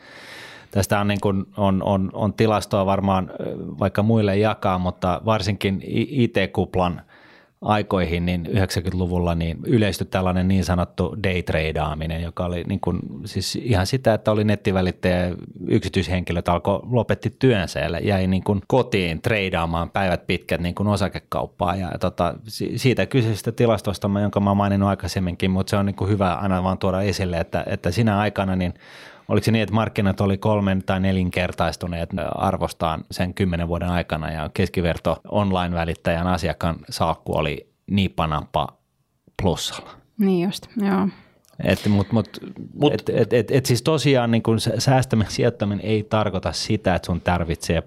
Tästä 0.71 1.01
on, 1.01 1.09
niin 1.09 1.21
kuin, 1.21 1.45
on, 1.57 1.83
on, 1.83 2.11
on 2.13 2.35
tilastoa 2.35 2.87
varmaan 2.87 3.31
vaikka 3.79 4.03
muille 4.03 4.37
jakaa, 4.37 4.79
mutta 4.79 5.21
varsinkin 5.25 5.83
IT-kuplan– 5.85 7.01
aikoihin, 7.63 8.27
niin 8.27 8.47
90-luvulla 8.47 9.35
niin 9.35 9.59
yleistyi 9.67 10.07
tällainen 10.07 10.49
niin 10.49 10.65
sanottu 10.65 11.17
daytradeaaminen, 11.23 12.23
joka 12.23 12.45
oli 12.45 12.65
niin 12.65 12.81
kuin, 12.81 13.01
siis 13.25 13.57
ihan 13.57 13.87
sitä, 13.87 14.15
että 14.15 14.31
oli 14.31 14.45
nettivälittäjä 14.45 15.35
yksityishenkilöt 15.69 16.49
alkoi 16.49 16.81
lopetti 16.91 17.37
työnsä 17.39 17.81
ja 17.81 17.99
jäi 18.01 18.27
niin 18.27 18.45
kuin 18.45 18.61
kotiin 18.67 19.23
treidaamaan 19.23 19.91
päivät 19.91 20.27
pitkät 20.27 20.61
niin 20.61 20.75
kuin 20.75 20.87
osakekauppaa. 20.87 21.77
Ja 21.77 21.91
tota, 22.01 22.35
siitä 22.77 23.07
kyseisestä 23.07 23.53
tilastosta, 23.53 24.11
jonka 24.23 24.41
mä 24.41 24.55
maininnut 24.55 24.89
aikaisemminkin, 24.89 25.51
mutta 25.51 25.71
se 25.71 25.77
on 25.77 25.87
niin 25.87 25.97
kuin 25.97 26.11
hyvä 26.11 26.35
aina 26.35 26.63
vaan 26.63 26.79
tuoda 26.79 27.03
esille, 27.03 27.39
että, 27.39 27.65
että 27.67 27.91
sinä 27.91 28.19
aikana 28.19 28.57
niin 28.57 28.75
Oliko 29.29 29.45
se 29.45 29.51
niin, 29.51 29.63
että 29.63 29.75
markkinat 29.75 30.21
oli 30.21 30.39
kolmen 30.39 30.83
tai 30.83 31.01
nelinkertaistuneet 31.01 32.11
arvostaan 32.35 33.05
sen 33.11 33.35
kymmenen 33.35 33.69
vuoden 33.69 33.89
aikana 33.89 34.33
ja 34.33 34.51
keskiverto 34.55 35.21
online-välittäjän 35.29 36.27
asiakkaan 36.27 36.77
salkku 36.91 37.37
oli 37.37 37.71
niipanappa 37.91 38.69
plussalla? 39.43 39.91
Niin 40.19 40.47
just, 40.47 40.67
joo. 40.77 41.09
Et, 41.65 41.87
mut, 41.89 42.13
mut, 42.13 42.29
mut, 42.75 42.93
et, 42.93 43.09
et, 43.09 43.33
et, 43.33 43.51
et 43.51 43.67
siis 43.67 43.83
tosiaan 43.83 44.31
niin 44.31 44.43
kun 44.43 44.61
säästäminen 44.79 45.33
sijoittaminen 45.33 45.87
ei 45.87 46.03
tarkoita 46.03 46.53
sitä, 46.53 46.95
että 46.95 47.07
sun 47.07 47.21
tarvitsee 47.21 47.83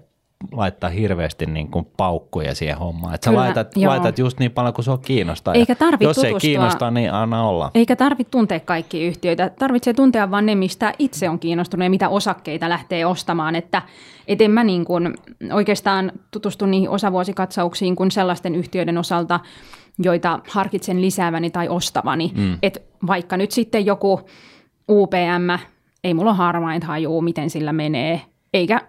laittaa 0.52 0.90
hirveästi 0.90 1.46
niin 1.46 1.70
kuin 1.70 1.86
paukkuja 1.96 2.54
siihen 2.54 2.78
hommaan. 2.78 3.14
Että 3.14 3.24
sä 3.24 3.30
Kyllä, 3.30 3.42
laitat, 3.42 3.76
laitat 3.76 4.18
just 4.18 4.38
niin 4.38 4.50
paljon 4.50 4.74
kuin 4.74 4.84
se 4.84 4.90
on 4.90 5.00
kiinnostaa. 5.00 5.54
Eikä 5.54 5.74
tarvi 5.74 6.04
Jos 6.04 6.16
tutustua, 6.16 6.36
ei 6.36 6.40
kiinnosta, 6.40 6.90
niin 6.90 7.12
anna 7.12 7.48
olla. 7.48 7.70
Eikä 7.74 7.96
tarvitse 7.96 8.30
tuntea 8.30 8.60
kaikki 8.60 9.06
yhtiöitä. 9.06 9.50
Tarvitsee 9.58 9.94
tuntea 9.94 10.30
vain 10.30 10.46
ne, 10.46 10.54
mistä 10.54 10.92
itse 10.98 11.28
on 11.28 11.38
kiinnostunut 11.38 11.84
ja 11.84 11.90
mitä 11.90 12.08
osakkeita 12.08 12.68
lähtee 12.68 13.06
ostamaan. 13.06 13.56
Että 13.56 13.82
et 14.28 14.40
en 14.40 14.50
mä 14.50 14.64
niin 14.64 14.84
kuin 14.84 15.14
oikeastaan 15.52 16.12
tutustu 16.30 16.66
niihin 16.66 16.90
osavuosikatsauksiin 16.90 17.96
kuin 17.96 18.10
sellaisten 18.10 18.54
yhtiöiden 18.54 18.98
osalta, 18.98 19.40
joita 19.98 20.40
harkitsen 20.48 21.00
lisääväni 21.00 21.50
tai 21.50 21.68
ostavani. 21.68 22.32
Mm. 22.34 22.58
Et 22.62 22.82
vaikka 23.06 23.36
nyt 23.36 23.50
sitten 23.50 23.86
joku 23.86 24.20
UPM, 24.90 25.60
ei 26.04 26.14
mulla 26.14 26.30
ole 26.30 26.36
harmain 26.36 26.82
hajuu, 26.82 27.22
miten 27.22 27.50
sillä 27.50 27.72
menee, 27.72 28.20
eikä 28.54 28.80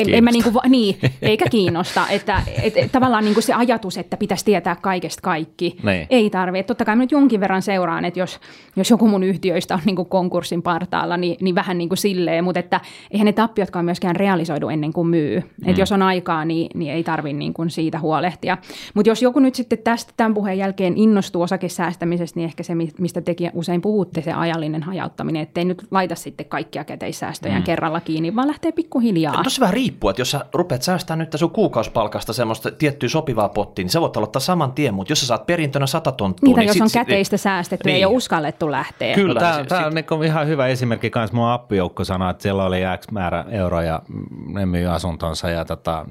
en, 0.00 0.14
en 0.14 0.24
mä 0.24 0.30
niin 0.30 0.44
kuin, 0.44 0.54
niin, 0.68 0.96
eikä 1.22 1.44
kiinnosta. 1.50 2.08
Että 2.08 2.42
et, 2.62 2.76
et, 2.76 2.92
tavallaan 2.92 3.24
niin 3.24 3.34
kuin 3.34 3.44
se 3.44 3.54
ajatus, 3.54 3.98
että 3.98 4.16
pitäisi 4.16 4.44
tietää 4.44 4.76
kaikesta 4.82 5.20
kaikki, 5.22 5.76
niin. 5.82 6.06
ei 6.10 6.30
tarvitse. 6.30 6.66
Totta 6.66 6.84
kai 6.84 6.96
mä 6.96 7.02
nyt 7.02 7.12
jonkin 7.12 7.40
verran 7.40 7.62
seuraan, 7.62 8.04
että 8.04 8.20
jos, 8.20 8.40
jos 8.76 8.90
joku 8.90 9.08
mun 9.08 9.22
yhtiöistä 9.22 9.74
on 9.74 9.80
niin 9.84 9.96
kuin 9.96 10.08
konkurssin 10.08 10.62
partaalla, 10.62 11.16
niin, 11.16 11.36
niin 11.40 11.54
vähän 11.54 11.78
niin 11.78 11.88
kuin 11.88 11.98
silleen, 11.98 12.44
mutta 12.44 12.60
että 12.60 12.80
eihän 13.10 13.26
ne 13.26 13.32
tappiotkaan 13.32 13.84
myöskään 13.84 14.16
realisoidu 14.16 14.68
ennen 14.68 14.92
kuin 14.92 15.06
myy. 15.06 15.40
Mm. 15.40 15.68
Että 15.68 15.82
jos 15.82 15.92
on 15.92 16.02
aikaa, 16.02 16.44
niin, 16.44 16.70
niin 16.74 16.92
ei 16.92 17.04
tarvitse 17.04 17.38
niin 17.38 17.54
kuin 17.54 17.70
siitä 17.70 17.98
huolehtia. 17.98 18.58
Mutta 18.94 19.10
jos 19.10 19.22
joku 19.22 19.40
nyt 19.40 19.54
sitten 19.54 19.78
tästä 19.78 20.12
tämän 20.16 20.34
puheen 20.34 20.58
jälkeen 20.58 20.96
innostuu 20.96 21.42
osakesäästämisestä, 21.42 22.40
niin 22.40 22.44
ehkä 22.44 22.62
se, 22.62 22.74
mistä 22.74 23.20
tekin 23.20 23.50
usein 23.54 23.80
puhutte, 23.80 24.22
se 24.22 24.32
ajallinen 24.32 24.82
hajauttaminen, 24.82 25.42
ettei 25.42 25.64
nyt 25.64 25.86
laita 25.90 26.14
sitten 26.14 26.46
kaikkia 26.46 26.84
käteissäästöjä 26.84 27.58
mm. 27.58 27.62
kerralla 27.64 28.00
kiinni, 28.00 28.36
vaan 28.36 28.48
lähtee 28.48 28.72
pikkuhiljaa. 28.72 29.42
Tosi 29.42 29.60
vähän 29.60 29.74
riippuu, 29.74 29.89
että 30.10 30.20
jos 30.20 30.30
sä 30.30 30.44
rupeat 30.52 30.82
säästämään 30.82 31.18
nyt 31.18 31.40
sun 31.40 31.50
kuukausipalkasta 31.50 32.32
semmoista 32.32 32.70
tiettyä 32.70 33.08
sopivaa 33.08 33.48
pottia, 33.48 33.82
niin 33.82 33.90
sä 33.90 34.00
voit 34.00 34.16
aloittaa 34.16 34.40
saman 34.40 34.72
tien, 34.72 34.94
mutta 34.94 35.12
jos 35.12 35.20
sä 35.20 35.26
saat 35.26 35.46
perintönä 35.46 35.86
sata 35.86 36.12
tonttua. 36.12 36.46
Niin, 36.46 36.56
niin 36.56 36.66
jos 36.66 36.72
sit, 36.72 36.82
on 36.82 36.88
käteistä 36.92 37.36
sit, 37.36 37.42
säästetty, 37.42 37.88
niin. 37.88 37.96
ei 37.96 38.04
ole 38.04 38.16
uskallettu 38.16 38.70
lähteä. 38.70 39.14
Kyllä. 39.14 39.40
Tämä, 39.40 39.64
tämä 39.64 39.86
on 39.86 39.94
niin 39.94 40.24
ihan 40.24 40.46
hyvä 40.46 40.66
esimerkki 40.66 41.10
kanssa. 41.10 41.36
Mun 41.36 41.48
appijoukko 41.48 42.04
sanoi, 42.04 42.30
että 42.30 42.42
siellä 42.42 42.64
oli 42.64 42.80
X 43.00 43.10
määrä 43.10 43.44
euroja, 43.50 44.02
ne 44.46 44.66
myy 44.66 44.86
asuntonsa 44.86 45.50
ja 45.50 45.64
tota, 45.64 46.06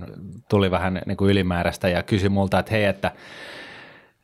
tuli 0.49 0.71
vähän 0.71 1.01
niin 1.05 1.17
kuin 1.17 1.31
ylimääräistä 1.31 1.89
ja 1.89 2.03
kysyi 2.03 2.29
multa, 2.29 2.59
että 2.59 2.71
hei, 2.71 2.85
että 2.85 3.11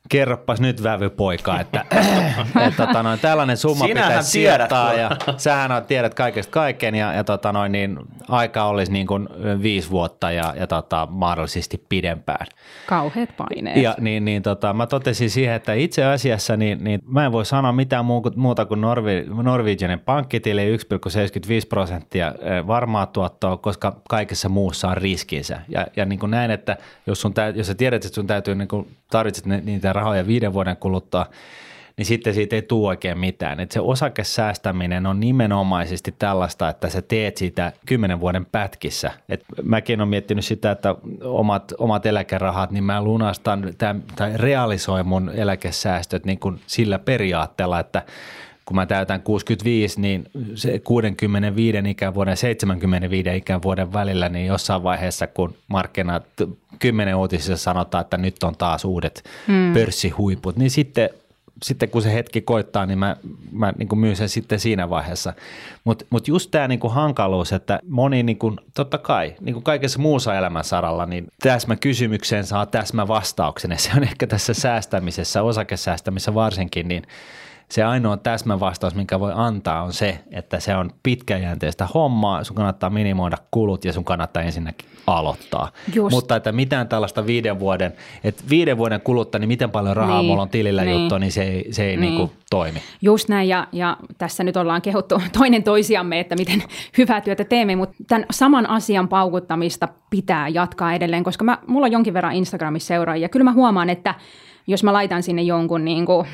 kerroppas 0.10 0.62
nyt 0.62 0.84
vävypoika, 0.84 1.60
että, 1.60 1.86
että 2.68 2.88
tota 2.88 3.04
noin, 3.04 3.20
tällainen 3.20 3.58
summa 3.58 3.86
Sinähän 3.86 4.10
pitäisi 4.10 4.32
sijoittaa 4.32 4.94
ja 4.94 5.10
sähän 5.38 5.86
tiedät 5.86 6.14
kaikesta 6.14 6.52
kaiken 6.52 6.96
ja, 6.96 7.14
ja 7.14 7.24
tota 7.24 7.54
noin, 7.54 7.72
niin 7.72 8.00
aika 8.28 8.66
olisi 8.66 8.92
niin 8.92 9.08
kuin 9.08 9.30
viisi 9.62 9.90
vuotta 9.90 10.32
ja, 10.32 10.54
ja 10.60 10.68
tota, 10.68 11.08
mahdollisesti 11.12 11.86
pidempään. 11.90 12.48
Kauheat 12.88 13.30
paineet. 13.38 13.78
Ja 13.78 13.96
niin, 14.00 14.26
niin 14.26 14.44
tota, 14.44 14.74
mä 14.74 14.88
totesin 14.88 15.30
siihen, 15.30 15.56
että 15.56 15.74
itse 15.74 16.06
asiassa 16.06 16.58
niin, 16.58 16.84
niin 16.84 17.02
mä 17.08 17.26
en 17.26 17.32
voi 17.32 17.46
sanoa 17.46 17.72
mitään 17.72 18.06
muuta 18.36 18.66
kuin 18.66 18.82
Norvi, 18.82 19.26
Norwegianin 19.44 20.00
pankkitili 20.00 20.78
1,75 20.78 20.82
prosenttia 21.70 22.34
varmaa 22.68 23.06
tuottoa, 23.06 23.58
koska 23.58 24.02
kaikessa 24.10 24.50
muussa 24.50 24.88
on 24.88 24.98
riskinsä. 24.98 25.62
Ja, 25.70 25.88
ja 25.96 26.06
niin 26.06 26.20
kuin 26.20 26.32
näin, 26.32 26.52
että 26.52 26.78
jos, 27.08 27.22
sun 27.22 27.34
täytyy, 27.34 27.60
jos 27.60 27.68
sä 27.68 27.76
tiedät, 27.76 28.06
että 28.06 28.16
sun 28.16 28.28
täytyy, 28.28 28.56
niin 28.56 28.68
kuin 28.68 28.88
tarvitset 29.12 29.46
niitä 29.46 29.94
rahoja 29.96 30.28
viiden 30.28 30.54
vuoden 30.54 30.78
kuluttua, 30.78 31.26
niin 31.98 32.06
sitten 32.06 32.34
siitä 32.34 32.56
ei 32.56 32.62
tule 32.62 32.88
oikein 32.88 33.20
mitään. 33.20 33.60
Et 33.60 33.72
se 33.72 33.80
osakesäästäminen 33.80 35.06
on 35.06 35.20
nimenomaisesti 35.20 36.16
tällaista, 36.20 36.70
että 36.70 36.90
sä 36.90 37.02
teet 37.02 37.38
sitä 37.38 37.72
kymmenen 37.86 38.20
vuoden 38.20 38.46
pätkissä. 38.46 39.12
Et 39.30 39.46
mäkin 39.64 40.00
olen 40.02 40.10
miettinyt 40.10 40.46
sitä, 40.46 40.72
että 40.72 40.96
omat, 41.24 41.74
omat 41.78 42.06
eläkerahat, 42.06 42.72
niin 42.72 42.84
mä 42.84 43.04
lunastan 43.04 43.74
tämän, 43.78 44.04
tai 44.16 44.32
realisoin 44.36 45.08
mun 45.08 45.32
eläkesäästöt 45.36 46.26
niin 46.26 46.40
kuin 46.40 46.60
sillä 46.68 47.00
periaatteella, 47.00 47.80
että 47.80 48.02
kun 48.66 48.76
mä 48.76 48.86
täytän 48.86 49.22
65, 49.22 50.02
niin 50.02 50.26
se 50.56 50.80
65 50.80 51.78
ikävuoden 51.90 52.38
75 52.38 53.36
ikävuoden 53.36 53.94
välillä, 53.94 54.30
niin 54.30 54.46
jossain 54.46 54.84
vaiheessa, 54.84 55.28
kun 55.28 55.56
markkinat 55.68 56.26
10 56.80 57.16
uutisissa 57.16 57.58
sanotaan, 57.58 58.02
että 58.02 58.18
nyt 58.18 58.44
on 58.44 58.58
taas 58.58 58.86
uudet 58.86 59.24
hmm. 59.48 59.74
pörssihuiput, 59.74 60.56
niin 60.56 60.72
sitten 60.72 61.10
sitten 61.64 61.90
kun 61.90 62.02
se 62.02 62.14
hetki 62.14 62.42
koittaa, 62.42 62.86
niin 62.86 63.00
mä, 63.00 63.16
mä 63.52 63.74
niin 63.78 63.88
kuin 63.88 64.00
myyn 64.00 64.16
sen 64.16 64.30
sitten 64.30 64.60
siinä 64.60 64.90
vaiheessa. 64.90 65.34
Mutta 65.84 66.06
mut 66.10 66.28
just 66.28 66.52
tämä 66.52 66.68
niin 66.68 66.80
hankaluus, 66.90 67.54
että 67.54 67.80
moni, 67.88 68.24
niin 68.24 68.38
kuin, 68.38 68.58
totta 68.74 68.98
kai, 68.98 69.36
niin 69.42 69.54
kuin 69.54 69.64
kaikessa 69.64 70.00
muussa 70.00 70.36
elämän 70.36 70.64
saralla, 70.64 71.06
niin 71.06 71.28
täsmä 71.40 71.76
kysymykseen 71.76 72.46
saa 72.46 72.66
täsmä 72.66 73.08
vastauksen. 73.08 73.72
Ja 73.72 73.78
se 73.86 73.92
on 73.98 74.04
ehkä 74.04 74.28
tässä 74.28 74.54
säästämisessä, 74.54 75.44
osakesäästämisessä 75.44 76.34
varsinkin, 76.34 76.88
niin 76.88 77.04
se 77.70 77.84
ainoa 77.84 78.18
täsmävastaus, 78.18 78.96
minkä 78.96 79.20
voi 79.20 79.32
antaa, 79.36 79.84
on 79.84 79.94
se, 79.94 80.20
että 80.32 80.60
se 80.60 80.76
on 80.76 80.92
pitkäjänteistä 81.04 81.88
hommaa, 81.94 82.44
sun 82.44 82.56
kannattaa 82.56 82.90
minimoida 82.90 83.38
kulut 83.52 83.86
ja 83.86 83.94
sun 83.94 84.04
kannattaa 84.04 84.44
ensinnäkin 84.44 84.90
aloittaa. 85.08 85.72
Just. 85.94 86.16
Mutta 86.16 86.36
että 86.36 86.52
mitään 86.52 86.88
tällaista 86.88 87.26
viiden 87.26 87.60
vuoden, 87.60 87.94
että 88.24 88.44
viiden 88.50 88.78
vuoden 88.78 89.02
kulutta, 89.02 89.40
niin 89.40 89.48
miten 89.48 89.72
paljon 89.72 89.98
rahaa 89.98 90.22
niin, 90.22 90.30
mulla 90.30 90.42
on 90.42 90.50
tilillä 90.50 90.84
niin, 90.84 91.00
juttu, 91.00 91.18
niin 91.18 91.32
se 91.32 91.44
ei, 91.44 91.74
se 91.74 91.84
ei 91.84 91.98
niin. 91.98 92.02
Niin 92.02 92.16
kuin 92.16 92.32
toimi. 92.50 92.82
Just 93.02 93.30
näin, 93.30 93.50
ja, 93.50 93.68
ja 93.72 93.98
tässä 94.18 94.44
nyt 94.44 94.58
ollaan 94.58 94.82
kehuttu 94.82 95.22
toinen 95.38 95.64
toisiamme, 95.64 96.20
että 96.20 96.36
miten 96.36 96.64
hyvää 96.98 97.22
työtä 97.22 97.44
teemme, 97.44 97.76
mutta 97.76 97.96
tämän 98.08 98.26
saman 98.32 98.70
asian 98.70 99.08
paukuttamista 99.08 99.88
pitää 100.10 100.48
jatkaa 100.48 100.94
edelleen, 100.94 101.24
koska 101.24 101.44
mä, 101.44 101.58
mulla 101.68 101.86
on 101.86 101.92
jonkin 101.92 102.14
verran 102.14 102.36
Instagramissa 102.36 102.88
seuraajia. 102.88 103.30
Kyllä 103.30 103.44
mä 103.44 103.54
huomaan, 103.54 103.90
että 103.90 104.16
jos 104.68 104.84
mä 104.84 104.94
laitan 104.94 105.24
sinne 105.24 105.42
jonkun 105.42 105.86
niin 105.86 106.06
kuin 106.06 106.28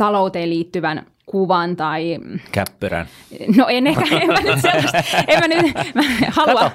talouteen 0.00 0.50
liittyvän 0.50 1.06
kuvan 1.26 1.76
tai... 1.76 2.18
Käppyrän. 2.52 3.06
No 3.56 3.66
en 3.68 3.86
ehkä, 3.86 4.04
en 4.20 4.26
mä 4.28 4.40
nyt 4.40 4.60
sellaista, 4.60 4.98
en 5.28 5.40
mä 5.40 5.48
nyt, 5.48 5.74
mä 5.94 6.02
halua, 6.28 6.70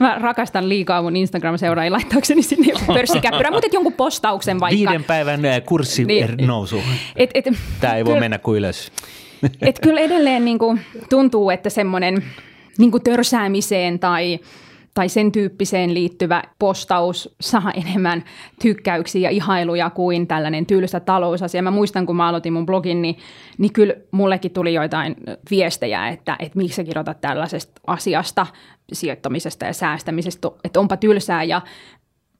mä 0.00 0.18
rakastan 0.18 0.68
liikaa 0.68 1.02
mun 1.02 1.16
Instagram-seuraajia 1.16 1.92
laittaakseni 1.92 2.42
sinne 2.42 2.72
joku 2.72 2.92
pörssikäppyrän, 2.92 3.52
mutta 3.52 3.68
jonkun 3.72 3.92
postauksen 3.92 4.60
vaikka. 4.60 4.78
Viiden 4.78 5.04
päivän 5.04 5.40
kurssi 5.66 6.04
niin, 6.04 6.36
nousu. 6.46 6.82
Et, 7.16 7.30
et, 7.34 7.44
Tämä 7.80 7.94
ei 7.94 8.04
voi 8.04 8.10
kyllä, 8.10 8.20
mennä 8.20 8.38
kuin 8.38 8.58
ylös. 8.58 8.92
Et 9.62 9.80
kyllä 9.80 10.00
edelleen 10.00 10.44
niin 10.44 10.58
kuin, 10.58 10.80
tuntuu, 11.10 11.50
että 11.50 11.70
semmoinen 11.70 12.24
niin 12.78 12.90
kuin 12.90 13.02
törsäämiseen 13.02 13.98
tai 13.98 14.40
tai 14.96 15.08
sen 15.08 15.32
tyyppiseen 15.32 15.94
liittyvä 15.94 16.42
postaus 16.58 17.36
saa 17.40 17.72
enemmän 17.74 18.24
tykkäyksiä 18.62 19.20
ja 19.20 19.30
ihailuja 19.30 19.90
kuin 19.90 20.26
tällainen 20.26 20.66
tylsä 20.66 21.00
talousasia. 21.00 21.62
Mä 21.62 21.70
muistan, 21.70 22.06
kun 22.06 22.16
mä 22.16 22.28
aloitin 22.28 22.52
mun 22.52 22.66
blogin, 22.66 23.02
niin, 23.02 23.18
niin 23.58 23.72
kyllä 23.72 23.94
mullekin 24.10 24.50
tuli 24.50 24.74
joitain 24.74 25.16
viestejä, 25.50 26.08
että, 26.08 26.36
että 26.38 26.58
miksi 26.58 26.76
sä 26.76 26.84
kirjoitat 26.84 27.20
tällaisesta 27.20 27.80
asiasta, 27.86 28.46
sijoittamisesta 28.92 29.66
ja 29.66 29.72
säästämisestä, 29.72 30.48
että 30.64 30.80
onpa 30.80 30.96
tylsää. 30.96 31.44
Ja 31.44 31.60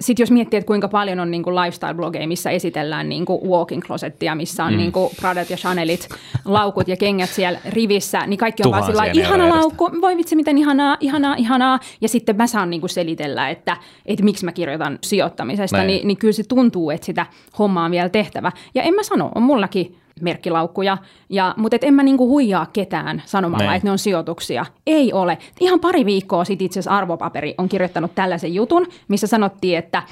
sitten 0.01 0.23
jos 0.23 0.31
miettii, 0.31 0.59
että 0.59 0.67
kuinka 0.67 0.89
paljon 0.89 1.21
on 1.21 1.31
niin 1.31 1.43
kuin 1.43 1.57
lifestyle-blogeja, 1.57 2.29
missä 2.29 2.51
esitellään 2.51 3.09
niin 3.09 3.25
kuin 3.25 3.49
walking 3.51 3.83
closettia, 3.83 4.35
missä 4.35 4.65
on 4.65 4.73
mm. 4.73 4.79
niin 4.79 4.93
kuin 4.93 5.11
Pradat 5.21 5.51
ja 5.51 5.57
Chanelit, 5.57 6.09
laukut 6.45 6.89
ja 6.89 6.97
kengät 6.97 7.31
siellä 7.31 7.59
rivissä, 7.69 8.27
niin 8.27 8.39
kaikki 8.39 8.63
on 8.67 8.71
vaan 8.71 8.87
sillä 8.87 9.05
ihana 9.05 9.49
laukku, 9.49 9.91
voi 10.01 10.17
vitsi 10.17 10.37
miten 10.37 10.59
ihanaa, 10.59 10.97
ihanaa, 11.01 11.35
ihanaa. 11.35 11.81
Ja 12.01 12.09
sitten 12.09 12.37
mä 12.37 12.47
saan 12.47 12.71
niin 12.71 12.81
kuin 12.81 12.91
selitellä, 12.91 13.51
että, 13.51 13.77
että 14.07 14.25
miksi 14.25 14.45
mä 14.45 14.53
kirjoitan 14.53 14.99
sijoittamisesta, 15.03 15.83
niin, 15.83 16.07
niin 16.07 16.17
kyllä 16.17 16.33
se 16.33 16.43
tuntuu, 16.49 16.91
että 16.91 17.07
sitä 17.07 17.27
hommaa 17.59 17.85
on 17.85 17.91
vielä 17.91 18.09
tehtävä. 18.09 18.53
Ja 18.75 18.83
en 18.83 18.95
mä 18.95 19.03
sano, 19.03 19.31
on 19.35 19.43
mullakin 19.43 19.97
merkkilaukkuja, 20.21 20.99
ja, 21.29 21.55
mutta 21.57 21.77
et 21.77 21.85
en 21.85 21.95
mä 21.95 22.03
niinku 22.03 22.29
huijaa 22.29 22.67
ketään 22.73 23.23
sanomalla, 23.27 23.65
Näin. 23.65 23.77
että 23.77 23.87
ne 23.87 23.91
on 23.91 23.99
sijoituksia. 23.99 24.67
Ei 24.87 25.13
ole. 25.13 25.39
Ihan 25.61 25.81
pari 25.81 26.05
viikkoa 26.07 26.45
sitten 26.45 26.65
itse 26.65 26.81
asiassa 26.81 26.97
Arvopaperi 26.97 27.55
on 27.59 27.69
kirjoittanut 27.69 28.15
tällaisen 28.15 28.55
jutun, 28.55 28.87
missä 29.09 29.27
sanottiin, 29.27 29.79
että 29.79 30.03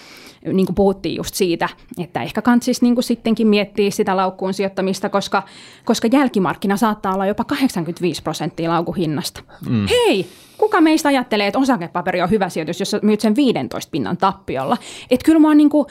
niin 0.53 0.67
kuin 0.67 0.75
puhuttiin 0.75 1.17
just 1.17 1.35
siitä, 1.35 1.69
että 1.99 2.23
ehkä 2.23 2.43
kantsis 2.43 2.83
niin 2.83 2.95
kuin 2.95 3.05
sittenkin 3.05 3.47
miettiä 3.47 3.91
sitä 3.91 4.17
laukkuun 4.17 4.55
sijoittamista, 4.55 5.09
koska, 5.09 5.43
koska 5.85 6.09
jälkimarkkina 6.13 6.77
saattaa 6.77 7.15
olla 7.15 7.27
jopa 7.27 7.45
85 7.45 8.23
prosenttia 8.23 8.71
laukuhinnasta. 8.71 9.43
Mm. 9.69 9.87
Hei, 9.91 10.27
kuka 10.59 10.81
meistä 10.81 11.09
ajattelee, 11.09 11.47
että 11.47 11.59
osakepaperi 11.59 12.23
on 12.23 12.31
hyvä 12.31 12.49
sijoitus, 12.49 12.81
jos 12.81 12.97
myyt 13.03 13.21
sen 13.21 13.37
15 13.37 13.91
pinnan 13.91 14.17
tappiolla? 14.17 14.77
Että 15.11 15.25
kyllä 15.25 15.39
mä 15.39 15.49
oon 15.49 15.57
niin 15.57 15.71
kuin 15.71 15.87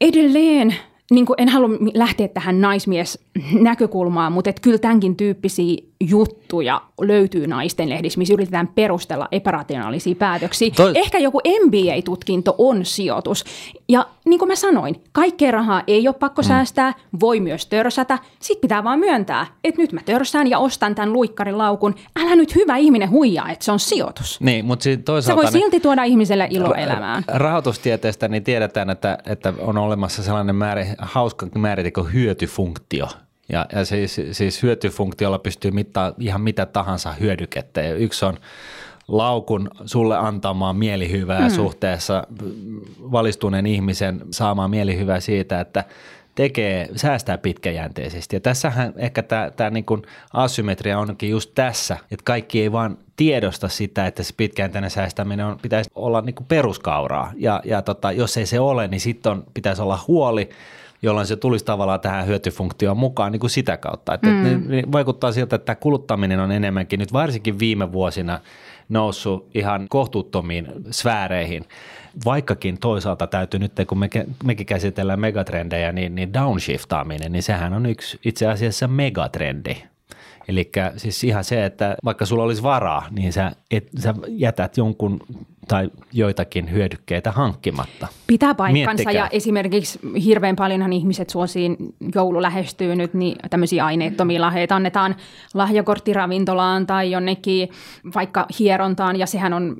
edelleen 0.00 0.74
niin 1.10 1.26
kuin 1.26 1.34
en 1.38 1.48
halua 1.48 1.68
lähteä 1.94 2.28
tähän 2.28 2.60
naismies-näkökulmaan, 2.60 4.32
mutta 4.32 4.50
et 4.50 4.60
kyllä 4.60 4.78
tämänkin 4.78 5.16
tyyppisiä 5.16 5.76
juttuja 6.00 6.82
löytyy 7.00 7.46
naisten 7.46 7.88
lehdissä, 7.88 8.18
missä 8.18 8.34
yritetään 8.34 8.68
perustella 8.68 9.28
epärationaalisia 9.32 10.14
päätöksiä. 10.14 10.70
Toi... 10.76 10.92
Ehkä 10.94 11.18
joku 11.18 11.40
MBA-tutkinto 11.64 12.54
on 12.58 12.84
sijoitus. 12.84 13.44
Ja 13.88 14.06
niin 14.24 14.38
kuin 14.38 14.48
mä 14.48 14.54
sanoin, 14.54 15.02
kaikkea 15.12 15.50
rahaa 15.50 15.82
ei 15.86 16.08
ole 16.08 16.14
pakko 16.14 16.42
mm. 16.42 16.48
säästää, 16.48 16.94
voi 17.20 17.40
myös 17.40 17.66
törsätä. 17.66 18.18
Sitten 18.38 18.60
pitää 18.60 18.84
vaan 18.84 18.98
myöntää, 18.98 19.46
että 19.64 19.82
nyt 19.82 19.92
mä 19.92 20.00
törsään 20.04 20.50
ja 20.50 20.58
ostan 20.58 20.94
tämän 20.94 21.12
luikkarin 21.12 21.58
laukun. 21.58 21.94
Älä 22.20 22.36
nyt 22.36 22.54
hyvä 22.54 22.76
ihminen 22.76 23.10
huijaa, 23.10 23.50
että 23.50 23.64
se 23.64 23.72
on 23.72 23.80
sijoitus. 23.80 24.40
Niin, 24.40 24.64
mutta 24.64 24.84
toisaalta... 25.04 25.42
Se 25.42 25.46
voi 25.46 25.52
niin, 25.52 25.64
silti 25.64 25.80
tuoda 25.80 26.04
ihmiselle 26.04 26.48
iloelämään. 26.50 27.24
Rahoitustieteestä 27.28 28.28
niin 28.28 28.44
tiedetään, 28.44 28.90
että, 28.90 29.18
että 29.26 29.52
on 29.60 29.78
olemassa 29.78 30.22
sellainen 30.22 30.56
määrä, 30.56 30.86
hauska 30.98 31.46
kuin 31.94 32.12
hyötyfunktio– 32.12 33.08
ja, 33.52 33.66
ja 33.72 33.84
siis, 33.84 34.20
siis 34.32 34.62
hyötyfunktiolla 34.62 35.38
pystyy 35.38 35.70
mittaamaan 35.70 36.14
ihan 36.18 36.40
mitä 36.40 36.66
tahansa 36.66 37.12
hyödykettä. 37.12 37.80
Ja 37.80 37.94
yksi 37.94 38.24
on 38.24 38.36
laukun 39.08 39.70
sulle 39.84 40.16
antamaan 40.16 40.76
mielihyvää 40.76 41.48
mm. 41.48 41.54
suhteessa 41.54 42.26
valistuneen 43.12 43.66
ihmisen 43.66 44.20
saamaan 44.30 44.70
mielihyvää 44.70 45.20
siitä, 45.20 45.60
että 45.60 45.84
tekee, 46.34 46.88
säästää 46.96 47.38
pitkäjänteisesti. 47.38 48.36
Ja 48.36 48.40
tässähän 48.40 48.92
ehkä 48.96 49.22
tämä, 49.22 49.50
tämä 49.50 49.70
niin 49.70 49.84
kuin 49.84 50.02
asymmetria 50.32 50.98
onkin 50.98 51.30
just 51.30 51.52
tässä, 51.54 51.96
että 52.10 52.24
kaikki 52.24 52.60
ei 52.62 52.72
vaan 52.72 52.98
tiedosta 53.16 53.68
sitä, 53.68 54.06
että 54.06 54.22
se 54.22 54.34
pitkäjänteinen 54.36 54.90
säästäminen 54.90 55.46
on, 55.46 55.58
pitäisi 55.62 55.90
olla 55.94 56.20
niin 56.20 56.34
kuin 56.34 56.46
peruskauraa. 56.46 57.32
Ja, 57.36 57.62
ja 57.64 57.82
tota, 57.82 58.12
jos 58.12 58.36
ei 58.36 58.46
se 58.46 58.60
ole, 58.60 58.88
niin 58.88 59.00
sitten 59.00 59.42
pitäisi 59.54 59.82
olla 59.82 60.04
huoli– 60.08 60.48
jolloin 61.02 61.26
se 61.26 61.36
tulisi 61.36 61.64
tavallaan 61.64 62.00
tähän 62.00 62.26
hyötyfunktioon 62.26 62.96
mukaan 62.96 63.32
niin 63.32 63.40
kuin 63.40 63.50
sitä 63.50 63.76
kautta. 63.76 64.14
Että 64.14 64.28
mm. 64.28 64.42
ne, 64.42 64.56
ne 64.56 64.82
vaikuttaa 64.92 65.32
siltä, 65.32 65.56
että 65.56 65.74
kuluttaminen 65.74 66.40
on 66.40 66.52
enemmänkin 66.52 67.00
nyt 67.00 67.12
varsinkin 67.12 67.58
viime 67.58 67.92
vuosina 67.92 68.40
noussut 68.88 69.48
ihan 69.54 69.86
kohtuuttomiin 69.88 70.68
sfääreihin. 70.90 71.64
Vaikkakin 72.24 72.78
toisaalta 72.78 73.26
täytyy 73.26 73.60
nyt, 73.60 73.72
kun 73.86 73.98
me, 73.98 74.08
mekin 74.44 74.66
käsitellään 74.66 75.20
megatrendejä, 75.20 75.92
niin, 75.92 76.14
niin 76.14 76.34
downshiftaaminen, 76.34 77.32
niin 77.32 77.42
sehän 77.42 77.72
on 77.72 77.86
yksi 77.86 78.18
itse 78.24 78.46
asiassa 78.46 78.88
megatrendi. 78.88 79.76
Eli 80.48 80.70
siis 80.96 81.24
ihan 81.24 81.44
se, 81.44 81.64
että 81.64 81.96
vaikka 82.04 82.26
sulla 82.26 82.44
olisi 82.44 82.62
varaa, 82.62 83.06
niin 83.10 83.32
sä, 83.32 83.52
et, 83.70 83.88
sä 83.98 84.14
jätät 84.28 84.76
jonkun 84.76 85.20
tai 85.68 85.90
joitakin 86.12 86.70
hyödykkeitä 86.70 87.32
hankkimatta. 87.32 88.08
Pitää 88.26 88.54
paikkansa 88.54 88.88
Miettikää. 88.88 89.12
ja 89.12 89.28
esimerkiksi 89.32 89.98
hirveän 90.24 90.56
paljonhan 90.56 90.92
ihmiset 90.92 91.30
suosiin 91.30 91.76
joulu 92.14 92.42
lähestyy 92.42 92.96
nyt, 92.96 93.14
niin 93.14 93.36
tämmöisiä 93.50 93.86
aineettomia 93.86 94.40
lahjoita 94.40 94.76
annetaan 94.76 95.16
lahjakorttiravintolaan 95.54 96.86
tai 96.86 97.10
jonnekin 97.10 97.68
vaikka 98.14 98.46
hierontaan 98.58 99.18
ja 99.18 99.26
sehän 99.26 99.52
on 99.52 99.76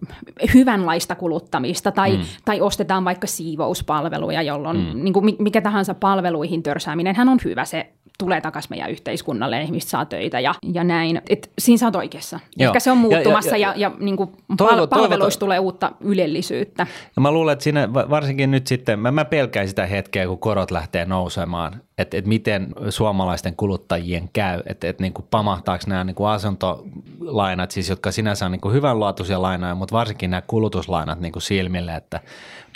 hyvänlaista 0.54 1.14
kuluttamista 1.14 1.92
tai, 1.92 2.16
mm. 2.16 2.22
tai 2.44 2.60
ostetaan 2.60 3.04
vaikka 3.04 3.26
siivouspalveluja, 3.26 4.42
jolloin 4.42 4.76
mm. 4.76 5.04
niin 5.04 5.12
kuin 5.12 5.36
mikä 5.38 5.60
tahansa 5.60 5.94
palveluihin 5.94 6.62
törsääminen 6.62 7.16
hän 7.16 7.28
on 7.28 7.38
hyvä, 7.44 7.64
se 7.64 7.92
tulee 8.18 8.40
takaisin 8.40 8.70
meidän 8.70 8.90
yhteiskunnalle 8.90 9.56
ja 9.56 9.62
ihmiset 9.62 9.90
saa 9.90 10.04
töitä 10.04 10.40
ja, 10.40 10.54
ja 10.72 10.84
näin. 10.84 11.22
Et 11.28 11.50
siinä 11.58 11.78
sä 11.78 11.86
oot 11.86 11.96
oikeassa. 11.96 12.40
Joo. 12.56 12.68
Ehkä 12.68 12.80
se 12.80 12.90
on 12.90 12.98
muuttumassa 12.98 13.56
ja, 13.56 13.68
ja, 13.68 13.68
ja, 13.68 13.88
ja, 13.88 13.90
ja 13.90 14.04
niin 14.04 14.16
kuin 14.16 14.30
toivo, 14.56 14.86
palveluista 14.86 15.40
tulee 15.40 15.58
uutta 15.58 15.77
ylellisyyttä. 16.00 16.86
Ja 17.16 17.22
mä 17.22 17.32
luulen, 17.32 17.52
että 17.52 17.62
siinä 17.62 17.92
varsinkin 17.94 18.50
nyt 18.50 18.66
sitten, 18.66 18.98
mä, 19.00 19.10
mä 19.10 19.24
pelkään 19.24 19.68
sitä 19.68 19.86
hetkeä, 19.86 20.26
kun 20.26 20.38
korot 20.38 20.70
lähtee 20.70 21.04
nousemaan, 21.04 21.80
että, 21.98 22.16
että 22.16 22.28
miten 22.28 22.74
suomalaisten 22.88 23.56
kuluttajien 23.56 24.28
käy, 24.32 24.62
että, 24.66 24.88
että 24.88 25.02
niin 25.02 25.12
kuin 25.12 25.26
pamahtaako 25.30 25.84
nämä 25.86 26.04
niin 26.04 26.14
kuin 26.14 26.28
asuntolainat, 26.28 27.70
siis 27.70 27.88
jotka 27.88 28.12
sinänsä 28.12 28.46
on 28.46 28.52
niin 28.52 28.60
kuin 28.60 28.74
hyvänlaatuisia 28.74 29.42
lainoja, 29.42 29.74
mutta 29.74 29.92
varsinkin 29.92 30.30
nämä 30.30 30.42
kulutuslainat 30.46 31.20
niin 31.20 31.32
kuin 31.32 31.42
silmille, 31.42 31.94
että 31.94 32.20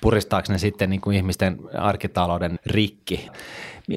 puristaako 0.03 0.53
ne 0.53 0.59
sitten 0.59 0.91
niin 0.91 1.01
kuin 1.01 1.17
ihmisten 1.17 1.59
arkitalouden 1.79 2.59
rikki. 2.67 3.29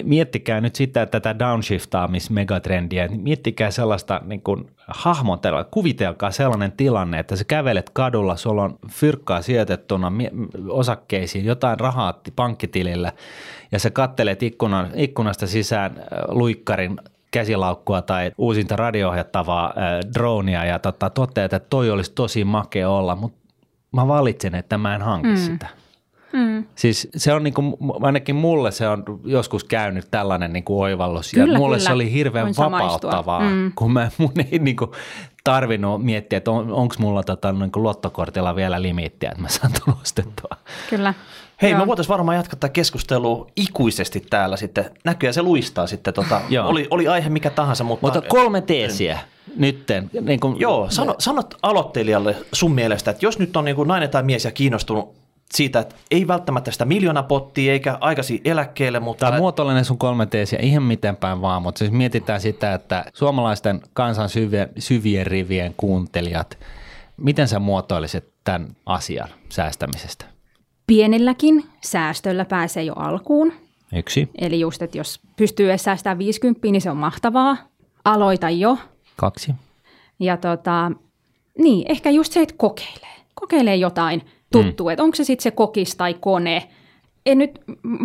Miettikää 0.03 0.61
nyt 0.61 0.75
sitä, 0.75 1.01
että 1.01 1.19
tätä 1.19 1.45
downshiftaamis-megatrendiä, 1.45 3.07
niin 3.07 3.21
miettikää 3.21 3.71
sellaista 3.71 4.21
niin 4.25 4.41
kuin 4.41 4.67
hahmotella, 4.87 5.63
kuvitelkaa 5.63 6.31
sellainen 6.31 6.71
tilanne, 6.71 7.19
että 7.19 7.35
sä 7.35 7.43
kävelet 7.43 7.89
kadulla, 7.89 8.35
sulla 8.35 8.63
on 8.63 8.77
fyrkkaa 8.91 9.41
sijoitettuna 9.41 10.11
osakkeisiin, 10.69 11.45
jotain 11.45 11.79
rahaa 11.79 12.21
pankkitilillä 12.35 13.11
ja 13.71 13.79
sä 13.79 13.89
kattelet 13.89 14.43
ikkunan, 14.43 14.89
ikkunasta 14.95 15.47
sisään 15.47 16.03
luikkarin 16.27 16.97
käsilaukkua 17.31 18.01
tai 18.01 18.31
uusinta 18.37 18.75
radio-ohjattavaa 18.75 19.65
äh, 19.65 20.13
dronia 20.13 20.65
ja 20.65 20.79
tota, 20.79 21.09
toteat, 21.09 21.53
että 21.53 21.67
toi 21.69 21.89
olisi 21.89 22.11
tosi 22.15 22.43
makea 22.43 22.89
olla, 22.89 23.15
mutta 23.15 23.37
mä 23.91 24.07
valitsen, 24.07 24.55
että 24.55 24.77
mä 24.77 24.95
en 24.95 25.01
hanki 25.01 25.27
mm. 25.27 25.37
sitä. 25.37 25.67
Mm. 26.35 26.65
Siis 26.75 27.07
se 27.15 27.33
on 27.33 27.43
niin 27.43 27.53
kuin, 27.53 27.75
ainakin 28.01 28.35
mulle 28.35 28.71
se 28.71 28.87
on 28.87 29.03
joskus 29.23 29.63
käynyt 29.63 30.07
tällainen 30.11 30.53
niin 30.53 30.63
kuin 30.63 30.83
oivallus 30.83 31.31
kyllä, 31.31 31.53
ja 31.53 31.59
mulle 31.59 31.77
kyllä. 31.77 31.87
se 31.87 31.93
oli 31.93 32.11
hirveän 32.11 32.45
Voin 32.45 32.71
vapauttavaa, 32.71 33.49
mm. 33.49 33.71
kun 33.75 33.93
mä, 33.93 34.11
mun 34.17 34.31
ei 34.51 34.59
niin 34.59 34.75
kuin 34.75 34.91
tarvinnut 35.43 36.03
miettiä, 36.03 36.37
että 36.37 36.51
on, 36.51 36.71
onko 36.71 36.95
mulla 36.97 37.23
tota, 37.23 37.51
niin 37.51 37.71
kuin 37.71 37.83
lottokortilla 37.83 38.55
vielä 38.55 38.81
limiittiä, 38.81 39.29
että 39.29 39.41
mä 39.41 39.49
saan 39.49 39.73
tulostettua. 39.85 40.57
Kyllä. 40.89 41.13
Hei, 41.61 41.71
Joo. 41.71 41.79
me 41.79 41.87
voitaisiin 41.87 42.13
varmaan 42.13 42.37
jatkaa 42.37 42.55
tätä 42.59 42.69
keskustelua 42.69 43.47
ikuisesti 43.55 44.19
täällä 44.19 44.57
sitten. 44.57 44.85
Näköjään 45.03 45.33
se 45.33 45.41
luistaa 45.41 45.87
sitten. 45.87 46.13
Tota, 46.13 46.41
oli, 46.65 46.87
oli 46.91 47.07
aihe 47.07 47.29
mikä 47.29 47.49
tahansa, 47.49 47.83
mutta... 47.83 48.07
Mutta 48.07 48.21
kolme 48.21 48.61
teesiä 48.61 49.19
nytten. 49.55 50.09
Niin 50.21 50.39
kun, 50.39 50.59
Joo, 50.59 50.87
sano, 50.89 51.15
sanot 51.19 51.55
aloittelijalle 51.61 52.35
sun 52.53 52.71
mielestä, 52.71 53.11
että 53.11 53.25
jos 53.25 53.39
nyt 53.39 53.57
on 53.57 53.65
niin 53.65 53.75
kuin 53.75 53.87
nainen 53.87 54.09
tai 54.09 54.23
mies 54.23 54.45
ja 54.45 54.51
kiinnostunut 54.51 55.24
siitä, 55.53 55.79
että 55.79 55.95
ei 56.11 56.27
välttämättä 56.27 56.71
sitä 56.71 56.85
miljoonapottia 56.85 57.73
eikä 57.73 57.97
aikasi 58.01 58.41
eläkkeelle, 58.45 58.99
mutta... 58.99 59.25
Tämä 59.25 59.37
muotoillinen 59.37 59.85
sun 59.85 59.97
kolme 59.97 60.25
teesiä 60.25 60.59
ihan 60.61 60.83
miten 60.83 61.15
päin 61.15 61.41
vaan, 61.41 61.61
mutta 61.61 61.79
siis 61.79 61.91
mietitään 61.91 62.41
sitä, 62.41 62.73
että 62.73 63.05
suomalaisten 63.13 63.81
kansan 63.93 64.29
syvien, 64.29 64.69
syvien 64.79 65.27
rivien 65.27 65.73
kuuntelijat, 65.77 66.57
miten 67.17 67.47
sä 67.47 67.59
muotoilisit 67.59 68.25
tämän 68.43 68.67
asian 68.85 69.29
säästämisestä? 69.49 70.25
Pienelläkin 70.87 71.65
säästöllä 71.81 72.45
pääsee 72.45 72.83
jo 72.83 72.93
alkuun. 72.93 73.53
Yksi. 73.95 74.29
Eli 74.37 74.59
just, 74.59 74.81
että 74.81 74.97
jos 74.97 75.19
pystyy 75.37 75.69
edes 75.69 75.83
säästämään 75.83 76.17
50, 76.17 76.67
niin 76.67 76.81
se 76.81 76.91
on 76.91 76.97
mahtavaa. 76.97 77.57
Aloita 78.05 78.49
jo. 78.49 78.77
Kaksi. 79.15 79.51
Ja 80.19 80.37
tota, 80.37 80.91
niin, 81.57 81.91
ehkä 81.91 82.09
just 82.09 82.33
se, 82.33 82.41
että 82.41 82.55
kokeilee. 82.57 83.15
Kokeilee 83.35 83.75
jotain 83.75 84.21
tuttua, 84.63 84.89
mm. 84.89 84.93
että 84.93 85.03
onko 85.03 85.15
se 85.15 85.23
sitten 85.23 85.43
se 85.43 85.51
kokis 85.51 85.95
tai 85.95 86.13
kone. 86.13 86.67
En 87.25 87.37
nyt 87.37 87.59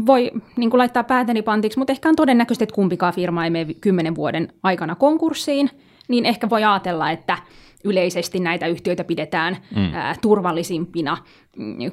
voi 0.06 0.30
niin 0.56 0.70
laittaa 0.72 1.04
päätäni 1.04 1.42
pantiksi, 1.42 1.78
mutta 1.78 1.92
ehkä 1.92 2.08
on 2.08 2.16
todennäköistä, 2.16 2.64
että 2.64 2.74
kumpikaan 2.74 3.14
firma 3.14 3.44
ei 3.44 3.50
mene 3.50 3.74
kymmenen 3.80 4.14
vuoden 4.14 4.52
aikana 4.62 4.94
konkurssiin, 4.94 5.70
niin 6.08 6.26
ehkä 6.26 6.50
voi 6.50 6.64
ajatella, 6.64 7.10
että– 7.10 7.38
yleisesti 7.84 8.40
näitä 8.40 8.66
yhtiöitä 8.66 9.04
pidetään 9.04 9.56
mm. 9.76 9.94
ää, 9.94 10.14
turvallisimpina 10.20 11.16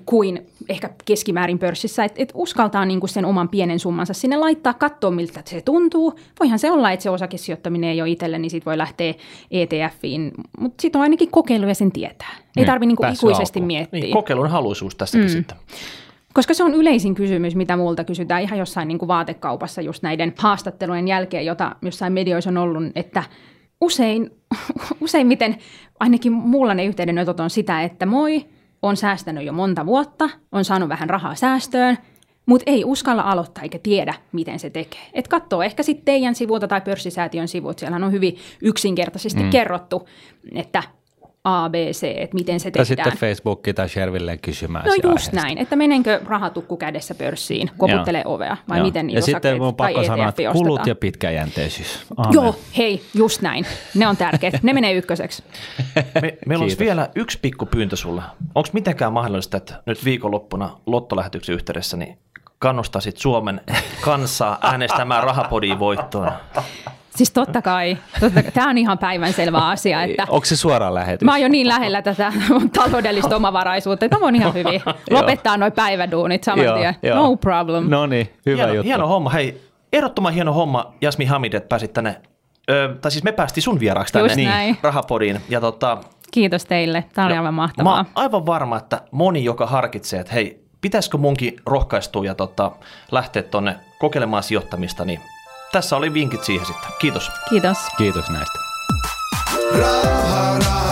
kuin 0.06 0.48
ehkä 0.70 0.90
keskimäärin 1.06 1.60
pörssissä, 1.60 2.06
että 2.06 2.22
et 2.22 2.32
uskaltaa 2.34 2.86
niinku 2.86 3.08
sen 3.08 3.26
oman 3.26 3.50
pienen 3.50 3.80
summansa 3.80 4.14
sinne 4.14 4.38
laittaa, 4.38 4.74
katsoa 4.74 5.12
miltä 5.12 5.42
se 5.46 5.62
tuntuu. 5.62 6.20
Voihan 6.40 6.60
se 6.60 6.72
olla, 6.72 6.92
että 6.92 7.04
se 7.04 7.10
osakesijoittaminen 7.10 7.90
ei 7.90 8.02
ole 8.02 8.10
itselle, 8.10 8.40
niin 8.40 8.50
sitten 8.50 8.66
voi 8.66 8.78
lähteä 8.78 9.14
ETFiin, 9.52 10.32
mutta 10.60 10.82
sitten 10.82 11.00
on 11.00 11.04
ainakin 11.04 11.32
kokeilu 11.32 11.68
ja 11.68 11.76
sen 11.76 11.92
tietää. 11.92 12.36
Ei 12.38 12.44
niin, 12.56 12.66
tarvitse 12.66 12.88
niinku 12.88 13.06
ikuisesti 13.14 13.60
alkuun. 13.60 13.68
miettiä. 13.68 14.00
Niin, 14.00 14.14
kokeilun 14.14 14.50
haluisuus 14.50 14.96
tässäkin 14.96 15.28
mm. 15.28 15.32
sitten. 15.32 15.58
Koska 16.34 16.54
se 16.54 16.64
on 16.64 16.74
yleisin 16.74 17.16
kysymys, 17.16 17.56
mitä 17.56 17.78
multa 17.78 18.04
kysytään 18.04 18.42
ihan 18.42 18.60
jossain 18.60 18.88
niin 18.88 18.98
kuin 18.98 19.08
vaatekaupassa 19.08 19.82
just 19.82 20.04
näiden 20.04 20.34
haastattelujen 20.38 21.08
jälkeen, 21.08 21.46
jota 21.46 21.76
jossain 21.82 22.14
medioissa 22.14 22.50
on 22.50 22.58
ollut, 22.58 22.84
että 22.96 23.24
usein, 23.82 24.32
useimmiten 25.02 25.58
ainakin 26.00 26.32
mulla 26.32 26.74
ne 26.74 26.86
yhteydenotot 26.86 27.40
on 27.40 27.50
sitä, 27.50 27.84
että 27.84 28.06
moi, 28.06 28.46
on 28.88 28.98
säästänyt 28.98 29.46
jo 29.46 29.54
monta 29.54 29.86
vuotta, 29.86 30.30
on 30.52 30.66
saanut 30.66 30.90
vähän 30.90 31.10
rahaa 31.10 31.36
säästöön, 31.36 31.98
mutta 32.46 32.72
ei 32.72 32.86
uskalla 32.86 33.22
aloittaa 33.22 33.64
eikä 33.64 33.80
tiedä, 33.80 34.14
miten 34.32 34.60
se 34.60 34.70
tekee. 34.70 35.02
Et 35.14 35.28
katsoo 35.28 35.62
ehkä 35.62 35.84
sitten 35.84 36.06
teidän 36.06 36.36
sivuilta 36.36 36.68
tai 36.68 36.82
pörssisäätiön 36.82 37.48
sivut, 37.48 37.80
siellä 37.80 38.06
on 38.06 38.12
hyvin 38.12 38.38
yksinkertaisesti 38.62 39.44
mm. 39.44 39.50
kerrottu, 39.50 40.08
että 40.56 40.84
ABC, 41.48 42.04
että 42.18 42.34
miten 42.34 42.60
se 42.60 42.72
tehdään. 42.72 42.82
Ja 42.82 42.86
sitten 42.86 43.14
Facebookin 43.30 43.76
tai 43.76 43.90
Shervilleen 43.90 44.40
kysymään 44.40 44.86
No 44.86 44.94
just 44.94 45.06
aiheesta. 45.06 45.36
näin, 45.36 45.58
että 45.58 45.76
menenkö 45.76 46.22
rahatukku 46.26 46.78
kädessä 46.78 47.16
pörssiin, 47.16 47.72
koputtelee 47.78 48.22
Joo. 48.26 48.34
ovea 48.34 48.58
vai 48.70 48.78
Joo. 48.78 48.86
miten 48.86 49.10
Ja 49.10 49.22
sitten 49.22 49.62
on 49.62 49.76
pakko 49.76 50.04
sanoa, 50.04 50.30
että 50.30 50.44
kulut 50.54 50.68
ostetaan. 50.72 50.88
ja 50.88 50.96
pitkäjänteisyys. 50.96 52.00
Amen. 52.18 52.34
Joo, 52.34 52.56
hei, 52.78 53.02
just 53.14 53.42
näin. 53.42 53.66
Ne 53.96 54.08
on 54.08 54.18
tärkeät. 54.18 54.64
ne 54.64 54.74
menee 54.74 54.94
ykköseksi. 54.94 55.44
Me, 56.22 56.38
meillä 56.46 56.64
olisi 56.64 56.80
vielä 56.80 57.10
yksi 57.16 57.40
pikku 57.42 57.66
pyyntö 57.66 57.96
sulle. 57.96 58.22
Onko 58.56 58.70
mitenkään 58.74 59.14
mahdollista, 59.14 59.58
että 59.58 59.82
nyt 59.86 60.06
viikonloppuna 60.06 60.78
lottolähetyksen 60.86 61.56
yhteydessä 61.56 61.98
niin 61.98 62.18
kannustasit 62.60 63.18
Suomen 63.18 63.62
kansaa 64.02 64.58
äänestämään 64.62 65.24
rahapodiin 65.24 65.80
voittoon? 65.80 66.32
Siis 67.18 67.32
totta 67.32 67.62
kai. 67.62 67.98
Totta, 68.20 68.44
tämä 68.54 68.70
on 68.70 68.78
ihan 68.78 68.98
päivänselvä 68.98 69.58
asia. 69.58 70.04
Että 70.04 70.26
Onko 70.30 70.46
se 70.46 70.56
suoraan 70.56 70.94
lähetys? 70.94 71.26
Mä 71.26 71.32
oon 71.32 71.42
jo 71.42 71.48
niin 71.48 71.68
lähellä 71.68 72.02
tätä 72.02 72.34
taloudellista 72.74 73.36
omavaraisuutta, 73.36 74.06
että 74.06 74.18
voin 74.22 74.36
ihan 74.36 74.54
hyvin 74.54 74.82
lopettaa 75.12 75.58
noin 75.58 75.72
päiväduunit 75.72 76.44
saman 76.44 76.66
tien. 76.78 77.16
No 77.16 77.36
problem. 77.36 77.90
No 77.90 78.06
niin, 78.06 78.34
hyvä 78.46 78.58
hieno, 78.58 78.74
juttu. 78.74 78.88
Hieno 78.88 79.08
homma. 79.08 79.30
Hei, 79.30 79.62
ehdottoman 79.94 80.34
hieno 80.34 80.54
homma, 80.54 80.94
Jasmi 81.02 81.26
Hamid, 81.26 81.54
että 81.54 81.68
pääsit 81.68 81.94
tänne, 81.94 82.22
ö, 82.70 82.96
tai 83.02 83.12
siis 83.12 83.24
me 83.24 83.32
päästiin 83.32 83.64
sun 83.64 83.80
vieraaksi 83.80 84.14
tänne 84.14 84.36
niin, 84.36 84.78
rahapodiin. 84.82 85.42
Ja 85.50 85.62
tota, 85.62 85.98
Kiitos 86.32 86.66
teille, 86.66 87.06
tämä 87.14 87.28
oli 87.28 87.34
no, 87.34 87.40
aivan 87.42 87.54
mahtavaa. 87.54 88.04
Mä 88.04 88.10
aivan 88.16 88.46
varma, 88.46 88.78
että 88.78 89.02
moni, 89.12 89.44
joka 89.44 89.66
harkitsee, 89.66 90.20
että 90.20 90.34
hei, 90.34 90.64
pitäisikö 90.82 91.18
munkin 91.18 91.56
rohkaistua 91.66 92.26
ja 92.26 92.36
tota, 92.36 92.72
lähteä 93.12 93.44
tuonne 93.44 93.76
kokeilemaan 94.00 94.44
sijoittamista, 94.44 95.06
niin 95.06 95.20
tässä 95.72 95.98
oli 95.98 96.14
vinkit 96.14 96.44
siihen 96.44 96.66
sitten. 96.66 96.92
Kiitos. 97.00 97.32
Kiitos. 97.50 97.78
Kiitos 97.98 98.30
näistä. 98.30 98.60
Raha, 99.80 100.60
raha, 100.60 100.87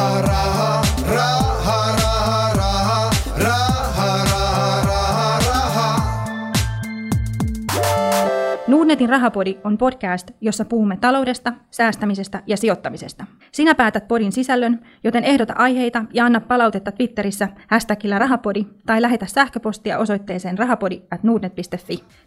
Nordnetin 8.85 9.09
rahapodi 9.09 9.57
on 9.63 9.77
podcast, 9.77 10.31
jossa 10.41 10.65
puhumme 10.65 10.97
taloudesta, 11.01 11.53
säästämisestä 11.71 12.43
ja 12.47 12.57
sijoittamisesta. 12.57 13.25
Sinä 13.51 13.75
päätät 13.75 14.07
podin 14.07 14.31
sisällön, 14.31 14.81
joten 15.03 15.23
ehdota 15.23 15.53
aiheita 15.57 16.05
ja 16.13 16.25
anna 16.25 16.41
palautetta 16.41 16.91
Twitterissä 16.91 17.49
hashtagillä 17.67 18.19
rahapodi 18.19 18.65
tai 18.85 19.01
lähetä 19.01 19.25
sähköpostia 19.25 19.97
osoitteeseen 19.97 20.57
rahapodi 20.57 21.01